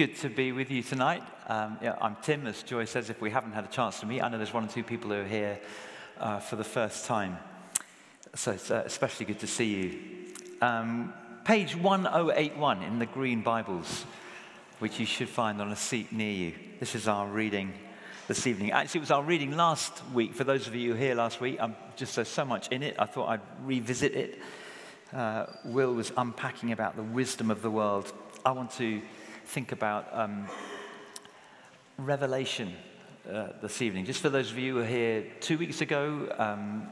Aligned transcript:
good 0.00 0.16
to 0.16 0.30
be 0.30 0.50
with 0.50 0.70
you 0.70 0.82
tonight. 0.82 1.22
Um, 1.46 1.76
yeah, 1.82 1.94
I'm 2.00 2.16
Tim, 2.22 2.46
as 2.46 2.62
Joy 2.62 2.86
says, 2.86 3.10
if 3.10 3.20
we 3.20 3.28
haven't 3.28 3.52
had 3.52 3.64
a 3.64 3.68
chance 3.68 4.00
to 4.00 4.06
meet. 4.06 4.22
I 4.22 4.30
know 4.30 4.38
there's 4.38 4.54
one 4.54 4.64
or 4.64 4.68
two 4.68 4.82
people 4.82 5.10
who 5.10 5.16
are 5.16 5.24
here 5.24 5.60
uh, 6.18 6.38
for 6.38 6.56
the 6.56 6.64
first 6.64 7.04
time. 7.04 7.36
So 8.34 8.52
it's 8.52 8.70
uh, 8.70 8.82
especially 8.86 9.26
good 9.26 9.40
to 9.40 9.46
see 9.46 9.74
you. 9.74 9.98
Um, 10.62 11.12
page 11.44 11.76
1081 11.76 12.82
in 12.82 12.98
the 12.98 13.04
Green 13.04 13.42
Bibles, 13.42 14.06
which 14.78 14.98
you 14.98 15.04
should 15.04 15.28
find 15.28 15.60
on 15.60 15.70
a 15.70 15.76
seat 15.76 16.10
near 16.12 16.32
you. 16.32 16.54
This 16.78 16.94
is 16.94 17.06
our 17.06 17.26
reading 17.26 17.74
this 18.26 18.46
evening. 18.46 18.70
Actually, 18.70 19.00
it 19.00 19.02
was 19.02 19.10
our 19.10 19.22
reading 19.22 19.54
last 19.54 20.02
week. 20.14 20.32
For 20.32 20.44
those 20.44 20.66
of 20.66 20.74
you 20.74 20.94
here 20.94 21.14
last 21.14 21.42
week, 21.42 21.58
I'm 21.60 21.76
just 21.96 22.16
there's 22.16 22.28
so 22.28 22.46
much 22.46 22.68
in 22.68 22.82
it, 22.82 22.96
I 22.98 23.04
thought 23.04 23.28
I'd 23.28 23.66
revisit 23.66 24.14
it. 24.14 24.38
Uh, 25.12 25.44
Will 25.66 25.92
was 25.92 26.10
unpacking 26.16 26.72
about 26.72 26.96
the 26.96 27.02
wisdom 27.02 27.50
of 27.50 27.60
the 27.60 27.70
world. 27.70 28.10
I 28.46 28.52
want 28.52 28.70
to 28.78 29.02
think 29.50 29.72
about 29.72 30.06
um, 30.12 30.46
Revelation 31.98 32.72
uh, 33.28 33.48
this 33.60 33.82
evening. 33.82 34.04
Just 34.04 34.20
for 34.20 34.28
those 34.28 34.52
of 34.52 34.58
you 34.58 34.74
who 34.74 34.78
were 34.78 34.86
here 34.86 35.24
two 35.40 35.58
weeks 35.58 35.80
ago, 35.80 36.32
um, 36.38 36.88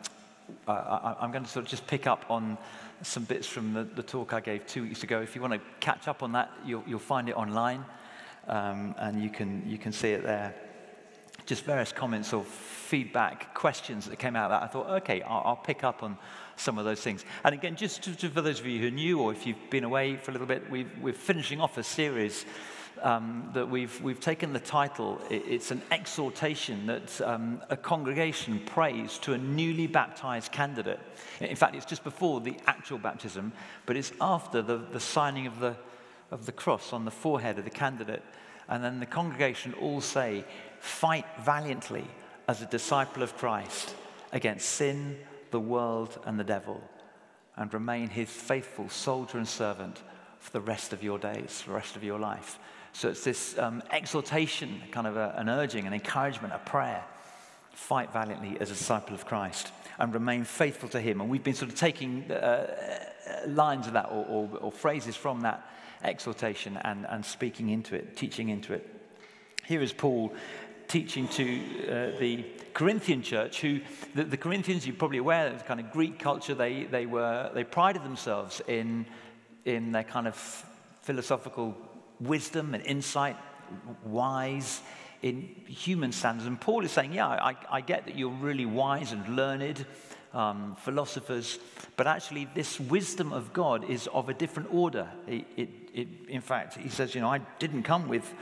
I, 0.66 1.14
am 1.20 1.30
going 1.30 1.44
to 1.44 1.48
sort 1.48 1.66
of 1.66 1.70
just 1.70 1.86
pick 1.86 2.08
up 2.08 2.24
on 2.28 2.58
some 3.02 3.22
bits 3.22 3.46
from 3.46 3.74
the, 3.74 3.84
the, 3.84 4.02
talk 4.02 4.32
I 4.32 4.40
gave 4.40 4.66
two 4.66 4.82
weeks 4.82 5.04
ago. 5.04 5.20
If 5.20 5.36
you 5.36 5.40
want 5.40 5.54
to 5.54 5.60
catch 5.78 6.08
up 6.08 6.24
on 6.24 6.32
that, 6.32 6.50
you'll, 6.66 6.82
you'll 6.84 6.98
find 6.98 7.28
it 7.28 7.36
online, 7.36 7.84
um, 8.48 8.92
and 8.98 9.22
you 9.22 9.30
can, 9.30 9.62
you 9.64 9.78
can 9.78 9.92
see 9.92 10.10
it 10.10 10.24
there. 10.24 10.52
Just 11.46 11.62
various 11.62 11.92
comments 11.92 12.32
or 12.32 12.42
feedback, 12.42 13.54
questions 13.54 14.06
that 14.06 14.18
came 14.18 14.34
out 14.34 14.50
of 14.50 14.60
that. 14.60 14.64
I 14.64 14.66
thought, 14.66 14.90
okay, 15.02 15.22
I'll, 15.22 15.42
I'll 15.44 15.56
pick 15.56 15.84
up 15.84 16.02
on 16.02 16.18
some 16.58 16.78
of 16.78 16.84
those 16.84 17.00
things. 17.00 17.24
And 17.44 17.54
again, 17.54 17.76
just, 17.76 18.02
to, 18.02 18.28
for 18.28 18.40
those 18.42 18.60
of 18.60 18.66
you 18.66 18.80
who 18.80 18.88
are 18.88 18.90
new 18.90 19.20
or 19.20 19.32
if 19.32 19.46
you've 19.46 19.70
been 19.70 19.84
away 19.84 20.16
for 20.16 20.30
a 20.30 20.32
little 20.32 20.46
bit, 20.46 20.70
we 20.70 20.86
are 21.04 21.12
finishing 21.12 21.60
off 21.60 21.78
a 21.78 21.82
series 21.82 22.44
um, 23.02 23.50
that 23.54 23.68
we've, 23.68 24.00
we've 24.02 24.20
taken 24.20 24.52
the 24.52 24.60
title, 24.60 25.20
it's 25.30 25.70
an 25.70 25.82
exhortation 25.90 26.86
that 26.86 27.20
um, 27.20 27.60
a 27.70 27.76
congregation 27.76 28.60
prays 28.66 29.18
to 29.18 29.34
a 29.34 29.38
newly 29.38 29.86
baptized 29.86 30.52
candidate. 30.52 31.00
In 31.40 31.56
fact, 31.56 31.76
it's 31.76 31.86
just 31.86 32.04
before 32.04 32.40
the 32.40 32.56
actual 32.66 32.98
baptism, 32.98 33.52
but 33.86 33.96
it's 33.96 34.12
after 34.20 34.62
the, 34.62 34.78
the 34.78 35.00
signing 35.00 35.46
of 35.46 35.60
the, 35.60 35.76
of 36.30 36.46
the 36.46 36.52
cross 36.52 36.92
on 36.92 37.04
the 37.04 37.10
forehead 37.10 37.58
of 37.58 37.64
the 37.64 37.70
candidate. 37.70 38.22
And 38.68 38.84
then 38.84 39.00
the 39.00 39.06
congregation 39.06 39.74
all 39.74 40.00
say, 40.00 40.44
Fight 40.80 41.26
valiantly 41.40 42.04
as 42.46 42.62
a 42.62 42.66
disciple 42.66 43.22
of 43.22 43.36
Christ 43.36 43.94
against 44.32 44.68
sin, 44.68 45.18
the 45.50 45.60
world 45.60 46.18
and 46.24 46.38
the 46.38 46.44
devil 46.44 46.80
and 47.56 47.72
remain 47.74 48.08
his 48.08 48.30
faithful 48.30 48.88
soldier 48.88 49.36
and 49.36 49.48
servant 49.48 50.02
for 50.38 50.52
the 50.52 50.60
rest 50.60 50.92
of 50.92 51.02
your 51.02 51.18
days, 51.18 51.60
for 51.60 51.70
the 51.70 51.76
rest 51.76 51.96
of 51.96 52.04
your 52.04 52.18
life. 52.18 52.58
So 52.92 53.08
it's 53.08 53.24
this 53.24 53.58
um, 53.58 53.82
exhortation, 53.90 54.80
kind 54.90 55.06
of 55.06 55.16
a, 55.16 55.34
an 55.36 55.48
urging, 55.48 55.86
an 55.86 55.92
encouragement, 55.92 56.54
a 56.54 56.58
prayer. 56.58 57.04
Fight 57.72 58.12
valiantly 58.12 58.56
as 58.60 58.70
a 58.70 58.74
disciple 58.74 59.14
of 59.14 59.24
Christ 59.24 59.70
and 59.98 60.12
remain 60.14 60.44
faithful 60.44 60.88
to 60.90 61.00
him. 61.00 61.20
And 61.20 61.30
we've 61.30 61.44
been 61.44 61.54
sort 61.54 61.70
of 61.70 61.78
taking 61.78 62.30
uh, 62.30 62.34
uh 62.34 63.48
lines 63.48 63.86
of 63.86 63.92
that 63.92 64.06
or, 64.06 64.24
or, 64.26 64.58
or, 64.60 64.72
phrases 64.72 65.14
from 65.14 65.42
that 65.42 65.68
exhortation 66.02 66.76
and, 66.78 67.06
and 67.08 67.24
speaking 67.24 67.68
into 67.68 67.94
it, 67.94 68.16
teaching 68.16 68.48
into 68.48 68.72
it. 68.72 68.84
Here 69.64 69.82
is 69.82 69.92
Paul 69.92 70.32
teaching 70.88 71.28
to 71.28 71.44
uh, 71.86 72.18
the 72.18 72.44
Corinthian 72.72 73.22
church, 73.22 73.60
who 73.60 73.80
the, 74.14 74.24
the, 74.24 74.36
Corinthians, 74.36 74.86
you're 74.86 74.96
probably 74.96 75.18
aware, 75.18 75.48
of 75.48 75.64
kind 75.66 75.80
of 75.80 75.90
Greek 75.92 76.18
culture, 76.18 76.54
they, 76.54 76.84
they, 76.84 77.06
were, 77.06 77.50
they 77.52 77.64
prided 77.64 78.02
themselves 78.02 78.62
in, 78.66 79.06
in 79.64 79.92
their 79.92 80.04
kind 80.04 80.26
of 80.26 80.36
philosophical 81.02 81.76
wisdom 82.20 82.74
and 82.74 82.84
insight, 82.86 83.36
wise 84.04 84.80
in 85.22 85.42
human 85.66 86.12
standards. 86.12 86.46
And 86.46 86.60
Paul 86.60 86.84
is 86.84 86.92
saying, 86.92 87.12
yeah, 87.12 87.26
I, 87.26 87.56
I 87.70 87.80
get 87.80 88.06
that 88.06 88.16
you're 88.16 88.30
really 88.30 88.66
wise 88.66 89.12
and 89.12 89.36
learned. 89.36 89.84
Um, 90.34 90.76
philosophers, 90.80 91.58
but 91.96 92.06
actually, 92.06 92.48
this 92.54 92.78
wisdom 92.78 93.32
of 93.32 93.54
God 93.54 93.88
is 93.88 94.08
of 94.08 94.28
a 94.28 94.34
different 94.34 94.68
order. 94.74 95.08
It, 95.26 95.46
it, 95.56 95.68
it, 95.94 96.08
in 96.28 96.42
fact, 96.42 96.76
he 96.76 96.90
says, 96.90 97.14
You 97.14 97.22
know, 97.22 97.32
I 97.32 97.38
didn't 97.58 97.84
come 97.84 98.08
with 98.08 98.34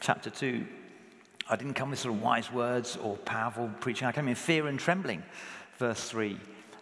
chapter 0.00 0.28
2 0.28 0.66
I 1.48 1.56
didn't 1.56 1.74
come 1.74 1.90
with 1.90 1.98
sort 1.98 2.14
of 2.14 2.22
wise 2.22 2.50
words 2.50 2.96
or 2.96 3.16
powerful 3.18 3.70
preaching. 3.80 4.08
I 4.08 4.12
came 4.12 4.28
in 4.28 4.34
fear 4.34 4.66
and 4.66 4.78
trembling, 4.78 5.22
verse 5.78 6.08
3. 6.08 6.38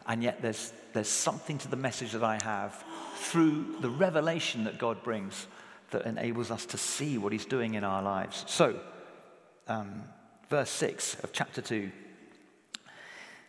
And 0.06 0.23
yet 0.23 0.41
there's, 0.41 0.73
there's 0.93 1.09
something 1.09 1.59
to 1.59 1.69
the 1.69 1.77
message 1.77 2.12
that 2.12 2.23
I 2.23 2.39
have 2.43 2.84
through 3.17 3.77
the 3.81 3.91
revelation 3.91 4.65
that 4.65 4.78
God 4.78 5.03
brings 5.03 5.47
that 5.91 6.06
enables 6.06 6.51
us 6.51 6.65
to 6.67 6.78
see 6.78 7.19
what 7.19 7.33
He's 7.33 7.45
doing 7.45 7.75
in 7.75 7.84
our 7.84 8.03
lives. 8.03 8.45
So, 8.47 8.78
um, 9.69 10.05
verse 10.49 10.71
6 10.71 11.17
of 11.22 11.33
chapter 11.33 11.61
2. 11.61 11.91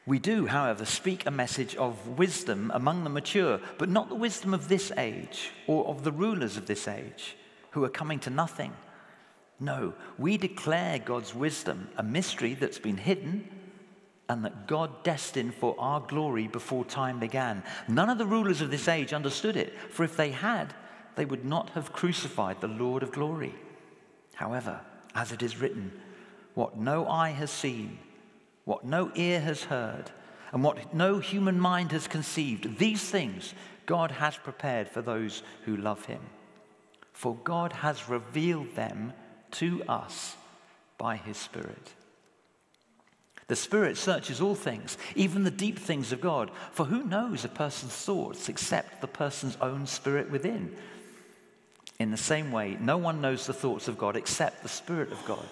We 0.06 0.19
do, 0.19 0.47
however, 0.47 0.84
speak 0.84 1.25
a 1.25 1.31
message 1.31 1.75
of 1.75 2.18
wisdom 2.18 2.72
among 2.73 3.03
the 3.03 3.09
mature, 3.09 3.62
but 3.78 3.88
not 3.88 4.09
the 4.09 4.16
wisdom 4.16 4.53
of 4.53 4.68
this 4.68 4.91
age 4.97 5.52
or 5.66 5.88
of 5.88 6.03
the 6.03 6.12
rulers 6.12 6.57
of 6.57 6.66
this 6.66 6.88
age 6.88 7.38
who 7.72 7.84
are 7.85 7.90
coming 7.90 8.19
to 8.19 8.29
nothing. 8.29 8.73
No, 9.59 9.94
we 10.18 10.38
declare 10.38 11.00
God's 11.00 11.34
wisdom, 11.34 11.90
a 11.97 12.03
mystery 12.03 12.53
that's 12.53 12.80
been 12.80 12.97
hidden 12.97 13.50
and 14.30 14.46
that 14.46 14.68
God 14.68 15.03
destined 15.03 15.53
for 15.53 15.75
our 15.78 16.00
glory 16.00 16.47
before 16.47 16.86
time 16.86 17.19
began. 17.19 17.64
None 17.88 18.09
of 18.09 18.18
the 18.18 18.25
rulers 18.25 18.62
of 18.62 18.72
this 18.72 18.88
age 18.88 19.14
understood 19.14 19.56
it, 19.58 19.78
for 19.91 20.03
if 20.03 20.16
they 20.16 20.31
had, 20.31 20.74
they 21.16 21.25
would 21.25 21.46
not 21.46 21.69
have 21.72 21.94
crucified 21.94 22.62
the 22.62 22.68
Lord 22.68 23.03
of 23.03 23.12
glory. 23.12 23.53
However, 24.36 24.80
as 25.14 25.31
it 25.31 25.44
is 25.44 25.59
written, 25.59 25.91
what 26.53 26.78
no 26.78 27.08
eye 27.08 27.31
has 27.31 27.52
seen, 27.52 28.00
what 28.66 28.85
no 28.85 29.12
ear 29.16 29.41
has 29.41 29.64
heard, 29.64 30.12
and 30.52 30.64
what 30.64 30.94
no 30.94 31.20
human 31.20 31.59
mind 31.59 31.91
has 31.91 32.08
conceived, 32.08 32.78
these 32.78 33.03
things 33.03 33.53
God 33.85 34.12
has 34.12 34.38
prepared 34.38 34.88
for 34.88 35.02
those 35.02 35.44
who 35.66 35.75
love 35.75 36.06
him. 36.06 36.22
For 37.12 37.35
God 37.44 37.74
has 37.74 38.09
revealed 38.09 38.75
them 38.75 39.14
to 39.53 39.84
us 39.88 40.36
by 40.97 41.16
his 41.18 41.38
Spirit. 41.38 41.94
The 43.47 43.56
Spirit 43.56 43.97
searches 43.97 44.40
all 44.41 44.56
things, 44.56 44.97
even 45.16 45.44
the 45.44 45.52
deep 45.52 45.78
things 45.78 46.12
of 46.12 46.22
God. 46.22 46.50
For 46.72 46.86
who 46.86 47.03
knows 47.03 47.44
a 47.44 47.50
person's 47.50 47.94
thoughts 47.94 48.50
except 48.50 49.02
the 49.02 49.08
person's 49.08 49.58
own 49.62 49.86
spirit 49.86 50.31
within? 50.31 50.75
In 52.00 52.09
the 52.12 52.18
same 52.18 52.52
way, 52.52 52.78
no 52.80 52.97
one 52.97 53.22
knows 53.22 53.46
the 53.46 53.53
thoughts 53.53 53.88
of 53.88 53.97
God 53.97 54.16
except 54.16 54.64
the 54.64 54.69
Spirit 54.69 55.12
of 55.12 55.24
God. 55.25 55.46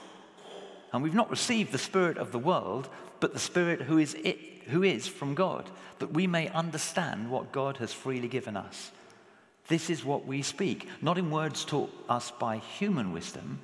And 0.94 1.04
we've 1.04 1.14
not 1.14 1.30
received 1.30 1.72
the 1.72 1.78
Spirit 1.78 2.18
of 2.18 2.32
the 2.32 2.40
world, 2.40 2.90
but 3.20 3.34
the 3.34 3.40
Spirit 3.40 3.82
who 3.82 3.98
is, 3.98 4.16
it, 4.16 4.40
who 4.68 4.84
is 4.84 5.08
from 5.08 5.36
God, 5.36 5.70
that 6.00 6.14
we 6.14 6.28
may 6.28 6.50
understand 6.50 7.30
what 7.30 7.52
God 7.52 7.78
has 7.78 7.94
freely 7.94 8.28
given 8.28 8.58
us. 8.58 8.92
This 9.68 9.90
is 9.90 10.04
what 10.04 10.26
we 10.26 10.42
speak, 10.42 10.88
not 11.02 11.18
in 11.18 11.30
words 11.30 11.64
taught 11.64 11.94
us 12.10 12.32
by 12.32 12.58
human 12.58 13.14
wisdom 13.14 13.60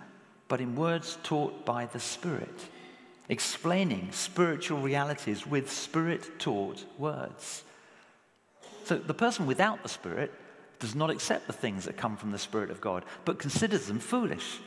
but 0.48 0.62
in 0.62 0.76
words 0.76 1.18
taught 1.24 1.66
by 1.66 1.86
the 1.86 2.00
Spirit, 2.00 2.60
explaining 3.30 4.10
spiritual 4.12 4.80
realities 4.80 5.46
with 5.46 5.72
Spirit 5.72 6.40
taught 6.40 6.86
words. 6.98 7.64
So 8.86 8.98
the 8.98 9.14
person 9.14 9.46
without 9.46 9.84
the 9.84 9.90
Spirit 9.90 10.34
does 10.80 10.96
not 10.96 11.10
accept 11.10 11.48
the 11.48 11.54
things 11.54 11.86
that 11.86 11.98
come 11.98 12.16
from 12.16 12.32
the 12.32 12.38
Spirit 12.38 12.72
of 12.72 12.82
God, 12.82 13.04
but 13.26 13.40
considers 13.40 13.88
them 13.88 14.00
foolish 14.00 14.60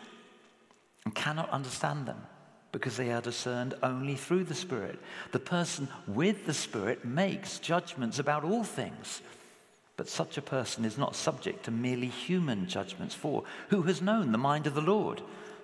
and 1.05 1.15
cannot 1.15 1.51
understand 1.51 2.07
them 2.07 2.21
because 2.73 2.97
they 2.97 3.11
are 3.11 3.21
discerned 3.21 3.75
only 3.83 4.15
through 4.15 4.45
the 4.45 4.55
Spirit. 4.55 4.99
The 5.33 5.41
person 5.41 5.89
with 6.07 6.47
the 6.47 6.55
Spirit 6.55 7.05
makes 7.05 7.59
judgments 7.59 8.19
about 8.19 8.45
all 8.45 8.65
things. 8.65 9.23
But 9.97 10.09
such 10.09 10.39
a 10.39 10.43
person 10.43 10.85
is 10.85 10.97
not 10.97 11.17
subject 11.17 11.65
to 11.65 11.71
merely 11.71 12.07
human 12.07 12.69
judgments, 12.69 13.15
for 13.15 13.45
who 13.69 13.83
has 13.83 14.01
known 14.01 14.33
the 14.33 14.39
mind 14.39 14.67
of 14.67 14.75
the 14.75 14.81
Lord? 14.81 15.21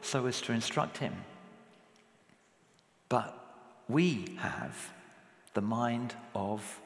So 0.06 0.26
as 0.26 0.40
to 0.42 0.52
instruct 0.52 0.98
him. 0.98 1.12
But 3.08 3.36
we 3.88 4.36
have 4.38 4.92
the 5.54 5.60
mind 5.60 6.14
of 6.34 6.80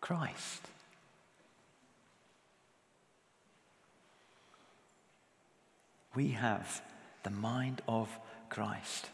Christ. 0.00 0.62
We 6.14 6.28
have 6.28 6.82
the 7.24 7.30
mind 7.30 7.82
of 7.86 8.08
Christ. 8.48 9.10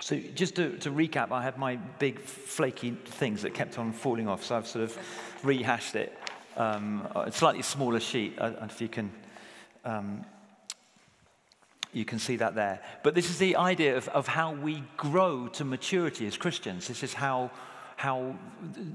So, 0.00 0.18
just 0.34 0.56
to, 0.56 0.76
to, 0.78 0.90
recap, 0.90 1.30
I 1.30 1.42
had 1.42 1.56
my 1.56 1.76
big 1.76 2.18
flaky 2.20 2.90
things 2.90 3.42
that 3.42 3.54
kept 3.54 3.78
on 3.78 3.92
falling 3.92 4.28
off, 4.28 4.44
so 4.44 4.56
I've 4.56 4.66
sort 4.66 4.84
of 4.84 4.98
rehashed 5.42 5.94
it. 5.94 6.16
Um, 6.56 7.06
a 7.14 7.32
slightly 7.32 7.62
smaller 7.62 8.00
sheet, 8.00 8.34
uh, 8.38 8.52
if 8.62 8.80
you 8.80 8.88
can 8.88 9.10
um, 9.84 10.24
you 11.96 12.04
can 12.04 12.18
see 12.18 12.36
that 12.36 12.54
there. 12.54 12.80
But 13.02 13.14
this 13.14 13.30
is 13.30 13.38
the 13.38 13.56
idea 13.56 13.96
of, 13.96 14.06
of 14.08 14.28
how 14.28 14.52
we 14.52 14.84
grow 14.98 15.48
to 15.54 15.64
maturity 15.64 16.26
as 16.26 16.36
Christians. 16.36 16.88
This 16.88 17.02
is 17.02 17.14
how, 17.14 17.50
how 17.96 18.36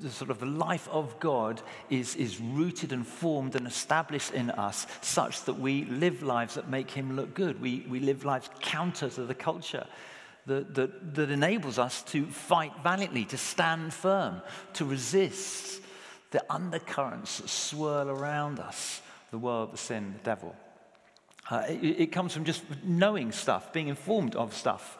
the 0.02 0.12
sort 0.12 0.30
of 0.30 0.40
the 0.40 0.46
life 0.46 0.88
of 0.88 1.20
God 1.20 1.64
is, 1.90 2.16
is 2.16 2.40
rooted 2.40 2.94
and 2.94 3.06
formed 3.06 3.56
and 3.56 3.66
established 3.66 4.34
in 4.34 4.52
us 4.52 4.86
such 5.02 5.46
that 5.46 5.56
we 5.56 5.86
live 5.86 6.22
lives 6.22 6.54
that 6.54 6.70
make 6.70 6.92
him 6.92 7.16
look 7.16 7.34
good. 7.34 7.60
We, 7.60 7.88
we 7.90 8.00
live 8.00 8.24
lives 8.24 8.52
counter 8.60 9.10
to 9.10 9.26
the 9.26 9.34
culture 9.34 9.88
that, 10.46 10.76
that, 10.76 11.16
that 11.16 11.32
enables 11.32 11.80
us 11.80 12.04
to 12.04 12.28
fight 12.28 12.74
valiantly, 12.84 13.26
to 13.26 13.38
stand 13.38 13.96
firm, 13.96 14.44
to 14.74 14.86
resist 14.86 15.82
the 16.30 16.44
undercurrents 16.54 17.40
that 17.40 17.50
swirl 17.50 18.10
around 18.12 18.60
us 18.60 19.02
the 19.32 19.40
world, 19.40 19.74
the 19.74 19.78
sin, 19.78 20.14
the 20.20 20.24
devil. 20.24 20.56
Uh, 21.52 21.66
it, 21.68 22.00
it, 22.00 22.12
comes 22.14 22.34
from 22.34 22.46
just 22.46 22.64
knowing 22.82 23.34
stuff, 23.34 23.74
being 23.74 23.90
informed 23.90 24.38
of 24.38 24.56
stuff. 24.56 24.98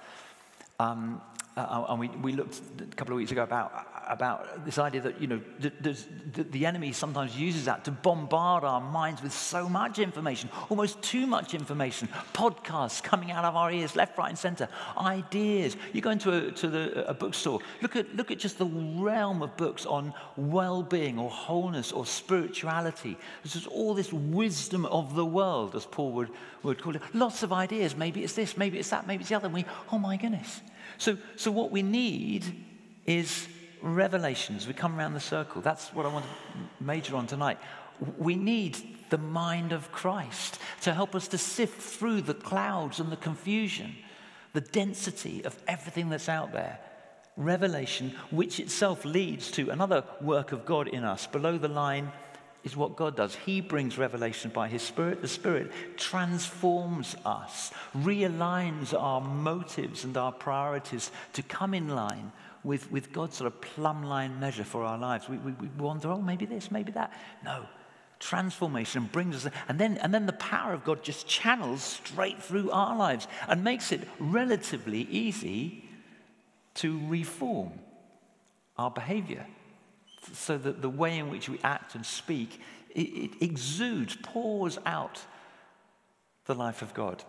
Um, 0.82 1.22
uh, 1.56 1.86
and 1.88 1.98
we, 1.98 2.10
we 2.10 2.34
looked 2.34 2.60
a 2.82 2.96
couple 2.98 3.14
of 3.14 3.18
weeks 3.18 3.32
ago 3.32 3.44
about, 3.44 3.88
about 4.12 4.66
this 4.66 4.78
idea 4.78 5.00
that, 5.00 5.22
you 5.22 5.28
know, 5.28 5.42
the, 5.60 5.72
the, 5.80 6.44
the, 6.44 6.66
enemy 6.66 6.92
sometimes 6.92 7.40
uses 7.40 7.64
that 7.64 7.86
to 7.86 7.92
bombard 7.92 8.66
our 8.66 8.82
minds 8.82 9.24
with 9.24 9.32
so 9.32 9.70
much 9.70 10.00
information, 10.00 10.50
almost 10.70 11.02
too 11.02 11.26
much 11.26 11.54
information, 11.54 12.10
podcasts 12.34 13.02
coming 13.02 13.32
out 13.32 13.46
of 13.46 13.56
our 13.56 13.72
ears, 13.72 13.96
left, 13.96 14.18
right, 14.18 14.28
and 14.28 14.38
center, 14.38 14.68
ideas. 14.98 15.78
You 15.94 16.02
go 16.02 16.10
into 16.10 16.32
a, 16.34 16.52
to 16.52 16.68
the, 16.68 17.08
a 17.08 17.14
bookstore, 17.14 17.62
look 17.82 17.96
at, 17.96 18.14
look 18.18 18.32
at 18.32 18.38
just 18.38 18.58
the 18.58 18.66
realm 18.66 19.42
of 19.42 19.56
books 19.56 19.86
on 19.86 20.14
well-being 20.36 21.18
or 21.18 21.30
wholeness 21.30 21.94
or 21.94 22.06
spirituality. 22.06 23.18
There's 23.44 23.54
just 23.54 23.68
all 23.68 23.94
this 23.94 24.12
wisdom 24.12 24.86
of 24.88 25.16
the 25.16 25.26
world, 25.26 25.74
as 25.74 25.86
Paul 25.86 26.12
would, 26.12 26.30
would 26.64 26.82
call 26.82 26.98
it. 26.98 27.02
Lots 27.14 27.44
of 27.44 27.54
ideas. 27.54 27.96
Maybe 27.96 28.26
it's 28.26 28.34
this, 28.34 28.58
maybe 28.58 28.78
it's 28.78 28.90
that, 28.90 29.08
maybe 29.08 29.22
it's 29.22 29.30
the 29.30 29.36
other. 29.36 29.46
And 29.46 29.56
we, 29.56 29.66
oh 29.90 29.98
my 29.98 30.18
goodness. 30.18 30.60
So, 30.98 31.18
so 31.38 31.50
what 31.50 31.72
we 31.72 31.82
need 31.82 32.44
is 33.06 33.48
revelations. 33.82 34.68
We 34.68 34.74
come 34.74 34.98
around 34.98 35.14
the 35.14 35.20
circle. 35.20 35.62
That's 35.62 35.94
what 35.94 36.06
I 36.06 36.10
want 36.10 36.26
to 36.26 36.84
major 36.84 37.16
on 37.16 37.28
tonight. 37.28 37.58
We 38.18 38.36
need 38.36 38.78
the 39.10 39.18
mind 39.18 39.72
of 39.72 39.92
Christ 39.92 40.60
to 40.82 40.94
help 40.94 41.16
us 41.16 41.28
to 41.30 41.38
sift 41.38 41.80
through 41.82 42.22
the 42.22 42.34
clouds 42.34 43.00
and 43.00 43.12
the 43.12 43.18
confusion, 43.18 43.96
the 44.54 44.62
density 44.62 45.44
of 45.46 45.58
everything 45.68 46.10
that's 46.10 46.30
out 46.30 46.52
there. 46.52 46.80
Revelation, 47.38 48.16
which 48.30 48.60
itself 48.60 49.06
leads 49.06 49.52
to 49.52 49.70
another 49.70 50.04
work 50.20 50.52
of 50.52 50.66
God 50.66 50.88
in 50.88 51.04
us. 51.04 51.28
Below 51.28 51.58
the 51.58 51.68
line, 51.68 52.12
is 52.64 52.78
what 52.78 52.96
God 52.96 53.16
does. 53.16 53.36
He 53.36 53.62
brings 53.62 53.98
revelation 53.98 54.52
by 54.52 54.68
His 54.68 54.82
Spirit. 54.82 55.22
The 55.22 55.28
Spirit 55.28 55.72
transforms 55.98 57.16
us, 57.26 57.72
realigns 57.98 58.94
our 59.00 59.22
motives 59.22 60.04
and 60.04 60.16
our 60.16 60.32
priorities 60.32 61.12
to 61.34 61.42
come 61.42 61.74
in 61.74 61.90
line 61.90 62.32
with, 62.64 62.92
with 62.92 63.12
God's 63.12 63.38
sort 63.38 63.48
of 63.48 63.60
plumb 63.62 64.04
line 64.04 64.40
measure 64.40 64.64
for 64.64 64.84
our 64.84 64.98
lives. 64.98 65.28
We, 65.28 65.38
we, 65.38 65.52
we 65.54 65.68
wonder, 65.68 66.10
oh, 66.10 66.22
maybe 66.22 66.46
this, 66.46 66.72
maybe 66.72 66.92
that. 66.94 67.14
No. 67.44 67.66
Transformation 68.20 69.10
brings 69.12 69.46
us, 69.46 69.52
and 69.68 69.80
then, 69.80 69.98
and 69.98 70.14
then 70.14 70.28
the 70.28 70.34
power 70.34 70.74
of 70.74 70.84
God 70.84 71.04
just 71.04 71.28
channels 71.28 71.82
straight 71.82 72.42
through 72.42 72.70
our 72.70 72.96
lives 72.96 73.28
and 73.48 73.64
makes 73.64 73.92
it 73.92 74.08
relatively 74.20 75.02
easy 75.10 75.86
to 76.76 77.00
reform 77.08 77.72
our 78.78 78.92
behavior 78.92 79.46
so 80.34 80.58
that 80.58 80.84
the 80.84 80.90
way 80.90 81.18
in 81.18 81.32
which 81.32 81.50
we 81.50 81.60
act 81.64 81.96
and 81.96 82.06
speak, 82.06 82.62
it, 82.92 83.02
it 83.02 83.32
exudes, 83.42 84.16
pours 84.22 84.78
out 84.86 85.26
the 86.46 86.54
life 86.54 86.82
of 86.84 86.94
God, 86.94 87.24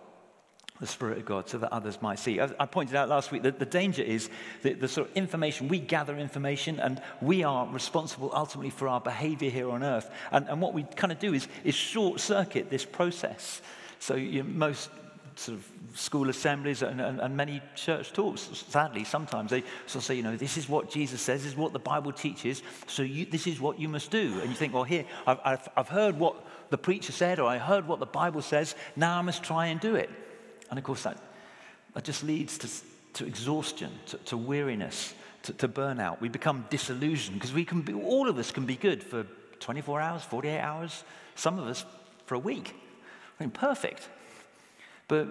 the 0.83 0.89
Spirit 0.89 1.17
of 1.17 1.25
God, 1.25 1.49
so 1.49 1.59
that 1.59 1.73
others 1.73 2.03
might 2.03 2.19
see. 2.19 2.41
I 2.41 2.67
pointed 2.67 2.97
out 2.97 3.09
last 3.09 3.31
week 3.31 3.43
that 3.45 3.61
the 3.61 3.65
danger 3.65 4.03
is 4.03 4.29
that 4.63 4.81
the 4.81 4.89
sort 4.89 5.09
of 5.09 5.17
information, 5.17 5.69
we 5.69 5.79
gather 5.79 6.19
information 6.19 6.81
and 6.81 7.01
we 7.21 7.45
are 7.45 7.69
responsible 7.69 8.33
ultimately 8.35 8.71
for 8.71 8.89
our 8.89 9.01
behavior 9.01 9.49
here 9.49 9.71
on 9.71 9.85
earth. 9.85 10.11
And, 10.33 10.49
and 10.49 10.61
what 10.61 10.75
we 10.75 10.83
kind 10.83 11.13
of 11.13 11.21
do 11.21 11.35
is, 11.35 11.47
is 11.63 11.77
short 11.77 12.19
circuit 12.19 12.69
this 12.69 12.85
process. 12.85 13.63
So 14.01 14.17
you 14.17 14.43
know, 14.43 14.49
most 14.49 14.91
sort 15.37 15.57
of 15.57 15.97
school 15.97 16.29
assemblies 16.29 16.83
and, 16.83 17.01
and, 17.01 17.21
and, 17.21 17.37
many 17.37 17.63
church 17.77 18.13
talks, 18.13 18.51
sadly, 18.69 19.05
sometimes 19.05 19.53
they 19.53 19.61
sort 19.87 20.03
of 20.03 20.05
say, 20.05 20.17
you 20.17 20.25
know, 20.25 20.37
this 20.37 20.57
is 20.57 20.69
what 20.69 20.91
Jesus 20.91 21.21
says, 21.21 21.45
this 21.45 21.53
is 21.53 21.57
what 21.57 21.73
the 21.73 21.79
Bible 21.79 22.11
teaches, 22.11 22.61
so 22.89 23.05
you, 23.05 23.25
this 23.25 23.47
is 23.47 23.61
what 23.61 23.79
you 23.79 23.89
must 23.89 24.11
do. 24.11 24.41
And 24.41 24.51
you 24.51 24.57
think, 24.57 24.75
well, 24.75 24.83
here, 24.83 25.05
I've, 25.29 25.39
I've, 25.45 25.69
I've 25.77 25.89
heard 25.89 26.19
what 26.19 26.45
the 26.71 26.79
preacher 26.79 27.13
said, 27.13 27.39
or 27.39 27.47
I 27.49 27.59
heard 27.59 27.87
what 27.87 28.01
the 28.01 28.07
Bible 28.07 28.43
says, 28.43 28.75
now 28.97 29.19
I 29.19 29.23
must 29.23 29.45
try 29.45 29.67
and 29.67 29.79
do 29.79 29.95
it. 29.95 30.11
And 30.73 30.79
of 30.79 30.87
course, 30.87 31.03
that, 31.03 31.19
that 31.93 32.03
just 32.03 32.25
leads 32.25 32.57
to, 32.57 32.69
to 33.13 33.27
exhaustion, 33.27 33.91
to, 34.07 34.17
to 34.17 34.39
weariness, 34.39 35.13
to, 35.43 35.53
to, 35.53 35.69
burnout. 35.69 36.19
We 36.23 36.31
become 36.31 36.65
disillusioned 36.71 37.35
because 37.35 37.53
we 37.53 37.67
can 37.67 37.83
be, 37.83 37.93
all 37.93 38.27
of 38.27 38.39
us 38.39 38.51
can 38.51 38.65
be 38.65 38.77
good 38.77 39.03
for 39.03 39.27
24 39.61 40.01
hours, 40.01 40.23
48 40.23 40.59
hours, 40.59 41.05
some 41.35 41.59
of 41.59 41.67
us 41.67 41.85
for 42.25 42.37
a 42.37 42.39
week. 42.39 42.75
I 43.39 43.45
mean, 43.45 43.51
perfect. 43.51 44.09
But 45.13 45.29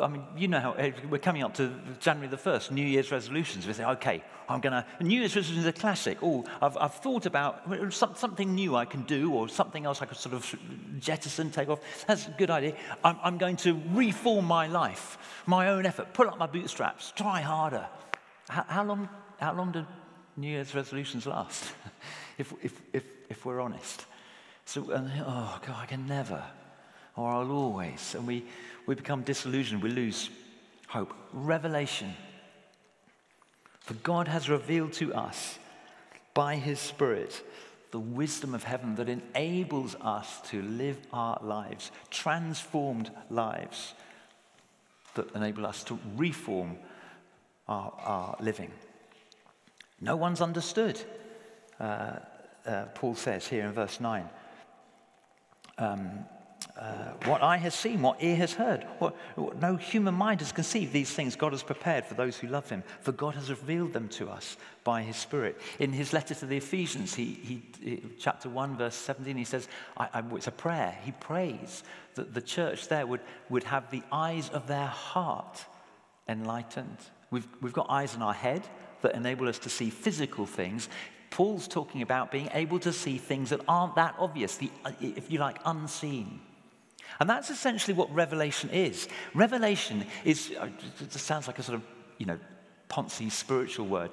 I 0.00 0.08
mean, 0.08 0.24
you 0.34 0.48
know 0.48 0.60
how 0.60 0.72
eh, 0.72 0.92
we're 1.10 1.18
coming 1.18 1.42
up 1.42 1.52
to 1.56 1.70
January 1.98 2.26
the 2.26 2.38
1st, 2.38 2.70
New 2.70 2.86
Year's 2.86 3.12
resolutions. 3.12 3.66
We 3.66 3.74
say, 3.74 3.84
okay, 3.84 4.24
I'm 4.48 4.62
going 4.62 4.72
to, 4.72 4.86
New 5.04 5.20
Year's 5.20 5.36
resolutions 5.36 5.66
are 5.66 5.78
classic. 5.78 6.16
Oh, 6.22 6.46
I've, 6.62 6.74
I've 6.78 6.94
thought 6.94 7.26
about 7.26 7.92
something 7.92 8.54
new 8.54 8.76
I 8.76 8.86
can 8.86 9.02
do 9.02 9.34
or 9.34 9.46
something 9.46 9.84
else 9.84 10.00
I 10.00 10.06
could 10.06 10.16
sort 10.16 10.34
of 10.34 10.58
jettison, 11.00 11.50
take 11.50 11.68
off. 11.68 11.80
That's 12.06 12.28
a 12.28 12.30
good 12.30 12.48
idea. 12.48 12.74
I'm, 13.04 13.18
I'm 13.22 13.36
going 13.36 13.56
to 13.56 13.78
reform 13.90 14.46
my 14.46 14.68
life, 14.68 15.18
my 15.44 15.68
own 15.68 15.84
effort, 15.84 16.14
pull 16.14 16.28
up 16.28 16.38
my 16.38 16.46
bootstraps, 16.46 17.12
try 17.14 17.42
harder. 17.42 17.86
How, 18.48 18.64
how 18.68 18.84
long, 18.84 19.06
how 19.38 19.52
long 19.52 19.72
do 19.72 19.84
New 20.38 20.48
Year's 20.48 20.74
resolutions 20.74 21.26
last? 21.26 21.74
if, 22.38 22.54
if, 22.62 22.80
if, 22.94 23.04
if 23.28 23.44
we're 23.44 23.60
honest. 23.60 24.06
So, 24.64 24.86
oh, 24.90 25.60
God, 25.66 25.76
I 25.76 25.84
can 25.84 26.06
never, 26.06 26.42
or 27.20 27.30
I'll 27.32 27.52
always. 27.52 28.14
And 28.14 28.26
we, 28.26 28.44
we 28.86 28.94
become 28.94 29.22
disillusioned, 29.22 29.82
we 29.82 29.90
lose 29.90 30.30
hope. 30.88 31.14
Revelation. 31.32 32.14
For 33.80 33.94
God 33.94 34.28
has 34.28 34.48
revealed 34.48 34.92
to 34.94 35.14
us 35.14 35.58
by 36.34 36.56
his 36.56 36.78
Spirit 36.78 37.44
the 37.90 37.98
wisdom 37.98 38.54
of 38.54 38.62
heaven 38.62 38.94
that 38.94 39.08
enables 39.08 39.96
us 39.96 40.40
to 40.50 40.62
live 40.62 40.96
our 41.12 41.38
lives, 41.42 41.90
transformed 42.10 43.10
lives 43.30 43.94
that 45.14 45.34
enable 45.34 45.66
us 45.66 45.82
to 45.84 45.98
reform 46.16 46.76
our, 47.66 47.92
our 48.04 48.36
living. 48.40 48.70
No 50.00 50.16
one's 50.16 50.40
understood, 50.40 51.00
uh, 51.80 52.16
uh, 52.64 52.84
Paul 52.94 53.14
says 53.16 53.46
here 53.46 53.66
in 53.66 53.72
verse 53.72 54.00
9. 54.00 54.28
Um, 55.78 56.24
uh, 56.80 57.12
what 57.26 57.42
eye 57.42 57.58
has 57.58 57.74
seen, 57.74 58.00
what 58.00 58.22
ear 58.22 58.36
has 58.36 58.54
heard, 58.54 58.86
what, 59.00 59.14
what, 59.34 59.60
no 59.60 59.76
human 59.76 60.14
mind 60.14 60.40
has 60.40 60.50
conceived 60.50 60.94
these 60.94 61.10
things 61.10 61.36
God 61.36 61.52
has 61.52 61.62
prepared 61.62 62.06
for 62.06 62.14
those 62.14 62.38
who 62.38 62.46
love 62.46 62.70
him, 62.70 62.82
for 63.02 63.12
God 63.12 63.34
has 63.34 63.50
revealed 63.50 63.92
them 63.92 64.08
to 64.08 64.30
us 64.30 64.56
by 64.82 65.02
his 65.02 65.16
Spirit. 65.16 65.60
In 65.78 65.92
his 65.92 66.14
letter 66.14 66.34
to 66.34 66.46
the 66.46 66.56
Ephesians, 66.56 67.14
he, 67.14 67.62
he, 67.82 68.02
chapter 68.18 68.48
1, 68.48 68.78
verse 68.78 68.94
17, 68.94 69.36
he 69.36 69.44
says, 69.44 69.68
I, 69.98 70.08
I, 70.14 70.22
it's 70.34 70.46
a 70.46 70.52
prayer. 70.52 70.96
He 71.04 71.12
prays 71.12 71.84
that 72.14 72.32
the 72.32 72.40
church 72.40 72.88
there 72.88 73.06
would, 73.06 73.20
would 73.50 73.64
have 73.64 73.90
the 73.90 74.02
eyes 74.10 74.48
of 74.48 74.66
their 74.66 74.86
heart 74.86 75.62
enlightened. 76.28 76.96
We've, 77.30 77.46
we've 77.60 77.74
got 77.74 77.90
eyes 77.90 78.14
in 78.14 78.22
our 78.22 78.32
head 78.32 78.62
that 79.02 79.14
enable 79.14 79.48
us 79.48 79.58
to 79.60 79.68
see 79.68 79.90
physical 79.90 80.46
things. 80.46 80.88
Paul's 81.28 81.68
talking 81.68 82.00
about 82.00 82.30
being 82.30 82.48
able 82.54 82.78
to 82.78 82.92
see 82.92 83.18
things 83.18 83.50
that 83.50 83.60
aren't 83.68 83.96
that 83.96 84.14
obvious, 84.18 84.56
the, 84.56 84.70
if 85.02 85.30
you 85.30 85.38
like, 85.38 85.58
unseen. 85.66 86.40
And 87.18 87.28
that's 87.28 87.50
essentially 87.50 87.94
what 87.94 88.12
revelation 88.14 88.70
is. 88.70 89.08
Revelation 89.34 90.04
is, 90.24 90.52
uh, 90.58 90.68
it 91.00 91.12
sounds 91.12 91.46
like 91.46 91.58
a 91.58 91.62
sort 91.62 91.76
of, 91.76 91.82
you 92.18 92.26
know, 92.26 92.38
poncy 92.88 93.30
spiritual 93.30 93.86
word. 93.86 94.10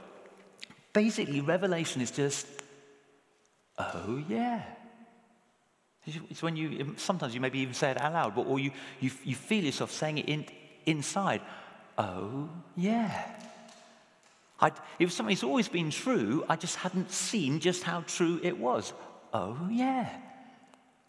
Basically, 0.93 1.41
revelation 1.41 2.01
is 2.01 2.11
just, 2.11 2.47
oh 3.77 4.23
yeah. 4.27 4.63
It's 6.29 6.41
when 6.41 6.55
you, 6.55 6.95
sometimes 6.97 7.35
you 7.35 7.41
maybe 7.41 7.59
even 7.59 7.73
say 7.73 7.91
it 7.91 8.01
out 8.01 8.13
loud, 8.13 8.35
but, 8.35 8.47
or 8.47 8.59
you, 8.59 8.71
you, 8.99 9.11
you 9.23 9.35
feel 9.35 9.63
yourself 9.63 9.91
saying 9.91 10.19
it 10.19 10.29
in, 10.29 10.45
inside. 10.85 11.41
Oh 11.97 12.49
yeah. 12.75 13.25
I'd, 14.59 14.73
it 14.99 15.05
was 15.05 15.13
something 15.13 15.35
that's 15.35 15.43
always 15.43 15.67
been 15.67 15.91
true, 15.91 16.45
I 16.49 16.55
just 16.55 16.77
hadn't 16.77 17.11
seen 17.11 17.59
just 17.59 17.83
how 17.83 18.01
true 18.01 18.39
it 18.41 18.57
was. 18.57 18.93
Oh 19.33 19.67
yeah. 19.69 20.09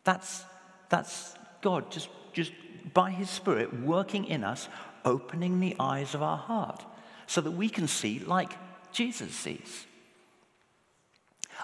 That's, 0.04 0.44
that's 0.88 1.34
God 1.68 1.90
just, 1.90 2.08
just 2.32 2.52
by 2.94 3.10
His 3.10 3.28
Spirit 3.28 3.82
working 3.82 4.24
in 4.24 4.42
us, 4.42 4.70
opening 5.04 5.60
the 5.60 5.76
eyes 5.78 6.14
of 6.14 6.22
our 6.22 6.38
heart 6.38 6.82
so 7.26 7.42
that 7.42 7.50
we 7.50 7.68
can 7.68 7.86
see 7.86 8.20
like 8.20 8.52
Jesus 8.90 9.32
sees. 9.34 9.84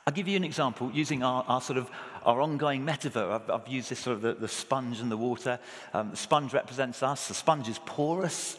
I'll 0.06 0.12
give 0.12 0.28
you 0.28 0.36
an 0.36 0.44
example 0.44 0.90
using 0.92 1.22
our, 1.22 1.42
our 1.48 1.62
sort 1.62 1.78
of 1.78 1.90
our 2.22 2.42
ongoing 2.42 2.84
metaphor. 2.84 3.30
I've, 3.30 3.48
I've 3.48 3.66
used 3.66 3.88
this 3.88 4.00
sort 4.00 4.16
of 4.16 4.20
the, 4.20 4.34
the 4.34 4.48
sponge 4.48 5.00
and 5.00 5.10
the 5.10 5.16
water. 5.16 5.58
Um, 5.94 6.10
the 6.10 6.18
sponge 6.18 6.52
represents 6.52 7.02
us. 7.02 7.28
The 7.28 7.34
sponge 7.34 7.66
is 7.66 7.80
porous. 7.86 8.58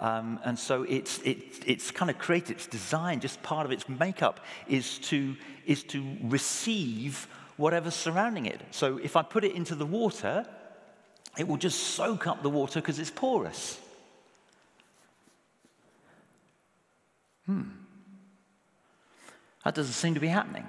Um, 0.00 0.40
and 0.44 0.58
so 0.58 0.84
it's, 0.84 1.18
it, 1.18 1.38
it's 1.66 1.90
kind 1.90 2.10
of 2.10 2.16
created, 2.16 2.52
it's 2.56 2.66
designed, 2.66 3.20
just 3.20 3.42
part 3.42 3.66
of 3.66 3.72
its 3.72 3.86
makeup 3.86 4.40
is 4.66 4.98
to, 5.10 5.36
is 5.66 5.82
to 5.84 6.02
receive 6.22 7.28
whatever's 7.58 7.94
surrounding 7.94 8.46
it. 8.46 8.62
So 8.70 8.98
if 8.98 9.16
I 9.16 9.22
put 9.22 9.44
it 9.44 9.54
into 9.54 9.74
the 9.74 9.86
water, 9.86 10.46
it 11.36 11.46
will 11.46 11.56
just 11.56 11.78
soak 11.78 12.26
up 12.26 12.42
the 12.42 12.50
water 12.50 12.80
because 12.80 12.98
it's 12.98 13.10
porous. 13.10 13.80
Hmm. 17.46 17.62
That 19.64 19.74
doesn't 19.74 19.94
seem 19.94 20.14
to 20.14 20.20
be 20.20 20.28
happening. 20.28 20.66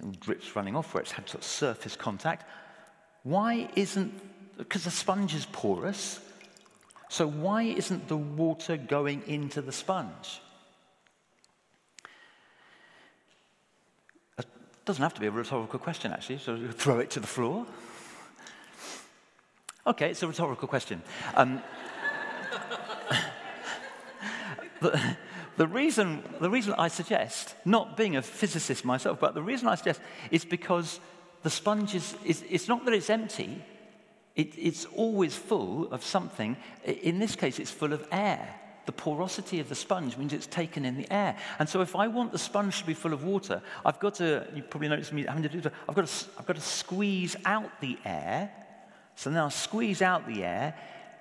And 0.00 0.18
drips 0.20 0.56
running 0.56 0.76
off 0.76 0.94
where 0.94 1.02
it's 1.02 1.12
had 1.12 1.28
sort 1.28 1.42
of 1.42 1.48
surface 1.48 1.96
contact. 1.96 2.48
Why 3.22 3.68
isn't, 3.74 4.12
because 4.58 4.84
the 4.84 4.90
sponge 4.90 5.34
is 5.34 5.46
porous, 5.46 6.20
so 7.08 7.26
why 7.26 7.62
isn't 7.62 8.08
the 8.08 8.16
water 8.16 8.76
going 8.76 9.22
into 9.26 9.62
the 9.62 9.72
sponge? 9.72 10.40
It 14.38 14.46
doesn't 14.84 15.02
have 15.02 15.14
to 15.14 15.20
be 15.20 15.28
a 15.28 15.30
rhetorical 15.30 15.78
question, 15.78 16.12
actually, 16.12 16.38
so 16.38 16.58
throw 16.72 16.98
it 16.98 17.10
to 17.10 17.20
the 17.20 17.26
floor. 17.26 17.66
Okay, 19.86 20.10
it's 20.10 20.22
a 20.22 20.26
rhetorical 20.26 20.66
question. 20.66 21.02
Um, 21.34 21.62
the, 24.80 25.16
the, 25.58 25.66
reason, 25.66 26.22
the 26.40 26.48
reason 26.48 26.74
I 26.78 26.88
suggest, 26.88 27.54
not 27.66 27.94
being 27.94 28.16
a 28.16 28.22
physicist 28.22 28.84
myself, 28.84 29.20
but 29.20 29.34
the 29.34 29.42
reason 29.42 29.68
I 29.68 29.74
suggest 29.74 30.00
is 30.30 30.44
because 30.44 31.00
the 31.42 31.50
sponge 31.50 31.94
is, 31.94 32.16
is 32.24 32.42
it's 32.48 32.66
not 32.66 32.86
that 32.86 32.94
it's 32.94 33.10
empty, 33.10 33.62
it, 34.34 34.56
it's 34.56 34.86
always 34.86 35.36
full 35.36 35.92
of 35.92 36.02
something. 36.02 36.56
In 36.84 37.18
this 37.18 37.36
case, 37.36 37.58
it's 37.58 37.70
full 37.70 37.92
of 37.92 38.08
air. 38.10 38.60
The 38.86 38.92
porosity 38.92 39.60
of 39.60 39.68
the 39.68 39.74
sponge 39.74 40.16
means 40.16 40.32
it's 40.32 40.46
taken 40.46 40.86
in 40.86 40.96
the 40.96 41.10
air. 41.12 41.36
And 41.58 41.68
so, 41.68 41.82
if 41.82 41.94
I 41.94 42.08
want 42.08 42.32
the 42.32 42.38
sponge 42.38 42.80
to 42.80 42.86
be 42.86 42.94
full 42.94 43.12
of 43.12 43.22
water, 43.22 43.62
I've 43.84 44.00
got 44.00 44.14
to, 44.16 44.46
you 44.54 44.62
probably 44.62 44.88
noticed 44.88 45.12
me 45.12 45.24
having 45.24 45.42
to 45.42 45.48
do 45.48 45.70
I've 45.88 45.94
got 45.94 46.06
to, 46.06 46.26
I've 46.38 46.46
got 46.46 46.56
to 46.56 46.62
squeeze 46.62 47.36
out 47.44 47.70
the 47.80 47.98
air. 48.04 48.50
So 49.16 49.30
now 49.30 49.48
squeeze 49.48 50.02
out 50.02 50.26
the 50.26 50.44
air, 50.44 50.74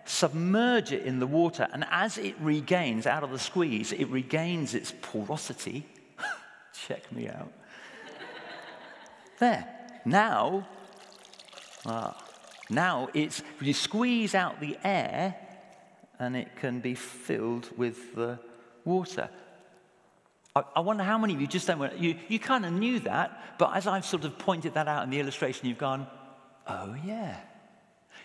submerge 0.06 0.92
it 0.92 1.04
in 1.04 1.20
the 1.20 1.28
water, 1.28 1.68
and 1.72 1.86
as 1.92 2.18
it 2.18 2.36
regains 2.40 3.06
out 3.06 3.24
of 3.24 3.32
the 3.32 3.40
squeeze, 3.40 3.92
it 3.92 4.10
regains 4.10 4.74
its 4.74 4.94
porosity. 5.02 5.86
Check 6.88 7.12
me 7.12 7.30
out. 7.30 7.52
there. 9.40 9.68
Now, 10.06 10.68
ah, 11.86 12.18
now 12.70 13.10
it's, 13.14 13.42
you 13.62 13.74
squeeze 13.74 14.36
out 14.36 14.60
the 14.60 14.78
air 14.84 15.36
and 16.20 16.36
it 16.36 16.56
can 16.56 16.80
be 16.80 16.96
filled 16.96 17.70
with 17.78 18.16
the 18.16 18.40
water. 18.86 19.30
I, 20.56 20.82
wonder 20.82 21.04
how 21.04 21.18
many 21.18 21.34
of 21.34 21.42
you 21.42 21.48
just 21.48 21.66
don't, 21.66 21.98
you, 21.98 22.16
you 22.28 22.38
kind 22.38 22.64
of 22.64 22.74
knew 22.74 23.00
that, 23.00 23.58
but 23.58 23.76
as 23.76 23.88
I've 23.88 24.06
sort 24.06 24.24
of 24.24 24.38
pointed 24.38 24.76
that 24.76 24.88
out 24.88 25.04
in 25.04 25.10
the 25.10 25.20
illustration, 25.20 25.68
you've 25.68 25.80
gone, 25.80 26.06
oh 26.68 26.96
yeah. 27.04 27.38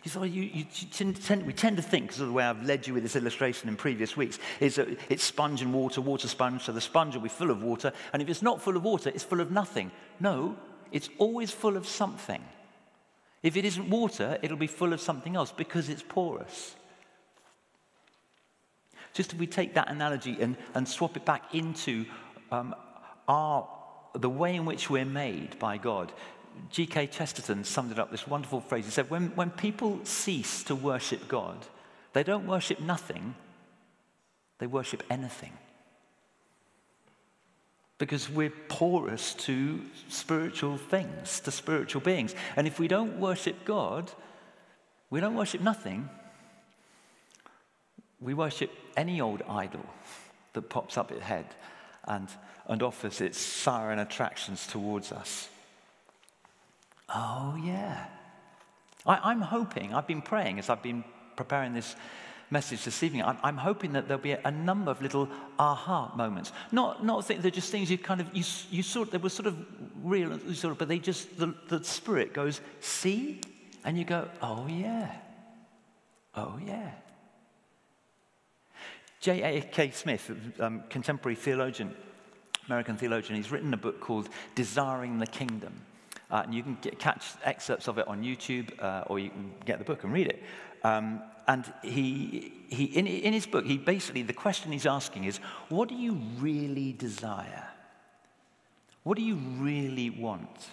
You 0.04 0.24
you 0.24 0.64
tend, 0.64 1.46
we 1.46 1.52
tend 1.52 1.76
to 1.76 1.82
think, 1.82 2.06
because 2.06 2.20
of 2.20 2.28
the 2.28 2.32
way 2.32 2.44
I've 2.44 2.64
led 2.64 2.86
you 2.86 2.94
with 2.94 3.02
this 3.02 3.16
illustration 3.16 3.68
in 3.68 3.76
previous 3.76 4.16
weeks, 4.16 4.38
is 4.60 4.76
that 4.76 4.88
it's 5.08 5.24
sponge 5.24 5.60
and 5.60 5.74
water, 5.74 6.00
water 6.00 6.28
sponge, 6.28 6.62
so 6.62 6.72
the 6.72 6.80
sponge 6.80 7.14
will 7.14 7.22
be 7.22 7.28
full 7.28 7.50
of 7.50 7.62
water, 7.62 7.92
and 8.12 8.22
if 8.22 8.28
it's 8.28 8.42
not 8.42 8.62
full 8.62 8.76
of 8.76 8.84
water, 8.84 9.10
it's 9.14 9.24
full 9.24 9.40
of 9.40 9.50
nothing. 9.50 9.90
No, 10.20 10.56
it's 10.92 11.10
always 11.18 11.50
full 11.50 11.76
of 11.76 11.86
something. 11.86 12.42
If 13.42 13.56
it 13.56 13.64
isn't 13.64 13.90
water, 13.90 14.38
it'll 14.42 14.56
be 14.56 14.66
full 14.66 14.92
of 14.92 15.00
something 15.00 15.36
else 15.36 15.52
because 15.52 15.88
it's 15.88 16.02
porous. 16.02 16.74
Just 19.12 19.32
if 19.32 19.38
we 19.38 19.46
take 19.46 19.74
that 19.74 19.90
analogy 19.90 20.36
and, 20.40 20.56
and 20.74 20.88
swap 20.88 21.16
it 21.16 21.24
back 21.24 21.54
into 21.54 22.04
um, 22.50 22.74
our, 23.26 23.68
the 24.14 24.30
way 24.30 24.54
in 24.54 24.64
which 24.64 24.90
we're 24.90 25.04
made 25.04 25.58
by 25.58 25.76
God, 25.76 26.12
G.K. 26.70 27.08
Chesterton 27.08 27.64
summed 27.64 27.92
it 27.92 27.98
up 27.98 28.10
this 28.10 28.26
wonderful 28.26 28.60
phrase. 28.60 28.84
He 28.84 28.90
said, 28.90 29.10
when, 29.10 29.28
when 29.34 29.50
people 29.50 30.00
cease 30.04 30.62
to 30.64 30.74
worship 30.74 31.28
God, 31.28 31.66
they 32.12 32.22
don't 32.22 32.46
worship 32.46 32.80
nothing, 32.80 33.34
they 34.58 34.66
worship 34.66 35.02
anything 35.10 35.52
because 37.98 38.30
we're 38.30 38.52
porous 38.68 39.34
to 39.34 39.80
spiritual 40.08 40.76
things, 40.76 41.40
to 41.40 41.50
spiritual 41.50 42.00
beings. 42.00 42.34
And 42.56 42.66
if 42.66 42.78
we 42.78 42.86
don't 42.86 43.18
worship 43.18 43.64
God, 43.64 44.10
we 45.10 45.20
don't 45.20 45.34
worship 45.34 45.60
nothing. 45.60 46.08
We 48.20 48.34
worship 48.34 48.70
any 48.96 49.20
old 49.20 49.42
idol 49.48 49.84
that 50.52 50.70
pops 50.70 50.96
up 50.96 51.10
its 51.10 51.22
head 51.22 51.46
and, 52.04 52.28
and 52.66 52.82
offers 52.82 53.20
its 53.20 53.38
siren 53.38 53.98
attractions 53.98 54.66
towards 54.66 55.10
us. 55.10 55.48
Oh, 57.14 57.58
yeah. 57.62 58.06
I, 59.06 59.30
I'm 59.30 59.40
hoping, 59.40 59.94
I've 59.94 60.06
been 60.06 60.22
praying 60.22 60.58
as 60.58 60.68
I've 60.68 60.82
been 60.82 61.04
preparing 61.36 61.72
this 61.72 61.96
message 62.50 62.84
this 62.84 63.02
evening, 63.02 63.22
I'm, 63.22 63.38
I'm 63.42 63.56
hoping 63.56 63.92
that 63.92 64.08
there'll 64.08 64.22
be 64.22 64.32
a, 64.32 64.40
a, 64.44 64.50
number 64.50 64.90
of 64.90 65.02
little 65.02 65.28
aha 65.58 66.12
moments. 66.16 66.52
Not, 66.72 67.04
not 67.04 67.24
think 67.24 67.42
they're 67.42 67.50
just 67.50 67.70
things 67.70 67.90
you 67.90 67.98
kind 67.98 68.20
of, 68.20 68.28
you, 68.34 68.44
you 68.70 68.82
sort, 68.82 69.10
they 69.10 69.18
were 69.18 69.28
sort 69.28 69.46
of 69.46 69.56
real, 70.02 70.38
sort 70.54 70.72
of, 70.72 70.78
but 70.78 70.88
they 70.88 70.98
just, 70.98 71.38
the, 71.38 71.54
the 71.68 71.82
Spirit 71.84 72.32
goes, 72.32 72.60
see? 72.80 73.40
And 73.84 73.98
you 73.98 74.04
go, 74.04 74.28
oh 74.42 74.66
yeah. 74.66 75.10
Oh 76.34 76.58
yeah. 76.64 76.90
J.A.K. 79.20 79.90
Smith, 79.90 80.30
um, 80.60 80.84
contemporary 80.88 81.34
theologian, 81.34 81.94
American 82.66 82.96
theologian, 82.96 83.36
he's 83.36 83.50
written 83.50 83.74
a 83.74 83.78
book 83.78 84.00
called 84.00 84.28
Desiring 84.54 85.18
the 85.18 85.26
Kingdom. 85.26 85.74
Uh, 86.30 86.42
and 86.44 86.54
you 86.54 86.62
can 86.62 86.76
get, 86.82 86.98
catch 86.98 87.24
excerpts 87.44 87.88
of 87.88 87.98
it 87.98 88.06
on 88.06 88.22
YouTube, 88.22 88.70
uh, 88.82 89.04
or 89.06 89.18
you 89.18 89.30
can 89.30 89.50
get 89.64 89.78
the 89.78 89.84
book 89.84 90.04
and 90.04 90.12
read 90.12 90.26
it. 90.26 90.42
Um, 90.84 91.22
and 91.46 91.72
he, 91.82 92.52
he, 92.68 92.84
in, 92.84 93.06
in 93.06 93.32
his 93.32 93.46
book, 93.46 93.64
he 93.64 93.78
basically, 93.78 94.22
the 94.22 94.34
question 94.34 94.70
he's 94.70 94.86
asking 94.86 95.24
is, 95.24 95.38
what 95.70 95.88
do 95.88 95.94
you 95.94 96.20
really 96.38 96.92
desire? 96.92 97.66
What 99.02 99.16
do 99.16 99.24
you 99.24 99.36
really 99.56 100.10
want? 100.10 100.68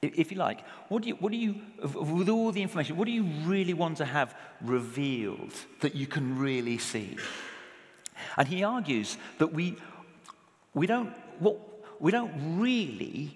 If 0.00 0.30
you 0.30 0.38
like, 0.38 0.60
what 0.88 1.02
do 1.02 1.08
you, 1.08 1.14
what 1.16 1.32
do 1.32 1.38
you, 1.38 1.56
with 1.82 2.28
all 2.28 2.52
the 2.52 2.62
information, 2.62 2.96
what 2.96 3.06
do 3.06 3.12
you 3.12 3.24
really 3.44 3.74
want 3.74 3.96
to 3.96 4.04
have 4.04 4.36
revealed 4.60 5.52
that 5.80 5.96
you 5.96 6.06
can 6.06 6.38
really 6.38 6.78
see? 6.78 7.16
And 8.36 8.46
he 8.46 8.62
argues 8.62 9.16
that 9.38 9.52
we, 9.52 9.76
we, 10.74 10.86
don't, 10.86 11.12
what, 11.40 11.58
we 12.00 12.12
don't 12.12 12.60
really, 12.60 13.34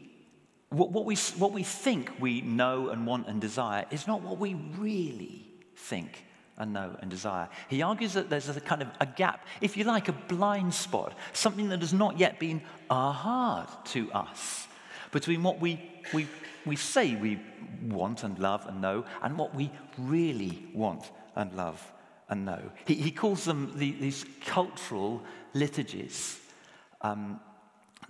what, 0.70 0.92
what, 0.92 1.04
we, 1.04 1.16
what 1.36 1.52
we 1.52 1.62
think 1.62 2.10
we 2.20 2.40
know 2.40 2.88
and 2.88 3.06
want 3.06 3.26
and 3.26 3.40
desire 3.40 3.84
is 3.90 4.06
not 4.06 4.22
what 4.22 4.38
we 4.38 4.54
really 4.54 5.46
think 5.74 6.24
and 6.58 6.72
know 6.72 6.96
and 7.00 7.10
desire. 7.10 7.48
He 7.68 7.82
argues 7.82 8.12
that 8.12 8.30
there's 8.30 8.48
a 8.48 8.60
kind 8.60 8.82
of 8.82 8.88
a 9.00 9.06
gap, 9.06 9.46
if 9.60 9.76
you 9.76 9.84
like, 9.84 10.08
a 10.08 10.12
blind 10.12 10.72
spot, 10.72 11.14
something 11.32 11.70
that 11.70 11.80
has 11.80 11.92
not 11.92 12.18
yet 12.18 12.38
been 12.38 12.62
aha 12.88 13.66
to 13.86 14.12
us 14.12 14.68
between 15.10 15.42
what 15.42 15.60
we, 15.60 15.80
we, 16.14 16.28
we 16.64 16.76
say 16.76 17.16
we 17.16 17.40
want 17.82 18.22
and 18.22 18.38
love 18.38 18.66
and 18.66 18.80
know 18.80 19.04
and 19.22 19.36
what 19.36 19.54
we 19.54 19.70
really 19.98 20.68
want 20.72 21.10
and 21.34 21.52
love 21.54 21.92
and 22.28 22.44
know. 22.44 22.70
He, 22.84 22.94
he 22.94 23.10
calls 23.10 23.44
them 23.44 23.72
the, 23.74 23.92
these 23.92 24.24
cultural 24.44 25.22
liturgies. 25.52 26.38
Um, 27.00 27.40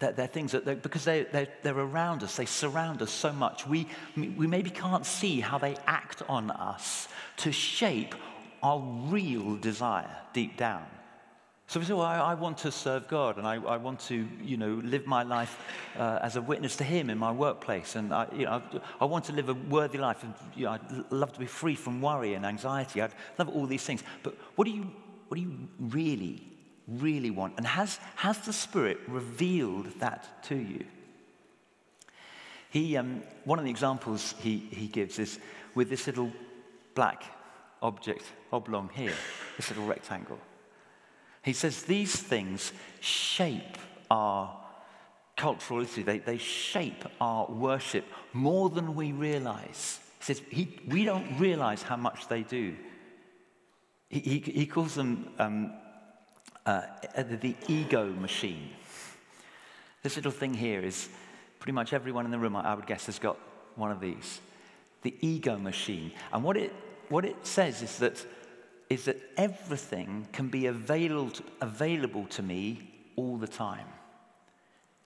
they're, 0.01 0.13
they're, 0.13 0.27
things 0.27 0.53
that, 0.53 0.65
they're, 0.65 0.75
because 0.75 1.05
they, 1.05 1.25
they're, 1.25 1.49
they're 1.63 1.79
around 1.79 2.23
us, 2.23 2.37
they 2.37 2.47
surround 2.47 3.03
us 3.03 3.13
so 3.13 3.33
much, 3.33 3.67
we, 3.67 3.87
we 4.17 4.47
maybe 4.47 4.71
can't 4.71 5.07
see 5.07 5.41
how 5.41 5.59
they 5.59 5.77
act 5.87 6.23
on 6.29 6.51
us 6.51 7.09
to 7.39 7.53
shape 7.53 8.15
our 8.63 8.81
real 8.81 9.57
desire 9.57 10.17
deep 10.33 10.57
down. 10.57 10.85
So 11.71 11.79
we 11.79 11.87
say, 11.87 11.93
well, 11.93 12.03
I, 12.03 12.19
I 12.19 12.35
want 12.35 12.59
to 12.59 12.73
serve 12.73 13.07
God 13.07 13.39
and 13.39 13.47
I, 13.47 13.55
I, 13.55 13.77
want 13.77 14.01
to, 14.09 14.27
you 14.43 14.57
know, 14.57 14.81
live 14.83 15.07
my 15.07 15.23
life 15.23 15.57
uh, 15.97 16.19
as 16.21 16.35
a 16.35 16.43
witness 16.43 16.75
to 16.79 16.85
Him 16.85 17.09
in 17.11 17.17
my 17.17 17.31
workplace. 17.31 17.95
And 17.95 18.13
I, 18.13 18.27
you 18.35 18.45
know, 18.45 18.61
I, 19.01 19.05
want 19.05 19.27
to 19.27 19.33
live 19.33 19.51
a 19.51 19.55
worthy 19.55 19.97
life. 19.97 20.25
And 20.25 20.35
you 20.57 20.65
know, 20.65 20.73
I'd 20.73 21.13
love 21.13 21.33
to 21.33 21.39
be 21.39 21.47
free 21.47 21.77
from 21.77 22.01
worry 22.03 22.35
and 22.35 22.45
anxiety. 22.45 23.01
I'd 23.01 23.15
love 23.39 23.51
all 23.51 23.67
these 23.67 23.85
things. 23.85 24.03
But 24.25 24.35
what 24.57 24.65
do 24.65 24.73
you, 24.73 24.91
what 25.29 25.37
do 25.37 25.43
you 25.43 25.69
really, 25.79 26.43
really 26.99 27.31
want? 27.31 27.55
And 27.57 27.67
has, 27.67 27.99
has 28.17 28.39
the 28.39 28.53
Spirit 28.53 28.99
revealed 29.07 29.87
that 30.01 30.45
to 30.45 30.57
you? 30.57 30.85
He, 32.71 32.97
um, 32.97 33.23
one 33.45 33.59
of 33.59 33.65
the 33.65 33.71
examples 33.71 34.35
he, 34.41 34.59
he 34.71 34.87
gives 34.87 35.19
is 35.19 35.39
with 35.75 35.91
this 35.91 36.07
little 36.07 36.33
black 36.95 37.25
object, 37.83 38.25
oblong 38.53 38.91
here, 38.95 39.15
this 39.57 39.71
little 39.71 39.87
rectangle. 39.87 40.39
He 41.43 41.53
says 41.53 41.83
these 41.83 42.15
things 42.15 42.73
shape 43.01 43.79
our 44.11 44.57
cultural 45.37 45.81
history, 45.81 46.03
they, 46.03 46.19
they 46.19 46.37
shape 46.37 47.05
our 47.21 47.51
worship 47.51 48.05
more 48.35 48.69
than 48.69 48.95
we 48.95 49.13
realize. 49.13 49.99
He 50.19 50.25
says 50.25 50.43
he, 50.51 50.79
we 50.87 51.05
don't 51.05 51.39
realize 51.39 51.83
how 51.83 51.97
much 51.97 52.29
they 52.29 52.43
do. 52.43 52.77
He, 54.11 54.21
he, 54.21 54.39
he 54.39 54.67
calls 54.67 54.95
them 54.95 55.31
um, 55.39 55.73
uh, 56.71 57.23
the 57.41 57.55
ego 57.67 58.07
machine. 58.07 58.71
This 60.03 60.17
little 60.17 60.31
thing 60.31 60.55
here 60.55 60.81
is 60.81 61.09
pretty 61.59 61.73
much 61.73 61.93
everyone 61.93 62.25
in 62.25 62.31
the 62.31 62.39
room, 62.39 62.55
I 62.55 62.75
would 62.75 62.87
guess, 62.87 63.07
has 63.07 63.19
got 63.19 63.37
one 63.75 63.91
of 63.91 64.01
these. 64.01 64.41
The 65.03 65.15
ego 65.21 65.59
machine. 65.59 66.13
And 66.33 66.45
what 66.45 66.57
it, 66.57 66.73
what 67.09 67.25
it 67.25 67.37
says 67.43 67.83
is 67.83 67.99
that, 67.99 68.25
is 68.89 69.07
that 69.07 69.17
everything 69.37 70.29
can 70.33 70.49
be 70.49 70.67
available 70.67 71.33
available 71.61 72.27
to 72.27 72.43
me 72.43 72.91
all 73.17 73.37
the 73.37 73.49
time. 73.49 73.87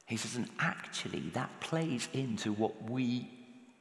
He 0.07 0.17
says, 0.19 0.37
and 0.37 0.49
actually, 0.59 1.31
that 1.31 1.51
plays 1.61 2.09
into 2.13 2.53
what 2.53 2.91
we, 2.91 3.31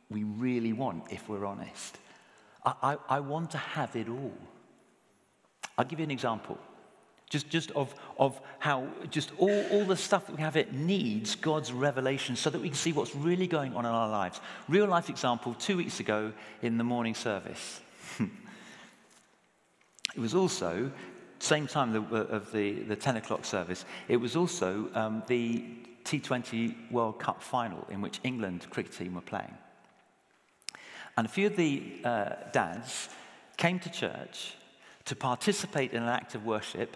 we 0.09 0.23
really 0.23 0.71
want 0.71 1.11
if 1.11 1.27
we're 1.27 1.45
honest. 1.45 1.97
I, 2.65 2.73
I, 2.81 3.17
I 3.17 3.19
want 3.19 3.51
to 3.51 3.57
have 3.57 3.93
it 3.97 4.07
all. 4.07 4.37
I'll 5.77 5.85
give 5.85 5.99
you 5.99 6.05
an 6.05 6.11
example. 6.11 6.57
Just, 7.33 7.49
just 7.49 7.71
of, 7.71 7.95
of 8.19 8.39
how 8.59 8.87
just 9.09 9.31
all, 9.39 9.65
all 9.71 9.85
the 9.85 9.97
stuff 9.97 10.27
that 10.27 10.35
we 10.35 10.41
have, 10.43 10.55
it 10.55 10.71
needs 10.71 11.33
God's 11.33 11.73
revelation 11.73 12.35
so 12.35 12.51
that 12.51 12.61
we 12.61 12.69
can 12.69 12.77
see 12.77 12.93
what's 12.93 13.15
really 13.15 13.47
going 13.47 13.73
on 13.73 13.87
in 13.87 13.91
our 13.91 14.07
lives. 14.07 14.39
Real 14.69 14.85
life 14.85 15.09
example, 15.09 15.55
two 15.55 15.75
weeks 15.75 15.99
ago 15.99 16.31
in 16.61 16.77
the 16.77 16.83
morning 16.83 17.15
service. 17.15 17.81
it 18.19 18.29
was 20.19 20.35
also, 20.35 20.91
same 21.39 21.65
time 21.65 21.95
of 21.95 22.51
the, 22.51 22.83
the 22.83 22.95
10 22.95 23.17
o'clock 23.17 23.45
service, 23.45 23.83
it 24.07 24.17
was 24.17 24.35
also 24.35 24.87
um, 24.93 25.23
the 25.25 25.65
T20 26.03 26.91
World 26.91 27.17
Cup 27.17 27.41
final 27.41 27.87
in 27.89 27.99
which 27.99 28.19
England 28.23 28.67
cricket 28.69 28.93
team 28.93 29.15
were 29.15 29.21
playing. 29.21 29.57
And 31.17 31.25
a 31.25 31.29
few 31.29 31.47
of 31.47 31.55
the 31.55 31.95
uh, 32.05 32.29
dads 32.51 33.09
came 33.57 33.79
to 33.79 33.89
church 33.89 34.53
to 35.05 35.15
participate 35.15 35.93
in 35.93 36.03
an 36.03 36.09
act 36.09 36.35
of 36.35 36.45
worship 36.45 36.95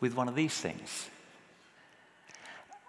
with 0.00 0.14
one 0.14 0.28
of 0.28 0.34
these 0.34 0.54
things. 0.54 1.08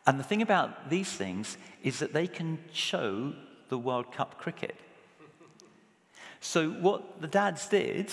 And 0.05 0.19
the 0.19 0.23
thing 0.23 0.41
about 0.41 0.89
these 0.89 1.11
things 1.11 1.57
is 1.83 1.99
that 1.99 2.13
they 2.13 2.27
can 2.27 2.59
show 2.71 3.33
the 3.69 3.77
World 3.77 4.11
Cup 4.13 4.37
cricket. 4.39 4.75
So, 6.39 6.69
what 6.69 7.19
the 7.21 7.27
dads 7.27 7.67
did, 7.67 8.11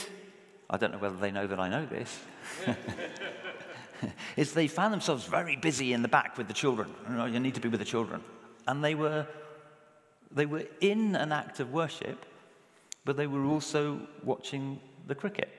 I 0.68 0.76
don't 0.76 0.92
know 0.92 0.98
whether 0.98 1.16
they 1.16 1.30
know 1.30 1.46
that 1.46 1.60
I 1.60 1.68
know 1.68 1.86
this, 1.86 2.18
is 4.36 4.52
they 4.52 4.66
found 4.66 4.92
themselves 4.92 5.24
very 5.24 5.56
busy 5.56 5.92
in 5.92 6.02
the 6.02 6.08
back 6.08 6.36
with 6.36 6.48
the 6.48 6.54
children. 6.54 6.90
You, 7.08 7.38
need 7.38 7.54
to 7.54 7.60
be 7.60 7.68
with 7.68 7.80
the 7.80 7.86
children. 7.86 8.22
And 8.66 8.82
they 8.82 8.94
were, 8.94 9.26
they 10.32 10.46
were 10.46 10.64
in 10.80 11.14
an 11.14 11.32
act 11.32 11.60
of 11.60 11.72
worship, 11.72 12.24
but 13.04 13.16
they 13.16 13.26
were 13.26 13.44
also 13.44 14.00
watching 14.24 14.80
the 15.06 15.14
cricket. 15.14 15.50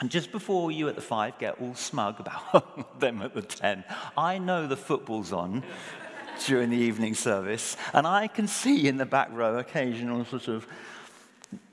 And 0.00 0.10
just 0.10 0.30
before 0.30 0.70
you 0.70 0.88
at 0.88 0.94
the 0.94 1.02
five 1.02 1.38
get 1.38 1.60
all 1.60 1.74
smug 1.74 2.20
about 2.20 3.00
them 3.00 3.20
at 3.20 3.34
the 3.34 3.42
10, 3.42 3.84
I 4.16 4.38
know 4.38 4.66
the 4.66 4.76
football's 4.76 5.32
on 5.32 5.64
during 6.46 6.70
the 6.70 6.76
evening 6.76 7.14
service, 7.14 7.76
and 7.92 8.06
I 8.06 8.28
can 8.28 8.46
see 8.46 8.86
in 8.86 8.96
the 8.96 9.06
back 9.06 9.28
row 9.32 9.58
occasional 9.58 10.24
sort 10.24 10.48
of, 10.48 10.66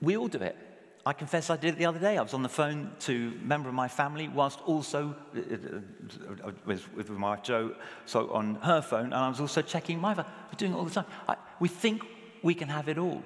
we 0.01 0.17
all 0.17 0.27
do 0.27 0.39
it. 0.39 0.57
I 1.07 1.13
confess 1.13 1.51
I 1.51 1.57
did 1.57 1.75
it 1.75 1.77
the 1.77 1.85
other 1.85 1.99
day. 1.99 2.17
I 2.17 2.23
was 2.23 2.33
on 2.33 2.41
the 2.41 2.49
phone 2.49 2.91
to 3.01 3.33
a 3.39 3.45
member 3.45 3.69
of 3.69 3.75
my 3.75 3.87
family, 3.87 4.27
whilst 4.27 4.59
also 4.61 5.15
uh, 5.35 5.39
uh, 5.39 6.47
uh, 6.47 6.51
with, 6.65 7.09
my 7.11 7.29
wife 7.29 7.43
Jo, 7.43 7.75
so 8.07 8.31
on 8.31 8.55
her 8.55 8.81
phone, 8.81 9.05
and 9.05 9.13
I 9.13 9.29
was 9.29 9.39
also 9.39 9.61
checking 9.61 9.99
my 9.99 10.15
phone. 10.15 10.25
We're 10.51 10.57
doing 10.57 10.71
it 10.71 10.75
all 10.75 10.85
the 10.85 10.89
time. 10.89 11.05
I, 11.29 11.35
we 11.59 11.67
think 11.67 12.03
we 12.41 12.55
can 12.55 12.69
have 12.69 12.89
it 12.89 12.97
all. 12.97 13.21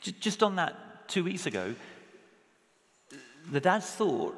Just 0.00 0.42
on 0.42 0.56
that, 0.56 1.06
two 1.06 1.24
weeks 1.24 1.44
ago, 1.44 1.74
the 3.50 3.60
dads 3.60 3.90
thought, 3.90 4.34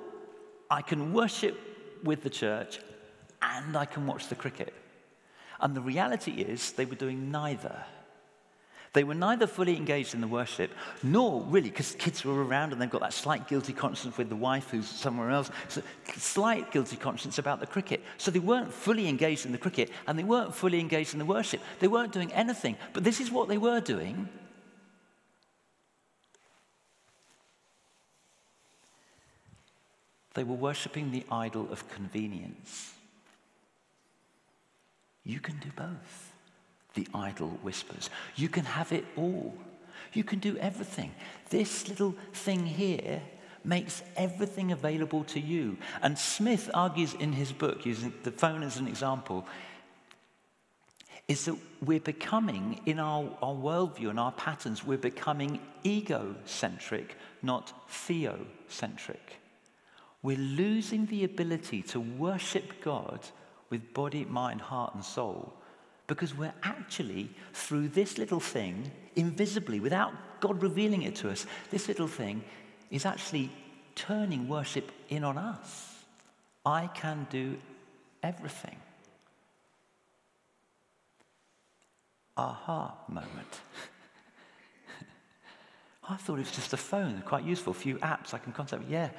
I 0.71 0.83
can 0.83 1.13
worship 1.13 1.59
with 2.03 2.23
the 2.23 2.31
church 2.31 2.81
and 3.43 3.77
I 3.77 3.85
can 3.85 4.07
watch 4.07 4.29
the 4.29 4.35
cricket. 4.35 4.75
And 5.61 5.75
the 5.75 5.81
reality 5.81 6.33
is, 6.33 6.73
they 6.73 6.85
were 6.85 6.97
doing 6.97 7.31
neither. 7.31 7.85
They 8.93 9.05
were 9.05 9.15
neither 9.15 9.47
fully 9.47 9.77
engaged 9.77 10.15
in 10.15 10.21
the 10.23 10.27
worship, 10.27 10.71
nor 11.03 11.43
really, 11.43 11.69
because 11.69 11.95
kids 11.97 12.25
were 12.25 12.43
around 12.43 12.73
and 12.73 12.81
they've 12.81 12.91
got 12.91 13.03
that 13.03 13.13
slight 13.13 13.47
guilty 13.47 13.75
conscience 13.75 14.17
with 14.17 14.31
the 14.31 14.37
wife 14.37 14.71
who's 14.71 14.89
somewhere 14.89 15.31
else, 15.31 15.51
so 15.69 15.83
slight 16.17 16.73
guilty 16.73 16.97
conscience 16.97 17.39
about 17.39 17.61
the 17.61 17.67
cricket. 17.67 18.03
So 18.17 18.31
they 18.31 18.39
weren't 18.39 18.73
fully 18.73 19.07
engaged 19.07 19.45
in 19.45 19.53
the 19.53 19.59
cricket 19.59 19.91
and 20.07 20.19
they 20.19 20.25
weren't 20.25 20.55
fully 20.55 20.81
engaged 20.81 21.13
in 21.13 21.19
the 21.19 21.27
worship. 21.27 21.61
They 21.79 21.89
weren't 21.89 22.13
doing 22.13 22.33
anything. 22.33 22.77
But 22.95 23.05
this 23.05 23.21
is 23.21 23.31
what 23.31 23.49
they 23.49 23.59
were 23.59 23.81
doing 23.81 24.29
They 30.37 30.45
were 30.45 30.55
worshipping 30.55 31.11
the 31.11 31.25
idol 31.31 31.67
of 31.73 31.89
convenience. 31.89 32.93
You 35.25 35.41
can 35.41 35.59
do 35.61 35.71
both, 35.75 36.33
the 36.93 37.09
idol 37.15 37.49
whispers. 37.63 38.11
You 38.37 38.51
can 38.51 38.67
have 38.67 38.93
it 38.93 39.07
all. 39.17 39.55
You 40.13 40.25
can 40.25 40.39
do 40.39 40.59
everything. 40.59 41.15
This 41.49 41.89
little 41.89 42.15
thing 42.35 42.67
here 42.67 43.23
makes 43.65 44.03
everything 44.15 44.73
available 44.73 45.25
to 45.25 45.41
you. 45.41 45.79
And 46.03 46.19
Smith 46.19 46.69
argues 46.75 47.15
in 47.15 47.33
his 47.33 47.51
book, 47.51 47.87
using 47.87 48.13
the 48.23 48.31
phone 48.31 48.63
as 48.63 48.77
an 48.77 48.87
example, 48.87 49.47
is 51.29 51.47
that 51.47 51.57
we're 51.81 51.99
becoming, 51.99 52.83
in 52.85 52.99
our, 52.99 53.25
our 53.41 53.55
worldview 53.55 54.11
and 54.11 54.21
our 54.21 54.33
patterns, 54.33 54.85
we're 54.85 54.99
becoming 54.99 55.61
egocentric, 55.83 57.17
not 57.43 57.73
theocentric 57.89 59.39
we're 60.27 60.37
losing 60.37 61.07
the 61.07 61.23
ability 61.23 61.83
to 61.83 62.01
worship 62.01 62.83
God 62.83 63.21
with 63.71 63.95
body, 63.95 64.25
mind, 64.25 64.61
heart, 64.61 64.93
and 64.93 65.05
soul 65.05 65.53
because 66.09 66.37
we're 66.37 66.53
actually, 66.65 67.31
through 67.53 67.87
this 67.91 68.19
little 68.19 68.41
thing, 68.41 68.91
invisibly, 69.15 69.79
without 69.79 70.13
God 70.41 70.61
revealing 70.61 71.03
it 71.03 71.15
to 71.17 71.31
us, 71.31 71.47
this 71.71 71.87
little 71.87 72.09
thing 72.09 72.43
is 72.91 73.07
actually 73.07 73.53
turning 73.95 74.49
worship 74.49 74.91
in 75.11 75.23
on 75.23 75.39
us. 75.39 75.95
I 76.65 76.89
can 76.89 77.29
do 77.31 77.57
everything. 78.21 78.79
Aha 82.37 82.97
moment. 83.07 83.61
I 86.09 86.17
thought 86.17 86.35
it 86.35 86.47
was 86.47 86.51
just 86.51 86.73
a 86.73 86.77
phone, 86.77 87.23
quite 87.25 87.45
useful, 87.45 87.71
a 87.71 87.75
few 87.75 87.99
apps 87.99 88.35
I 88.35 88.39
can 88.39 88.53
contact. 88.53 88.83
Yeah, 88.89 89.11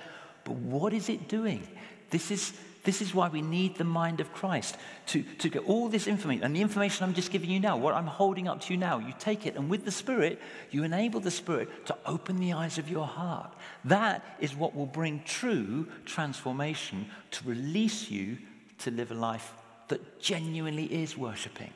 but 0.48 0.56
what 0.56 0.94
is 0.94 1.10
it 1.10 1.28
doing? 1.28 1.68
This 2.10 2.32
is, 2.32 2.54
this 2.86 3.02
is 3.02 3.14
why 3.14 3.28
we 3.28 3.42
need 3.42 3.76
the 3.76 3.84
mind 3.84 4.22
of 4.22 4.32
Christ 4.34 4.78
to, 5.08 5.22
to 5.40 5.50
get 5.50 5.68
all 5.68 5.90
this 5.90 6.08
information. 6.08 6.46
And 6.46 6.56
the 6.56 6.62
information 6.62 7.04
I'm 7.04 7.14
just 7.14 7.32
giving 7.32 7.50
you 7.50 7.60
now, 7.60 7.76
what 7.76 7.94
I'm 7.94 8.08
holding 8.08 8.48
up 8.48 8.62
to 8.62 8.74
you 8.74 8.80
now, 8.80 8.98
you 8.98 9.14
take 9.20 9.46
it, 9.46 9.58
and 9.58 9.70
with 9.70 9.84
the 9.84 9.92
Spirit, 9.92 10.40
you 10.72 10.86
enable 10.86 11.20
the 11.20 11.32
Spirit 11.32 11.86
to 11.88 11.98
open 12.06 12.38
the 12.38 12.54
eyes 12.54 12.78
of 12.78 12.90
your 12.90 13.06
heart. 13.06 13.54
That 13.84 14.24
is 14.40 14.56
what 14.56 14.74
will 14.74 14.86
bring 14.86 15.22
true 15.26 15.90
transformation 16.06 17.08
to 17.32 17.44
release 17.50 18.10
you 18.10 18.38
to 18.80 18.92
live 18.92 19.12
a 19.12 19.16
life 19.16 19.54
that 19.90 20.22
genuinely 20.22 20.86
is 20.86 21.18
worshiping, 21.18 21.74